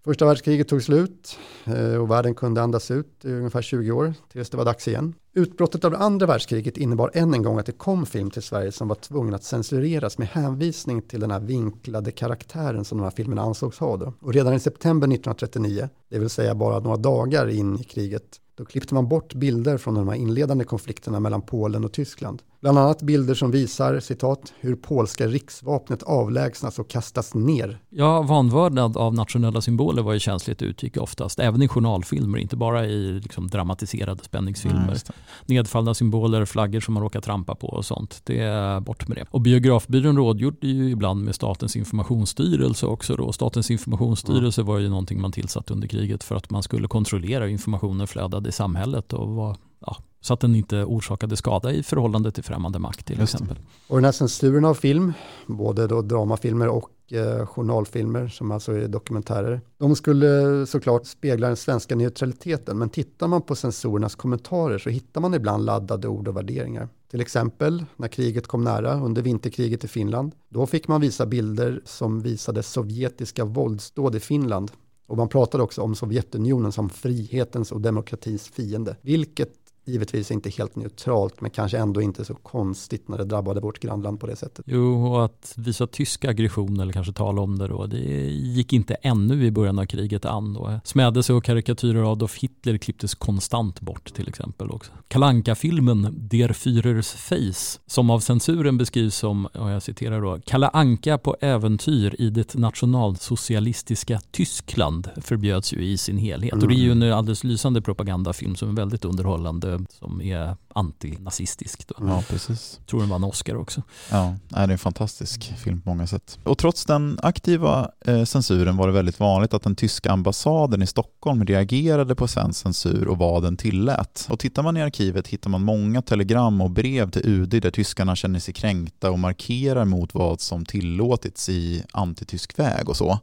Första 0.05 0.25
världskriget 0.25 0.67
tog 0.67 0.83
slut 0.83 1.37
eh, 1.65 1.95
och 1.95 2.11
världen 2.11 2.35
kunde 2.35 2.61
andas 2.61 2.91
ut 2.91 3.25
i 3.25 3.31
ungefär 3.31 3.61
20 3.61 3.91
år 3.91 4.13
tills 4.31 4.49
det 4.49 4.57
var 4.57 4.65
dags 4.65 4.87
igen. 4.87 5.13
Utbrottet 5.33 5.85
av 5.85 5.91
det 5.91 5.97
andra 5.97 6.25
världskriget 6.25 6.77
innebar 6.77 7.11
än 7.13 7.33
en 7.33 7.43
gång 7.43 7.59
att 7.59 7.65
det 7.65 7.71
kom 7.71 8.05
film 8.05 8.31
till 8.31 8.41
Sverige 8.41 8.71
som 8.71 8.87
var 8.87 8.95
tvungen 8.95 9.33
att 9.33 9.43
censureras 9.43 10.17
med 10.17 10.27
hänvisning 10.27 11.01
till 11.01 11.19
den 11.19 11.31
här 11.31 11.39
vinklade 11.39 12.11
karaktären 12.11 12.85
som 12.85 12.97
de 12.97 13.03
här 13.03 13.11
filmerna 13.11 13.41
ansågs 13.41 13.79
ha. 13.79 13.97
Då. 13.97 14.13
Och 14.19 14.33
redan 14.33 14.53
i 14.53 14.59
september 14.59 15.07
1939, 15.07 15.89
det 16.09 16.19
vill 16.19 16.29
säga 16.29 16.55
bara 16.55 16.79
några 16.79 16.97
dagar 16.97 17.47
in 17.49 17.79
i 17.79 17.83
kriget, 17.83 18.39
då 18.55 18.65
klippte 18.65 18.93
man 18.93 19.07
bort 19.07 19.33
bilder 19.33 19.77
från 19.77 19.93
de 19.93 20.07
här 20.07 20.15
inledande 20.15 20.65
konflikterna 20.65 21.19
mellan 21.19 21.41
Polen 21.41 21.85
och 21.85 21.93
Tyskland. 21.93 22.41
Bland 22.63 22.77
annat 22.77 23.01
bilder 23.01 23.33
som 23.33 23.51
visar, 23.51 23.99
citat, 23.99 24.53
hur 24.59 24.75
polska 24.75 25.27
riksvapnet 25.27 26.03
avlägsnas 26.03 26.79
och 26.79 26.89
kastas 26.89 27.33
ner. 27.33 27.79
Ja, 27.89 28.21
vanvördnad 28.21 28.97
av 28.97 29.13
nationella 29.13 29.61
symboler 29.61 30.03
var 30.03 30.13
ju 30.13 30.19
känsligt 30.19 30.61
utgick 30.61 30.97
oftast, 30.97 31.39
även 31.39 31.61
i 31.61 31.67
journalfilmer, 31.67 32.37
inte 32.37 32.55
bara 32.55 32.85
i 32.85 33.19
liksom, 33.19 33.47
dramatiserade 33.47 34.23
spänningsfilmer. 34.23 34.97
Ja, 35.07 35.13
Nedfallna 35.45 35.93
symboler, 35.93 36.45
flaggor 36.45 36.79
som 36.79 36.93
man 36.93 37.03
råkar 37.03 37.21
trampa 37.21 37.55
på 37.55 37.67
och 37.67 37.85
sånt, 37.85 38.21
det 38.23 38.39
är 38.39 38.79
bort 38.79 39.07
med 39.07 39.17
det. 39.17 39.25
Och 39.29 39.41
biografbyrån 39.41 40.17
rådgjorde 40.17 40.67
ju 40.67 40.89
ibland 40.89 41.23
med 41.23 41.35
Statens 41.35 41.75
informationsstyrelse 41.75 42.85
också 42.85 43.15
då. 43.15 43.31
Statens 43.31 43.71
informationsstyrelse 43.71 44.61
ja. 44.61 44.65
var 44.65 44.79
ju 44.79 44.89
någonting 44.89 45.21
man 45.21 45.31
tillsatte 45.31 45.73
under 45.73 45.87
kriget 45.87 46.23
för 46.23 46.35
att 46.35 46.49
man 46.49 46.63
skulle 46.63 46.87
kontrollera 46.87 47.43
hur 47.43 47.51
informationen 47.51 48.07
flödade 48.07 48.49
i 48.49 48.51
samhället 48.51 49.13
och 49.13 49.29
var 49.29 49.57
ja, 49.79 49.97
så 50.23 50.33
att 50.33 50.39
den 50.39 50.55
inte 50.55 50.83
orsakade 50.83 51.37
skada 51.37 51.71
i 51.71 51.83
förhållande 51.83 52.31
till 52.31 52.43
främmande 52.43 52.79
makt 52.79 53.05
till 53.05 53.21
exempel. 53.21 53.57
Och 53.87 53.97
den 53.97 54.05
här 54.05 54.11
censuren 54.11 54.65
av 54.65 54.73
film, 54.73 55.13
både 55.47 55.87
då 55.87 56.01
dramafilmer 56.01 56.67
och 56.67 56.89
eh, 57.11 57.45
journalfilmer 57.45 58.27
som 58.27 58.51
alltså 58.51 58.71
är 58.71 58.87
dokumentärer, 58.87 59.61
de 59.77 59.95
skulle 59.95 60.65
såklart 60.65 61.05
spegla 61.05 61.47
den 61.47 61.55
svenska 61.55 61.95
neutraliteten, 61.95 62.77
men 62.77 62.89
tittar 62.89 63.27
man 63.27 63.41
på 63.41 63.55
censorernas 63.55 64.15
kommentarer 64.15 64.77
så 64.77 64.89
hittar 64.89 65.21
man 65.21 65.33
ibland 65.33 65.65
laddade 65.65 66.07
ord 66.07 66.27
och 66.27 66.37
värderingar. 66.37 66.89
Till 67.11 67.21
exempel 67.21 67.85
när 67.95 68.07
kriget 68.07 68.47
kom 68.47 68.63
nära 68.63 68.93
under 68.93 69.21
vinterkriget 69.21 69.83
i 69.83 69.87
Finland, 69.87 70.31
då 70.49 70.65
fick 70.65 70.87
man 70.87 71.01
visa 71.01 71.25
bilder 71.25 71.81
som 71.85 72.21
visade 72.21 72.63
sovjetiska 72.63 73.45
våldsdåd 73.45 74.15
i 74.15 74.19
Finland 74.19 74.71
och 75.07 75.17
man 75.17 75.29
pratade 75.29 75.63
också 75.63 75.81
om 75.81 75.95
Sovjetunionen 75.95 76.71
som 76.71 76.89
frihetens 76.89 77.71
och 77.71 77.81
demokratins 77.81 78.47
fiende, 78.47 78.95
vilket 79.01 79.62
givetvis 79.85 80.31
inte 80.31 80.49
helt 80.49 80.75
neutralt, 80.75 81.41
men 81.41 81.51
kanske 81.51 81.77
ändå 81.77 82.01
inte 82.01 82.25
så 82.25 82.33
konstigt 82.33 83.07
när 83.07 83.17
det 83.17 83.25
drabbade 83.25 83.61
vårt 83.61 83.79
grannland 83.79 84.19
på 84.19 84.27
det 84.27 84.35
sättet. 84.35 84.65
Jo, 84.67 85.07
och 85.07 85.25
att 85.25 85.53
visa 85.57 85.87
tysk 85.87 86.25
aggression 86.25 86.79
eller 86.79 86.93
kanske 86.93 87.13
tala 87.13 87.41
om 87.41 87.57
det 87.59 87.67
då, 87.67 87.85
det 87.85 87.97
gick 88.29 88.73
inte 88.73 88.93
ännu 88.93 89.45
i 89.45 89.51
början 89.51 89.79
av 89.79 89.85
kriget 89.85 90.25
an. 90.25 90.53
Då. 90.53 90.79
Smädelse 90.83 91.33
och 91.33 91.43
karikatyrer 91.43 92.01
av 92.01 92.11
Adolf 92.11 92.37
Hitler 92.37 92.77
klipptes 92.77 93.15
konstant 93.15 93.81
bort 93.81 94.13
till 94.13 94.27
exempel 94.27 94.71
också. 94.71 94.91
kalanka 95.07 95.55
filmen 95.55 96.27
Der 96.31 96.49
Führers 96.49 97.15
Face, 97.15 97.79
som 97.87 98.09
av 98.09 98.19
censuren 98.19 98.77
beskrivs 98.77 99.15
som, 99.15 99.45
och 99.45 99.71
jag 99.71 99.83
citerar 99.83 100.21
då, 100.21 100.39
Kalle 100.45 100.67
Anka 100.67 101.17
på 101.17 101.37
äventyr 101.41 102.15
i 102.19 102.29
det 102.29 102.55
nationalsocialistiska 102.55 104.21
Tyskland 104.31 105.09
förbjöds 105.21 105.73
ju 105.73 105.85
i 105.85 105.97
sin 105.97 106.17
helhet. 106.17 106.53
Mm. 106.53 106.63
Och 106.63 106.69
det 106.69 106.75
är 106.75 106.83
ju 106.83 106.91
en 106.91 107.13
alldeles 107.13 107.43
lysande 107.43 107.81
propagandafilm 107.81 108.55
som 108.55 108.69
är 108.69 108.73
väldigt 108.73 109.05
underhållande 109.05 109.72
som 109.89 110.21
är 110.21 110.55
antinazistisk. 110.75 111.87
Då. 111.87 111.95
Ja, 111.99 112.23
precis. 112.29 112.79
Tror 112.89 112.99
den 112.99 113.09
vann 113.09 113.23
Oscar 113.23 113.55
också. 113.55 113.81
Ja, 114.11 114.35
det 114.49 114.55
är 114.55 114.67
en 114.67 114.77
fantastisk 114.77 115.53
film 115.57 115.81
på 115.81 115.89
många 115.89 116.07
sätt. 116.07 116.39
Och 116.43 116.57
trots 116.57 116.85
den 116.85 117.19
aktiva 117.23 117.91
eh, 118.05 118.23
censuren 118.23 118.77
var 118.77 118.87
det 118.87 118.93
väldigt 118.93 119.19
vanligt 119.19 119.53
att 119.53 119.63
den 119.63 119.75
tyska 119.75 120.11
ambassaden 120.11 120.81
i 120.81 120.87
Stockholm 120.87 121.45
reagerade 121.45 122.15
på 122.15 122.27
svensk 122.27 122.59
censur 122.59 123.07
och 123.07 123.17
vad 123.17 123.43
den 123.43 123.57
tillät. 123.57 124.27
Och 124.29 124.39
tittar 124.39 124.63
man 124.63 124.77
i 124.77 124.81
arkivet 124.81 125.27
hittar 125.27 125.49
man 125.49 125.63
många 125.63 126.01
telegram 126.01 126.61
och 126.61 126.71
brev 126.71 127.11
till 127.11 127.21
UD 127.25 127.49
där 127.49 127.71
tyskarna 127.71 128.15
känner 128.15 128.39
sig 128.39 128.53
kränkta 128.53 129.11
och 129.11 129.19
markerar 129.19 129.85
mot 129.85 130.13
vad 130.13 130.41
som 130.41 130.65
tillåtits 130.65 131.49
i 131.49 131.83
antitysk 131.91 132.59
väg 132.59 132.89
och 132.89 132.97
så. 132.97 133.19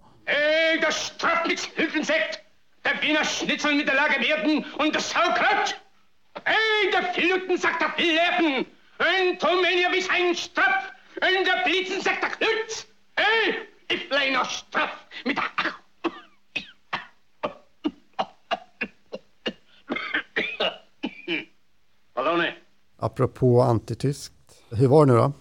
Das 0.83 1.07
Strafnichtshilfensekt! 1.07 2.41
Der 2.85 3.03
Wiener 3.03 3.25
Schnitzel 3.25 3.75
mit 3.75 3.87
der 3.87 3.95
Lagerwerten 3.95 4.65
und 4.79 4.95
das 4.95 5.11
Sauerkraut! 5.11 5.77
Ey, 6.45 6.91
der 6.91 7.14
Fluten 7.14 7.59
sagt 7.59 7.81
der 7.83 7.91
Fleppen! 7.91 8.66
Und 8.99 9.39
Tomenia 9.41 9.91
wie 9.93 10.09
ein 10.11 10.35
Straff! 10.35 10.93
Und 11.16 11.47
der 11.47 11.62
Blitzen 11.64 12.01
sagt 12.01 12.22
der 12.22 12.31
Knütz! 12.31 12.87
Ey, 13.16 13.55
ich 13.89 14.09
bleiner 14.09 14.45
Straff 14.45 15.07
mit 15.24 15.37
der... 15.37 15.45
Ballone. 22.14 22.55
Apropå 22.97 23.62
antityskt, 23.62 24.35
hur 24.70 24.89
var 24.89 25.07
det 25.07 25.12
nu 25.12 25.18
då? 25.18 25.33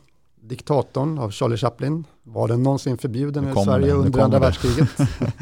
Diktatorn 0.49 1.19
av 1.19 1.31
Charlie 1.31 1.57
Chaplin, 1.57 2.03
var 2.23 2.47
den 2.47 2.63
någonsin 2.63 2.97
förbjuden 2.97 3.49
i 3.49 3.63
Sverige 3.63 3.85
det, 3.85 3.93
under 3.93 4.19
andra 4.19 4.39
världskriget? 4.39 4.89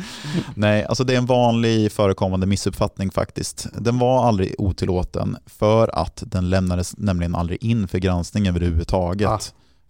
Nej, 0.55 0.85
alltså 0.85 1.03
det 1.03 1.13
är 1.13 1.17
en 1.17 1.25
vanlig 1.25 1.91
förekommande 1.91 2.45
missuppfattning 2.45 3.11
faktiskt. 3.11 3.67
Den 3.73 3.99
var 3.99 4.25
aldrig 4.27 4.55
otillåten 4.57 5.37
för 5.45 5.99
att 5.99 6.23
den 6.25 6.49
lämnades 6.49 6.97
nämligen 6.97 7.35
aldrig 7.35 7.63
in 7.63 7.87
för 7.87 7.97
granskning 7.97 8.47
överhuvudtaget. 8.47 9.29
Ah. 9.29 9.39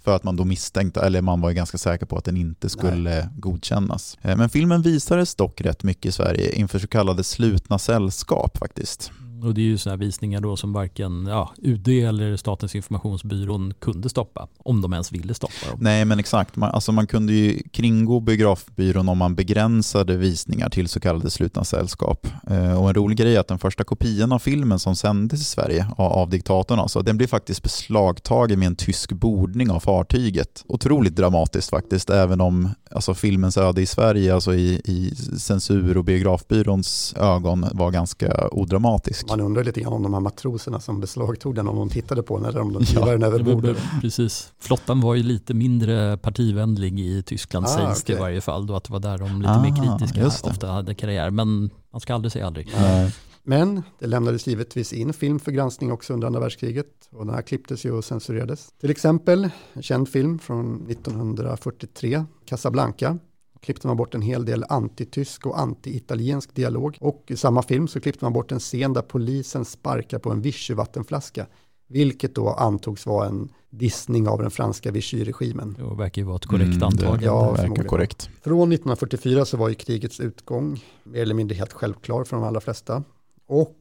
För 0.04 0.16
att 0.16 0.24
man 0.24 0.36
då 0.36 0.46
misstänkte, 0.46 1.02
eller 1.02 1.22
man 1.22 1.42
var 1.42 1.52
ganska 1.52 1.78
säker 1.78 2.06
på 2.06 2.18
att 2.18 2.26
den 2.26 2.38
inte 2.38 2.70
skulle 2.70 3.16
Nej. 3.16 3.28
godkännas. 3.36 4.18
Eh, 4.22 4.38
men 4.38 4.50
filmen 4.50 4.82
visades 4.82 5.36
dock 5.36 5.62
rätt 5.62 5.84
mycket 5.84 6.06
i 6.06 6.12
Sverige 6.12 6.52
inför 6.52 6.80
så 6.80 6.88
kallade 6.88 7.24
slutna 7.24 7.80
sällskap 7.80 8.58
faktiskt. 8.58 9.12
Och 9.44 9.54
det 9.54 9.62
är 9.62 9.66
ju 9.66 9.78
sådana 9.78 9.98
visningar 9.98 10.42
då 10.42 10.56
som 10.56 10.74
varken 10.74 11.26
ja, 11.26 11.52
UD 11.58 11.88
eller 11.88 12.38
Statens 12.38 12.76
informationsbyrån 12.76 13.74
kunde 13.80 14.10
stoppa, 14.10 14.48
om 14.58 14.82
de 14.82 14.94
ens 14.94 15.12
ville 15.12 15.34
stoppa 15.34 15.70
dem. 15.70 15.78
Nej 15.82 16.06
men 16.06 16.20
exakt, 16.20 16.56
man, 16.56 16.72
alltså 16.72 16.92
man 16.92 17.08
kunde 17.08 17.34
ju 17.34 17.62
kringgå 17.72 18.20
biografbyrån 18.20 19.10
om 19.10 19.18
man 19.18 19.36
begränsade 19.36 20.18
visningar 20.18 20.70
till 20.70 20.88
så 20.88 21.00
kallade 21.00 21.30
slutna 21.30 21.64
sällskap. 21.64 22.28
Eh, 22.50 22.82
och 22.82 22.88
en 22.90 22.94
rolig 22.94 23.18
grej 23.18 23.36
är 23.36 23.40
att 23.40 23.48
den 23.48 23.60
första 23.60 23.84
kopian 23.84 24.32
av 24.32 24.40
filmen 24.40 24.80
som 24.80 24.96
sändes 24.96 25.42
i 25.42 25.44
Sverige 25.44 25.88
av, 25.98 26.12
av 26.12 26.30
diktatorn, 26.30 26.80
alltså, 26.80 27.02
den 27.02 27.18
blev 27.18 27.28
faktiskt 27.28 27.64
beslagtagen 27.64 28.60
med 28.60 28.68
en 28.68 28.76
tysk 28.76 29.12
bordning 29.12 29.72
av 29.72 29.80
fartyget. 29.80 30.64
Otroligt 30.68 31.16
dramatiskt 31.16 31.70
faktiskt, 31.70 32.10
även 32.10 32.42
om 32.42 32.70
alltså 32.92 33.14
filmens 33.14 33.58
öde 33.58 33.82
i 33.82 33.86
Sverige, 33.86 34.34
alltså 34.34 34.54
i, 34.54 34.82
i 34.86 35.16
censur 35.40 35.98
och 35.98 36.04
biografbyråns 36.04 37.14
ögon 37.18 37.66
var 37.74 37.92
ganska 37.92 38.48
odramatisk. 38.52 39.30
Man 39.30 39.42
undrar 39.42 39.64
lite 39.64 39.82
grann 39.82 39.94
om 39.94 40.04
de 40.04 40.14
här 40.14 40.22
matroserna 40.22 40.80
som 40.80 41.00
beslagtog 41.00 41.56
den, 41.56 41.68
om 41.68 41.76
de 41.76 41.90
tittade 41.90 42.24
på 42.24 42.38
den 42.38 42.46
eller 42.46 42.62
om 42.62 42.74
de 42.74 42.86
kivade 42.86 43.12
den 43.12 43.24
över 43.24 43.44
bordet. 43.44 43.78
Precis. 44.02 44.52
Flottan 44.60 45.02
var 45.02 45.16
ju 45.16 45.24
lite 45.24 45.54
mindre 45.54 46.18
partivänlig 46.18 47.00
i 47.00 47.24
Tyskland 47.24 47.66
Ah, 47.66 47.70
sägs 47.70 48.04
det 48.04 48.14
i 48.14 48.16
varje 48.16 48.42
fall. 48.42 48.68
Då 48.68 48.76
att 48.76 48.84
det 48.84 48.94
var 48.94 49.00
där 49.00 49.18
de 49.18 49.42
lite 49.42 49.52
Ah, 49.52 49.62
mer 49.62 49.98
kritiska 50.00 50.28
ofta 50.50 50.68
hade 50.68 50.96
karriär. 50.96 51.30
Men 51.30 51.70
man 51.92 52.02
ska 52.02 52.14
aldrig 52.16 52.32
säga 52.32 52.48
aldrig. 52.48 52.68
Eh, 52.68 53.10
Men 53.50 53.84
det 54.00 54.08
lämnades 54.08 54.48
givetvis 54.48 54.94
in 54.94 55.14
film 55.14 55.40
för 55.40 55.52
granskning 55.52 55.92
också 55.92 56.14
under 56.14 56.28
andra 56.28 56.40
världskriget 56.40 57.10
och 57.12 57.26
den 57.26 57.36
här 57.36 57.42
klipptes 57.42 57.86
ju 57.86 57.92
och 57.92 58.06
censurerades. 58.06 58.70
Till 58.82 58.90
exempel 58.90 59.50
en 59.74 59.82
känd 59.82 60.10
film 60.10 60.40
från 60.40 60.88
1943, 60.90 62.26
Casablanca. 62.46 63.18
klippte 63.62 63.88
man 63.88 63.98
bort 63.98 64.16
en 64.16 64.22
hel 64.22 64.46
del 64.46 64.66
antitysk 64.70 65.46
och 65.46 65.60
anti-italiensk 65.60 66.56
dialog 66.56 66.98
och 67.00 67.24
i 67.28 67.36
samma 67.38 67.62
film 67.62 67.88
så 67.88 68.00
klippte 68.00 68.26
man 68.26 68.34
bort 68.34 68.52
en 68.52 68.60
scen 68.60 68.94
där 68.94 69.02
polisen 69.02 69.66
sparkar 69.66 70.20
på 70.20 70.32
en 70.32 70.42
Vichy-vattenflaska 70.42 71.46
vilket 71.88 72.36
då 72.36 72.50
antogs 72.50 73.06
vara 73.06 73.28
en 73.28 73.50
dissning 73.70 74.28
av 74.28 74.42
den 74.42 74.52
franska 74.52 74.92
Vichy-regimen. 74.92 75.76
Det 75.78 75.96
verkar 75.96 76.22
ju 76.22 76.26
vara 76.26 76.36
ett 76.36 76.46
korrekt 76.46 76.76
Mm, 76.76 76.84
antagande. 76.84 77.26
Ja, 77.26 77.54
det 77.58 77.62
verkar 77.68 77.84
korrekt. 77.84 78.30
Från 78.42 78.72
1944 78.72 79.46
så 79.46 79.58
var 79.58 79.70
ju 79.70 79.76
krigets 79.76 80.20
utgång 80.20 80.84
mer 81.04 81.22
eller 81.22 81.36
mindre 81.36 81.56
helt 81.56 81.74
självklar 81.74 82.24
för 82.24 82.38
de 82.38 82.46
allra 82.46 82.60
flesta. 82.62 83.04
Och 83.48 83.76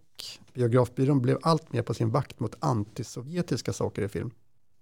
biografbyrån 0.54 1.22
blev 1.22 1.38
allt 1.42 1.72
mer 1.72 1.82
på 1.82 1.94
sin 1.94 2.10
vakt 2.10 2.40
mot 2.40 2.56
antisovjetiska 2.58 3.72
saker 3.72 4.02
i 4.02 4.08
film. 4.08 4.30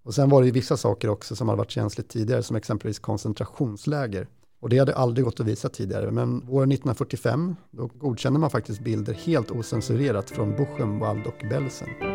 Och 0.02 0.14
sen 0.14 0.28
var 0.28 0.40
det 0.40 0.46
ju 0.46 0.52
vissa 0.52 0.76
saker 0.76 1.08
också 1.08 1.36
som 1.36 1.48
hade 1.48 1.58
varit 1.58 1.70
känsligt 1.70 2.08
tidigare, 2.08 2.42
som 2.42 2.56
exempelvis 2.56 2.98
koncentrationsläger. 2.98 4.28
Och 4.60 4.68
det 4.68 4.78
hade 4.78 4.94
aldrig 4.94 5.24
gått 5.24 5.40
att 5.40 5.46
visa 5.46 5.68
tidigare, 5.68 6.10
men 6.10 6.40
våren 6.40 6.72
1945 6.72 7.56
då 7.70 7.86
godkände 7.86 8.38
man 8.38 8.50
faktiskt 8.50 8.80
bilder 8.80 9.14
helt 9.14 9.50
osensurerat 9.50 10.30
från 10.30 10.56
Buchenwald 10.56 11.26
och 11.26 11.44
Belsen. 11.50 12.13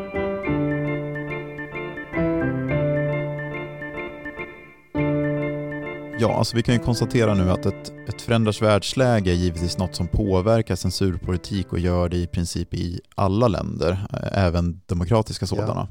Ja, 6.22 6.38
alltså 6.38 6.56
vi 6.56 6.64
kan 6.64 6.76
ju 6.76 6.80
konstatera 6.80 7.34
nu 7.34 7.52
att 7.52 7.66
ett, 7.66 7.92
ett 8.10 8.22
förändrat 8.22 8.62
världsläge 8.62 9.32
är 9.32 9.36
givetvis 9.36 9.78
något 9.78 9.96
som 9.96 10.08
påverkar 10.08 10.76
censurpolitik 10.76 11.74
och 11.74 11.80
gör 11.80 12.10
det 12.10 12.18
i 12.18 12.28
princip 12.28 12.74
i 12.74 13.02
alla 13.16 13.48
länder, 13.48 13.92
eh, 14.14 14.44
även 14.46 14.82
demokratiska 14.86 15.46
sådana. 15.48 15.88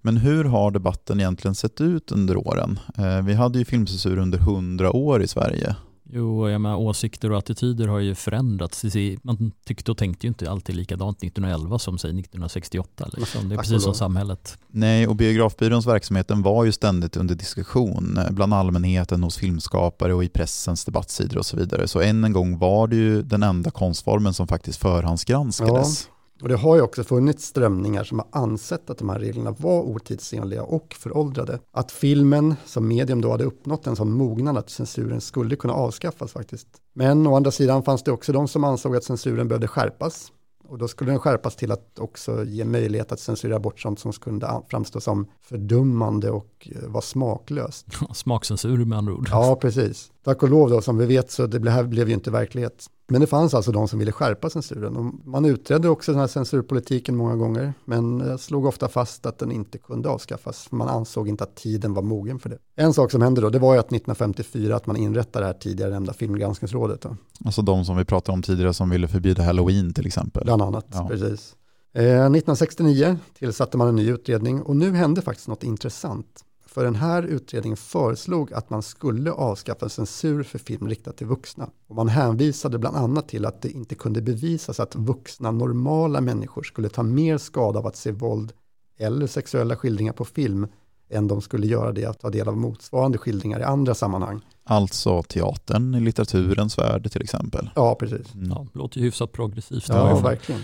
Men 0.00 0.16
hur 0.16 0.44
har 0.44 0.70
debatten 0.70 1.20
egentligen 1.20 1.54
sett 1.54 1.80
ut 1.80 2.12
under 2.12 2.36
åren? 2.36 2.78
Eh, 2.98 3.22
Vi 3.22 3.34
hade 3.34 3.58
ju 3.58 3.64
filmcensur 3.64 4.18
under 4.18 4.38
hundra 4.38 4.92
år 4.92 5.22
i 5.22 5.28
Sverige. 5.28 5.76
Jo, 6.14 6.48
jag 6.48 6.60
menar, 6.60 6.76
åsikter 6.76 7.32
och 7.32 7.38
attityder 7.38 7.88
har 7.88 7.98
ju 7.98 8.14
förändrats. 8.14 8.84
Man 9.22 9.52
tyckte 9.64 9.90
och 9.90 9.98
tänkte 9.98 10.26
ju 10.26 10.28
inte 10.28 10.50
alltid 10.50 10.76
likadant 10.76 11.18
1911 11.18 11.78
som 11.78 11.98
säg 11.98 12.10
1968. 12.10 13.08
Liksom. 13.16 13.48
Det 13.48 13.54
är 13.54 13.56
precis 13.56 13.82
som 13.82 13.94
samhället. 13.94 14.58
Nej, 14.68 15.06
och 15.06 15.16
biografbyråns 15.16 15.86
verksamhet 15.86 16.28
den 16.28 16.42
var 16.42 16.64
ju 16.64 16.72
ständigt 16.72 17.16
under 17.16 17.34
diskussion 17.34 18.18
eh, 18.18 18.30
bland 18.30 18.54
allmänheten, 18.54 19.22
hos 19.22 19.36
filmskapare 19.36 20.14
och 20.14 20.24
i 20.24 20.28
pressens 20.28 20.84
debattsidor 20.84 21.38
och 21.38 21.46
så 21.46 21.56
vidare. 21.56 21.88
Så 21.88 22.00
än 22.00 22.24
en 22.24 22.32
gång 22.32 22.58
var 22.58 22.86
det 22.86 22.96
ju 22.96 23.22
den 23.22 23.42
enda 23.42 23.70
konstformen 23.70 24.34
som 24.34 24.46
faktiskt 24.46 24.78
förhandsgranskades. 24.78 26.08
Och 26.42 26.48
det 26.48 26.56
har 26.56 26.76
ju 26.76 26.82
också 26.82 27.04
funnits 27.04 27.46
strömningar 27.46 28.04
som 28.04 28.18
har 28.18 28.28
ansett 28.32 28.90
att 28.90 28.98
de 28.98 29.08
här 29.08 29.18
reglerna 29.18 29.50
var 29.50 29.82
otidsenliga 29.82 30.62
och 30.62 30.96
föråldrade. 30.98 31.58
Att 31.72 31.92
filmen 31.92 32.54
som 32.64 32.88
medium 32.88 33.20
då 33.20 33.30
hade 33.30 33.44
uppnått 33.44 33.86
en 33.86 33.96
sån 33.96 34.12
mognad 34.12 34.56
att 34.56 34.70
censuren 34.70 35.20
skulle 35.20 35.56
kunna 35.56 35.74
avskaffas 35.74 36.32
faktiskt. 36.32 36.68
Men 36.92 37.26
å 37.26 37.36
andra 37.36 37.50
sidan 37.50 37.82
fanns 37.82 38.02
det 38.02 38.12
också 38.12 38.32
de 38.32 38.48
som 38.48 38.64
ansåg 38.64 38.96
att 38.96 39.04
censuren 39.04 39.48
behövde 39.48 39.68
skärpas. 39.68 40.32
Och 40.68 40.78
då 40.78 40.88
skulle 40.88 41.10
den 41.10 41.18
skärpas 41.18 41.56
till 41.56 41.72
att 41.72 41.98
också 41.98 42.44
ge 42.44 42.64
möjlighet 42.64 43.12
att 43.12 43.20
censurera 43.20 43.58
bort 43.58 43.80
sånt 43.80 44.00
som 44.00 44.12
kunde 44.12 44.62
framstå 44.68 45.00
som 45.00 45.26
fördummande 45.42 46.30
och 46.30 46.68
eh, 46.82 46.88
var 46.88 47.00
smaklöst. 47.00 47.86
Smakcensur 48.14 48.84
med 48.84 48.98
andra 48.98 49.14
ord. 49.14 49.28
Ja, 49.30 49.58
precis. 49.60 50.10
Tack 50.24 50.42
och 50.42 50.48
lov 50.48 50.70
då, 50.70 50.80
som 50.80 50.98
vi 50.98 51.06
vet 51.06 51.30
så 51.30 51.46
det 51.46 51.70
här 51.70 51.84
blev 51.84 52.08
ju 52.08 52.14
inte 52.14 52.30
verklighet. 52.30 52.86
Men 53.08 53.20
det 53.20 53.26
fanns 53.26 53.54
alltså 53.54 53.72
de 53.72 53.88
som 53.88 53.98
ville 53.98 54.12
skärpa 54.12 54.50
censuren. 54.50 54.96
Och 54.96 55.14
man 55.24 55.44
utredde 55.44 55.88
också 55.88 56.12
den 56.12 56.20
här 56.20 56.26
censurpolitiken 56.26 57.16
många 57.16 57.36
gånger, 57.36 57.74
men 57.84 58.38
slog 58.38 58.64
ofta 58.66 58.88
fast 58.88 59.26
att 59.26 59.38
den 59.38 59.52
inte 59.52 59.78
kunde 59.78 60.08
avskaffas. 60.08 60.66
För 60.68 60.76
man 60.76 60.88
ansåg 60.88 61.28
inte 61.28 61.44
att 61.44 61.56
tiden 61.56 61.94
var 61.94 62.02
mogen 62.02 62.38
för 62.38 62.48
det. 62.48 62.58
En 62.76 62.92
sak 62.94 63.10
som 63.10 63.22
hände 63.22 63.40
då, 63.40 63.50
det 63.50 63.58
var 63.58 63.74
ju 63.74 63.80
att 63.80 63.86
1954 63.86 64.76
att 64.76 64.86
man 64.86 64.96
inrättade 64.96 65.44
det 65.44 65.46
här 65.46 65.58
tidigare 65.58 65.90
nämnda 65.90 66.12
filmgranskningsrådet. 66.12 67.00
Då, 67.00 67.16
Alltså 67.44 67.62
de 67.62 67.84
som 67.84 67.96
vi 67.96 68.04
pratade 68.04 68.34
om 68.36 68.42
tidigare 68.42 68.74
som 68.74 68.90
ville 68.90 69.08
förbjuda 69.08 69.42
halloween 69.42 69.94
till 69.94 70.06
exempel. 70.06 70.44
bland 70.44 70.62
annat, 70.62 70.86
Ja. 70.92 71.08
precis. 71.10 71.56
Eh, 71.94 72.02
1969 72.02 73.16
tillsatte 73.38 73.76
man 73.76 73.88
en 73.88 73.96
ny 73.96 74.10
utredning 74.10 74.62
och 74.62 74.76
nu 74.76 74.92
hände 74.92 75.22
faktiskt 75.22 75.48
något 75.48 75.62
intressant. 75.64 76.44
För 76.74 76.84
den 76.84 76.94
här 76.94 77.22
utredningen 77.22 77.76
föreslog 77.76 78.52
att 78.52 78.70
man 78.70 78.82
skulle 78.82 79.32
avskaffa 79.32 79.88
censur 79.88 80.42
för 80.42 80.58
film 80.58 80.88
riktad 80.88 81.12
till 81.12 81.26
vuxna. 81.26 81.70
Och 81.86 81.96
man 81.96 82.08
hänvisade 82.08 82.78
bland 82.78 82.96
annat 82.96 83.28
till 83.28 83.46
att 83.46 83.62
det 83.62 83.70
inte 83.70 83.94
kunde 83.94 84.22
bevisas 84.22 84.80
att 84.80 84.94
vuxna 84.94 85.50
normala 85.50 86.20
människor 86.20 86.62
skulle 86.62 86.88
ta 86.88 87.02
mer 87.02 87.38
skada 87.38 87.78
av 87.78 87.86
att 87.86 87.96
se 87.96 88.12
våld 88.12 88.52
eller 88.98 89.26
sexuella 89.26 89.76
skildringar 89.76 90.12
på 90.12 90.24
film 90.24 90.66
än 91.10 91.28
de 91.28 91.40
skulle 91.40 91.66
göra 91.66 91.92
det 91.92 92.04
att 92.04 92.20
ta 92.20 92.30
del 92.30 92.48
av 92.48 92.56
motsvarande 92.56 93.18
skildringar 93.18 93.60
i 93.60 93.64
andra 93.64 93.94
sammanhang. 93.94 94.40
Alltså 94.64 95.22
teatern 95.22 95.94
i 95.94 96.00
litteraturens 96.00 96.78
värld 96.78 97.12
till 97.12 97.22
exempel. 97.22 97.70
Ja, 97.74 97.94
precis. 97.94 98.34
Mm. 98.34 98.50
Ja, 98.50 98.66
det 98.72 98.78
låter 98.78 98.98
ju 98.98 99.04
hyfsat 99.04 99.32
progressivt. 99.32 99.88
Ja, 99.88 100.20
verkligen. 100.20 100.60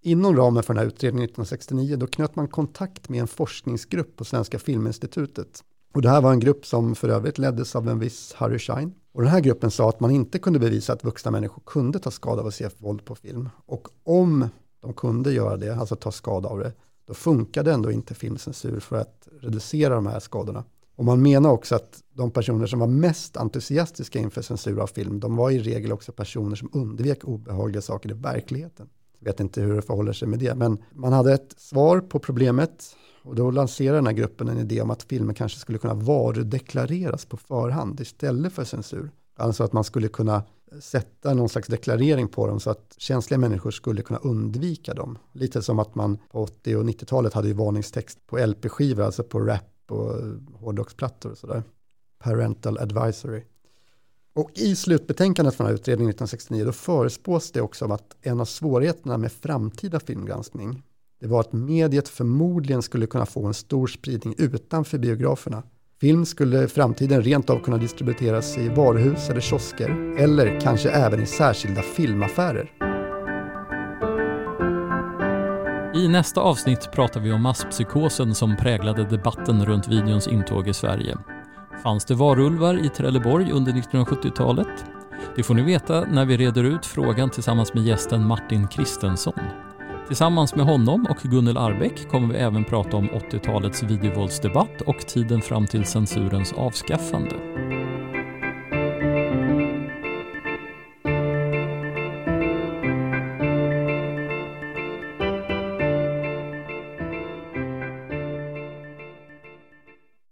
Inom 0.00 0.36
ramen 0.36 0.62
för 0.62 0.74
den 0.74 0.80
här 0.80 0.86
utredningen 0.86 1.24
1969 1.24 1.96
då 1.96 2.06
knöt 2.06 2.36
man 2.36 2.48
kontakt 2.48 3.08
med 3.08 3.20
en 3.20 3.28
forskningsgrupp 3.28 4.16
på 4.16 4.24
Svenska 4.24 4.58
Filminstitutet. 4.58 5.64
Och 5.94 6.02
det 6.02 6.08
här 6.08 6.20
var 6.20 6.32
en 6.32 6.40
grupp 6.40 6.66
som 6.66 6.94
för 6.94 7.08
övrigt 7.08 7.38
leddes 7.38 7.76
av 7.76 7.88
en 7.88 7.98
viss 7.98 8.32
Harry 8.32 8.58
Schein. 8.58 8.94
Och 9.12 9.22
den 9.22 9.30
här 9.30 9.40
gruppen 9.40 9.70
sa 9.70 9.88
att 9.88 10.00
man 10.00 10.10
inte 10.10 10.38
kunde 10.38 10.58
bevisa 10.58 10.92
att 10.92 11.04
vuxna 11.04 11.30
människor 11.30 11.62
kunde 11.66 11.98
ta 11.98 12.10
skada 12.10 12.40
av 12.40 12.46
att 12.46 12.54
se 12.54 12.68
våld 12.78 13.04
på 13.04 13.14
film. 13.14 13.48
Och 13.66 13.88
om 14.02 14.48
de 14.80 14.94
kunde 14.94 15.32
göra 15.32 15.56
det, 15.56 15.76
alltså 15.76 15.96
ta 15.96 16.12
skada 16.12 16.48
av 16.48 16.58
det, 16.58 16.72
då 17.06 17.14
funkade 17.14 17.72
ändå 17.72 17.90
inte 17.90 18.14
filmcensur 18.14 18.80
för 18.80 18.96
att 18.96 19.28
reducera 19.40 19.94
de 19.94 20.06
här 20.06 20.20
skadorna. 20.20 20.64
Och 20.96 21.04
man 21.04 21.22
menar 21.22 21.50
också 21.50 21.74
att 21.74 22.02
de 22.12 22.30
personer 22.30 22.66
som 22.66 22.78
var 22.78 22.86
mest 22.86 23.36
entusiastiska 23.36 24.18
inför 24.18 24.42
censur 24.42 24.80
av 24.80 24.86
film, 24.86 25.20
de 25.20 25.36
var 25.36 25.50
i 25.50 25.58
regel 25.58 25.92
också 25.92 26.12
personer 26.12 26.56
som 26.56 26.70
undvek 26.72 27.24
obehagliga 27.24 27.82
saker 27.82 28.10
i 28.10 28.12
verkligheten. 28.12 28.88
Jag 29.18 29.32
vet 29.32 29.40
inte 29.40 29.60
hur 29.60 29.76
det 29.76 29.82
förhåller 29.82 30.12
sig 30.12 30.28
med 30.28 30.38
det, 30.38 30.54
men 30.54 30.78
man 30.94 31.12
hade 31.12 31.34
ett 31.34 31.54
svar 31.56 32.00
på 32.00 32.18
problemet 32.18 32.96
och 33.22 33.34
då 33.34 33.50
lanserade 33.50 33.98
den 33.98 34.06
här 34.06 34.12
gruppen 34.12 34.48
en 34.48 34.58
idé 34.58 34.82
om 34.82 34.90
att 34.90 35.02
filmer 35.02 35.34
kanske 35.34 35.58
skulle 35.58 35.78
kunna 35.78 35.94
varudeklareras 35.94 37.24
på 37.24 37.36
förhand 37.36 38.00
istället 38.00 38.52
för 38.52 38.64
censur. 38.64 39.10
Alltså 39.36 39.64
att 39.64 39.72
man 39.72 39.84
skulle 39.84 40.08
kunna 40.08 40.42
sätta 40.80 41.34
någon 41.34 41.48
slags 41.48 41.68
deklarering 41.68 42.28
på 42.28 42.46
dem 42.46 42.60
så 42.60 42.70
att 42.70 42.94
känsliga 42.98 43.38
människor 43.38 43.70
skulle 43.70 44.02
kunna 44.02 44.18
undvika 44.18 44.94
dem. 44.94 45.18
Lite 45.32 45.62
som 45.62 45.78
att 45.78 45.94
man 45.94 46.18
på 46.30 46.42
80 46.42 46.76
och 46.76 46.84
90-talet 46.84 47.34
hade 47.34 47.48
ju 47.48 47.54
varningstext 47.54 48.26
på 48.26 48.46
LP-skivor, 48.46 49.02
alltså 49.02 49.22
på 49.22 49.40
rap 49.40 49.90
och 49.90 50.14
hårdrocksplattor 50.54 51.30
och 51.30 51.38
sådär. 51.38 51.62
Parental 52.18 52.78
advisory. 52.78 53.42
Och 54.38 54.50
i 54.54 54.76
slutbetänkandet 54.76 55.54
från 55.54 55.64
den 55.64 55.74
här 55.74 55.80
utredningen 55.80 56.10
1969 56.10 56.64
då 56.64 56.72
förespås 56.72 57.52
det 57.52 57.60
också 57.60 57.84
av 57.84 57.92
att 57.92 58.16
en 58.22 58.40
av 58.40 58.44
svårigheterna 58.44 59.18
med 59.18 59.32
framtida 59.32 60.00
filmgranskning 60.00 60.82
det 61.20 61.26
var 61.26 61.40
att 61.40 61.52
mediet 61.52 62.08
förmodligen 62.08 62.82
skulle 62.82 63.06
kunna 63.06 63.26
få 63.26 63.46
en 63.46 63.54
stor 63.54 63.86
spridning 63.86 64.34
utanför 64.38 64.98
biograferna. 64.98 65.62
Film 66.00 66.26
skulle 66.26 66.64
i 66.64 66.68
framtiden 66.68 67.22
rent 67.22 67.50
av 67.50 67.60
kunna 67.60 67.76
distribueras 67.76 68.58
i 68.58 68.68
varuhus 68.68 69.30
eller 69.30 69.40
kiosker 69.40 70.16
eller 70.18 70.60
kanske 70.60 70.90
även 70.90 71.22
i 71.22 71.26
särskilda 71.26 71.82
filmaffärer. 71.82 72.72
I 75.94 76.08
nästa 76.08 76.40
avsnitt 76.40 76.92
pratar 76.92 77.20
vi 77.20 77.32
om 77.32 77.42
masspsykosen 77.42 78.34
som 78.34 78.56
präglade 78.56 79.04
debatten 79.04 79.66
runt 79.66 79.88
videons 79.88 80.28
intåg 80.28 80.68
i 80.68 80.74
Sverige. 80.74 81.16
Fanns 81.82 82.04
det 82.04 82.14
varulvar 82.14 82.86
i 82.86 82.88
Trelleborg 82.88 83.52
under 83.52 83.72
1970-talet? 83.72 84.84
Det 85.36 85.42
får 85.42 85.54
ni 85.54 85.62
veta 85.62 86.00
när 86.00 86.24
vi 86.24 86.36
reder 86.36 86.64
ut 86.64 86.86
frågan 86.86 87.30
tillsammans 87.30 87.74
med 87.74 87.84
gästen 87.84 88.26
Martin 88.26 88.68
Kristensson. 88.68 89.40
Tillsammans 90.06 90.54
med 90.54 90.66
honom 90.66 91.06
och 91.10 91.16
Gunnel 91.22 91.56
Arbeck 91.56 92.08
kommer 92.10 92.34
vi 92.34 92.40
även 92.40 92.64
prata 92.64 92.96
om 92.96 93.08
80-talets 93.08 93.82
videovåldsdebatt 93.82 94.80
och 94.80 94.98
tiden 94.98 95.42
fram 95.42 95.66
till 95.66 95.84
censurens 95.84 96.52
avskaffande. 96.52 97.36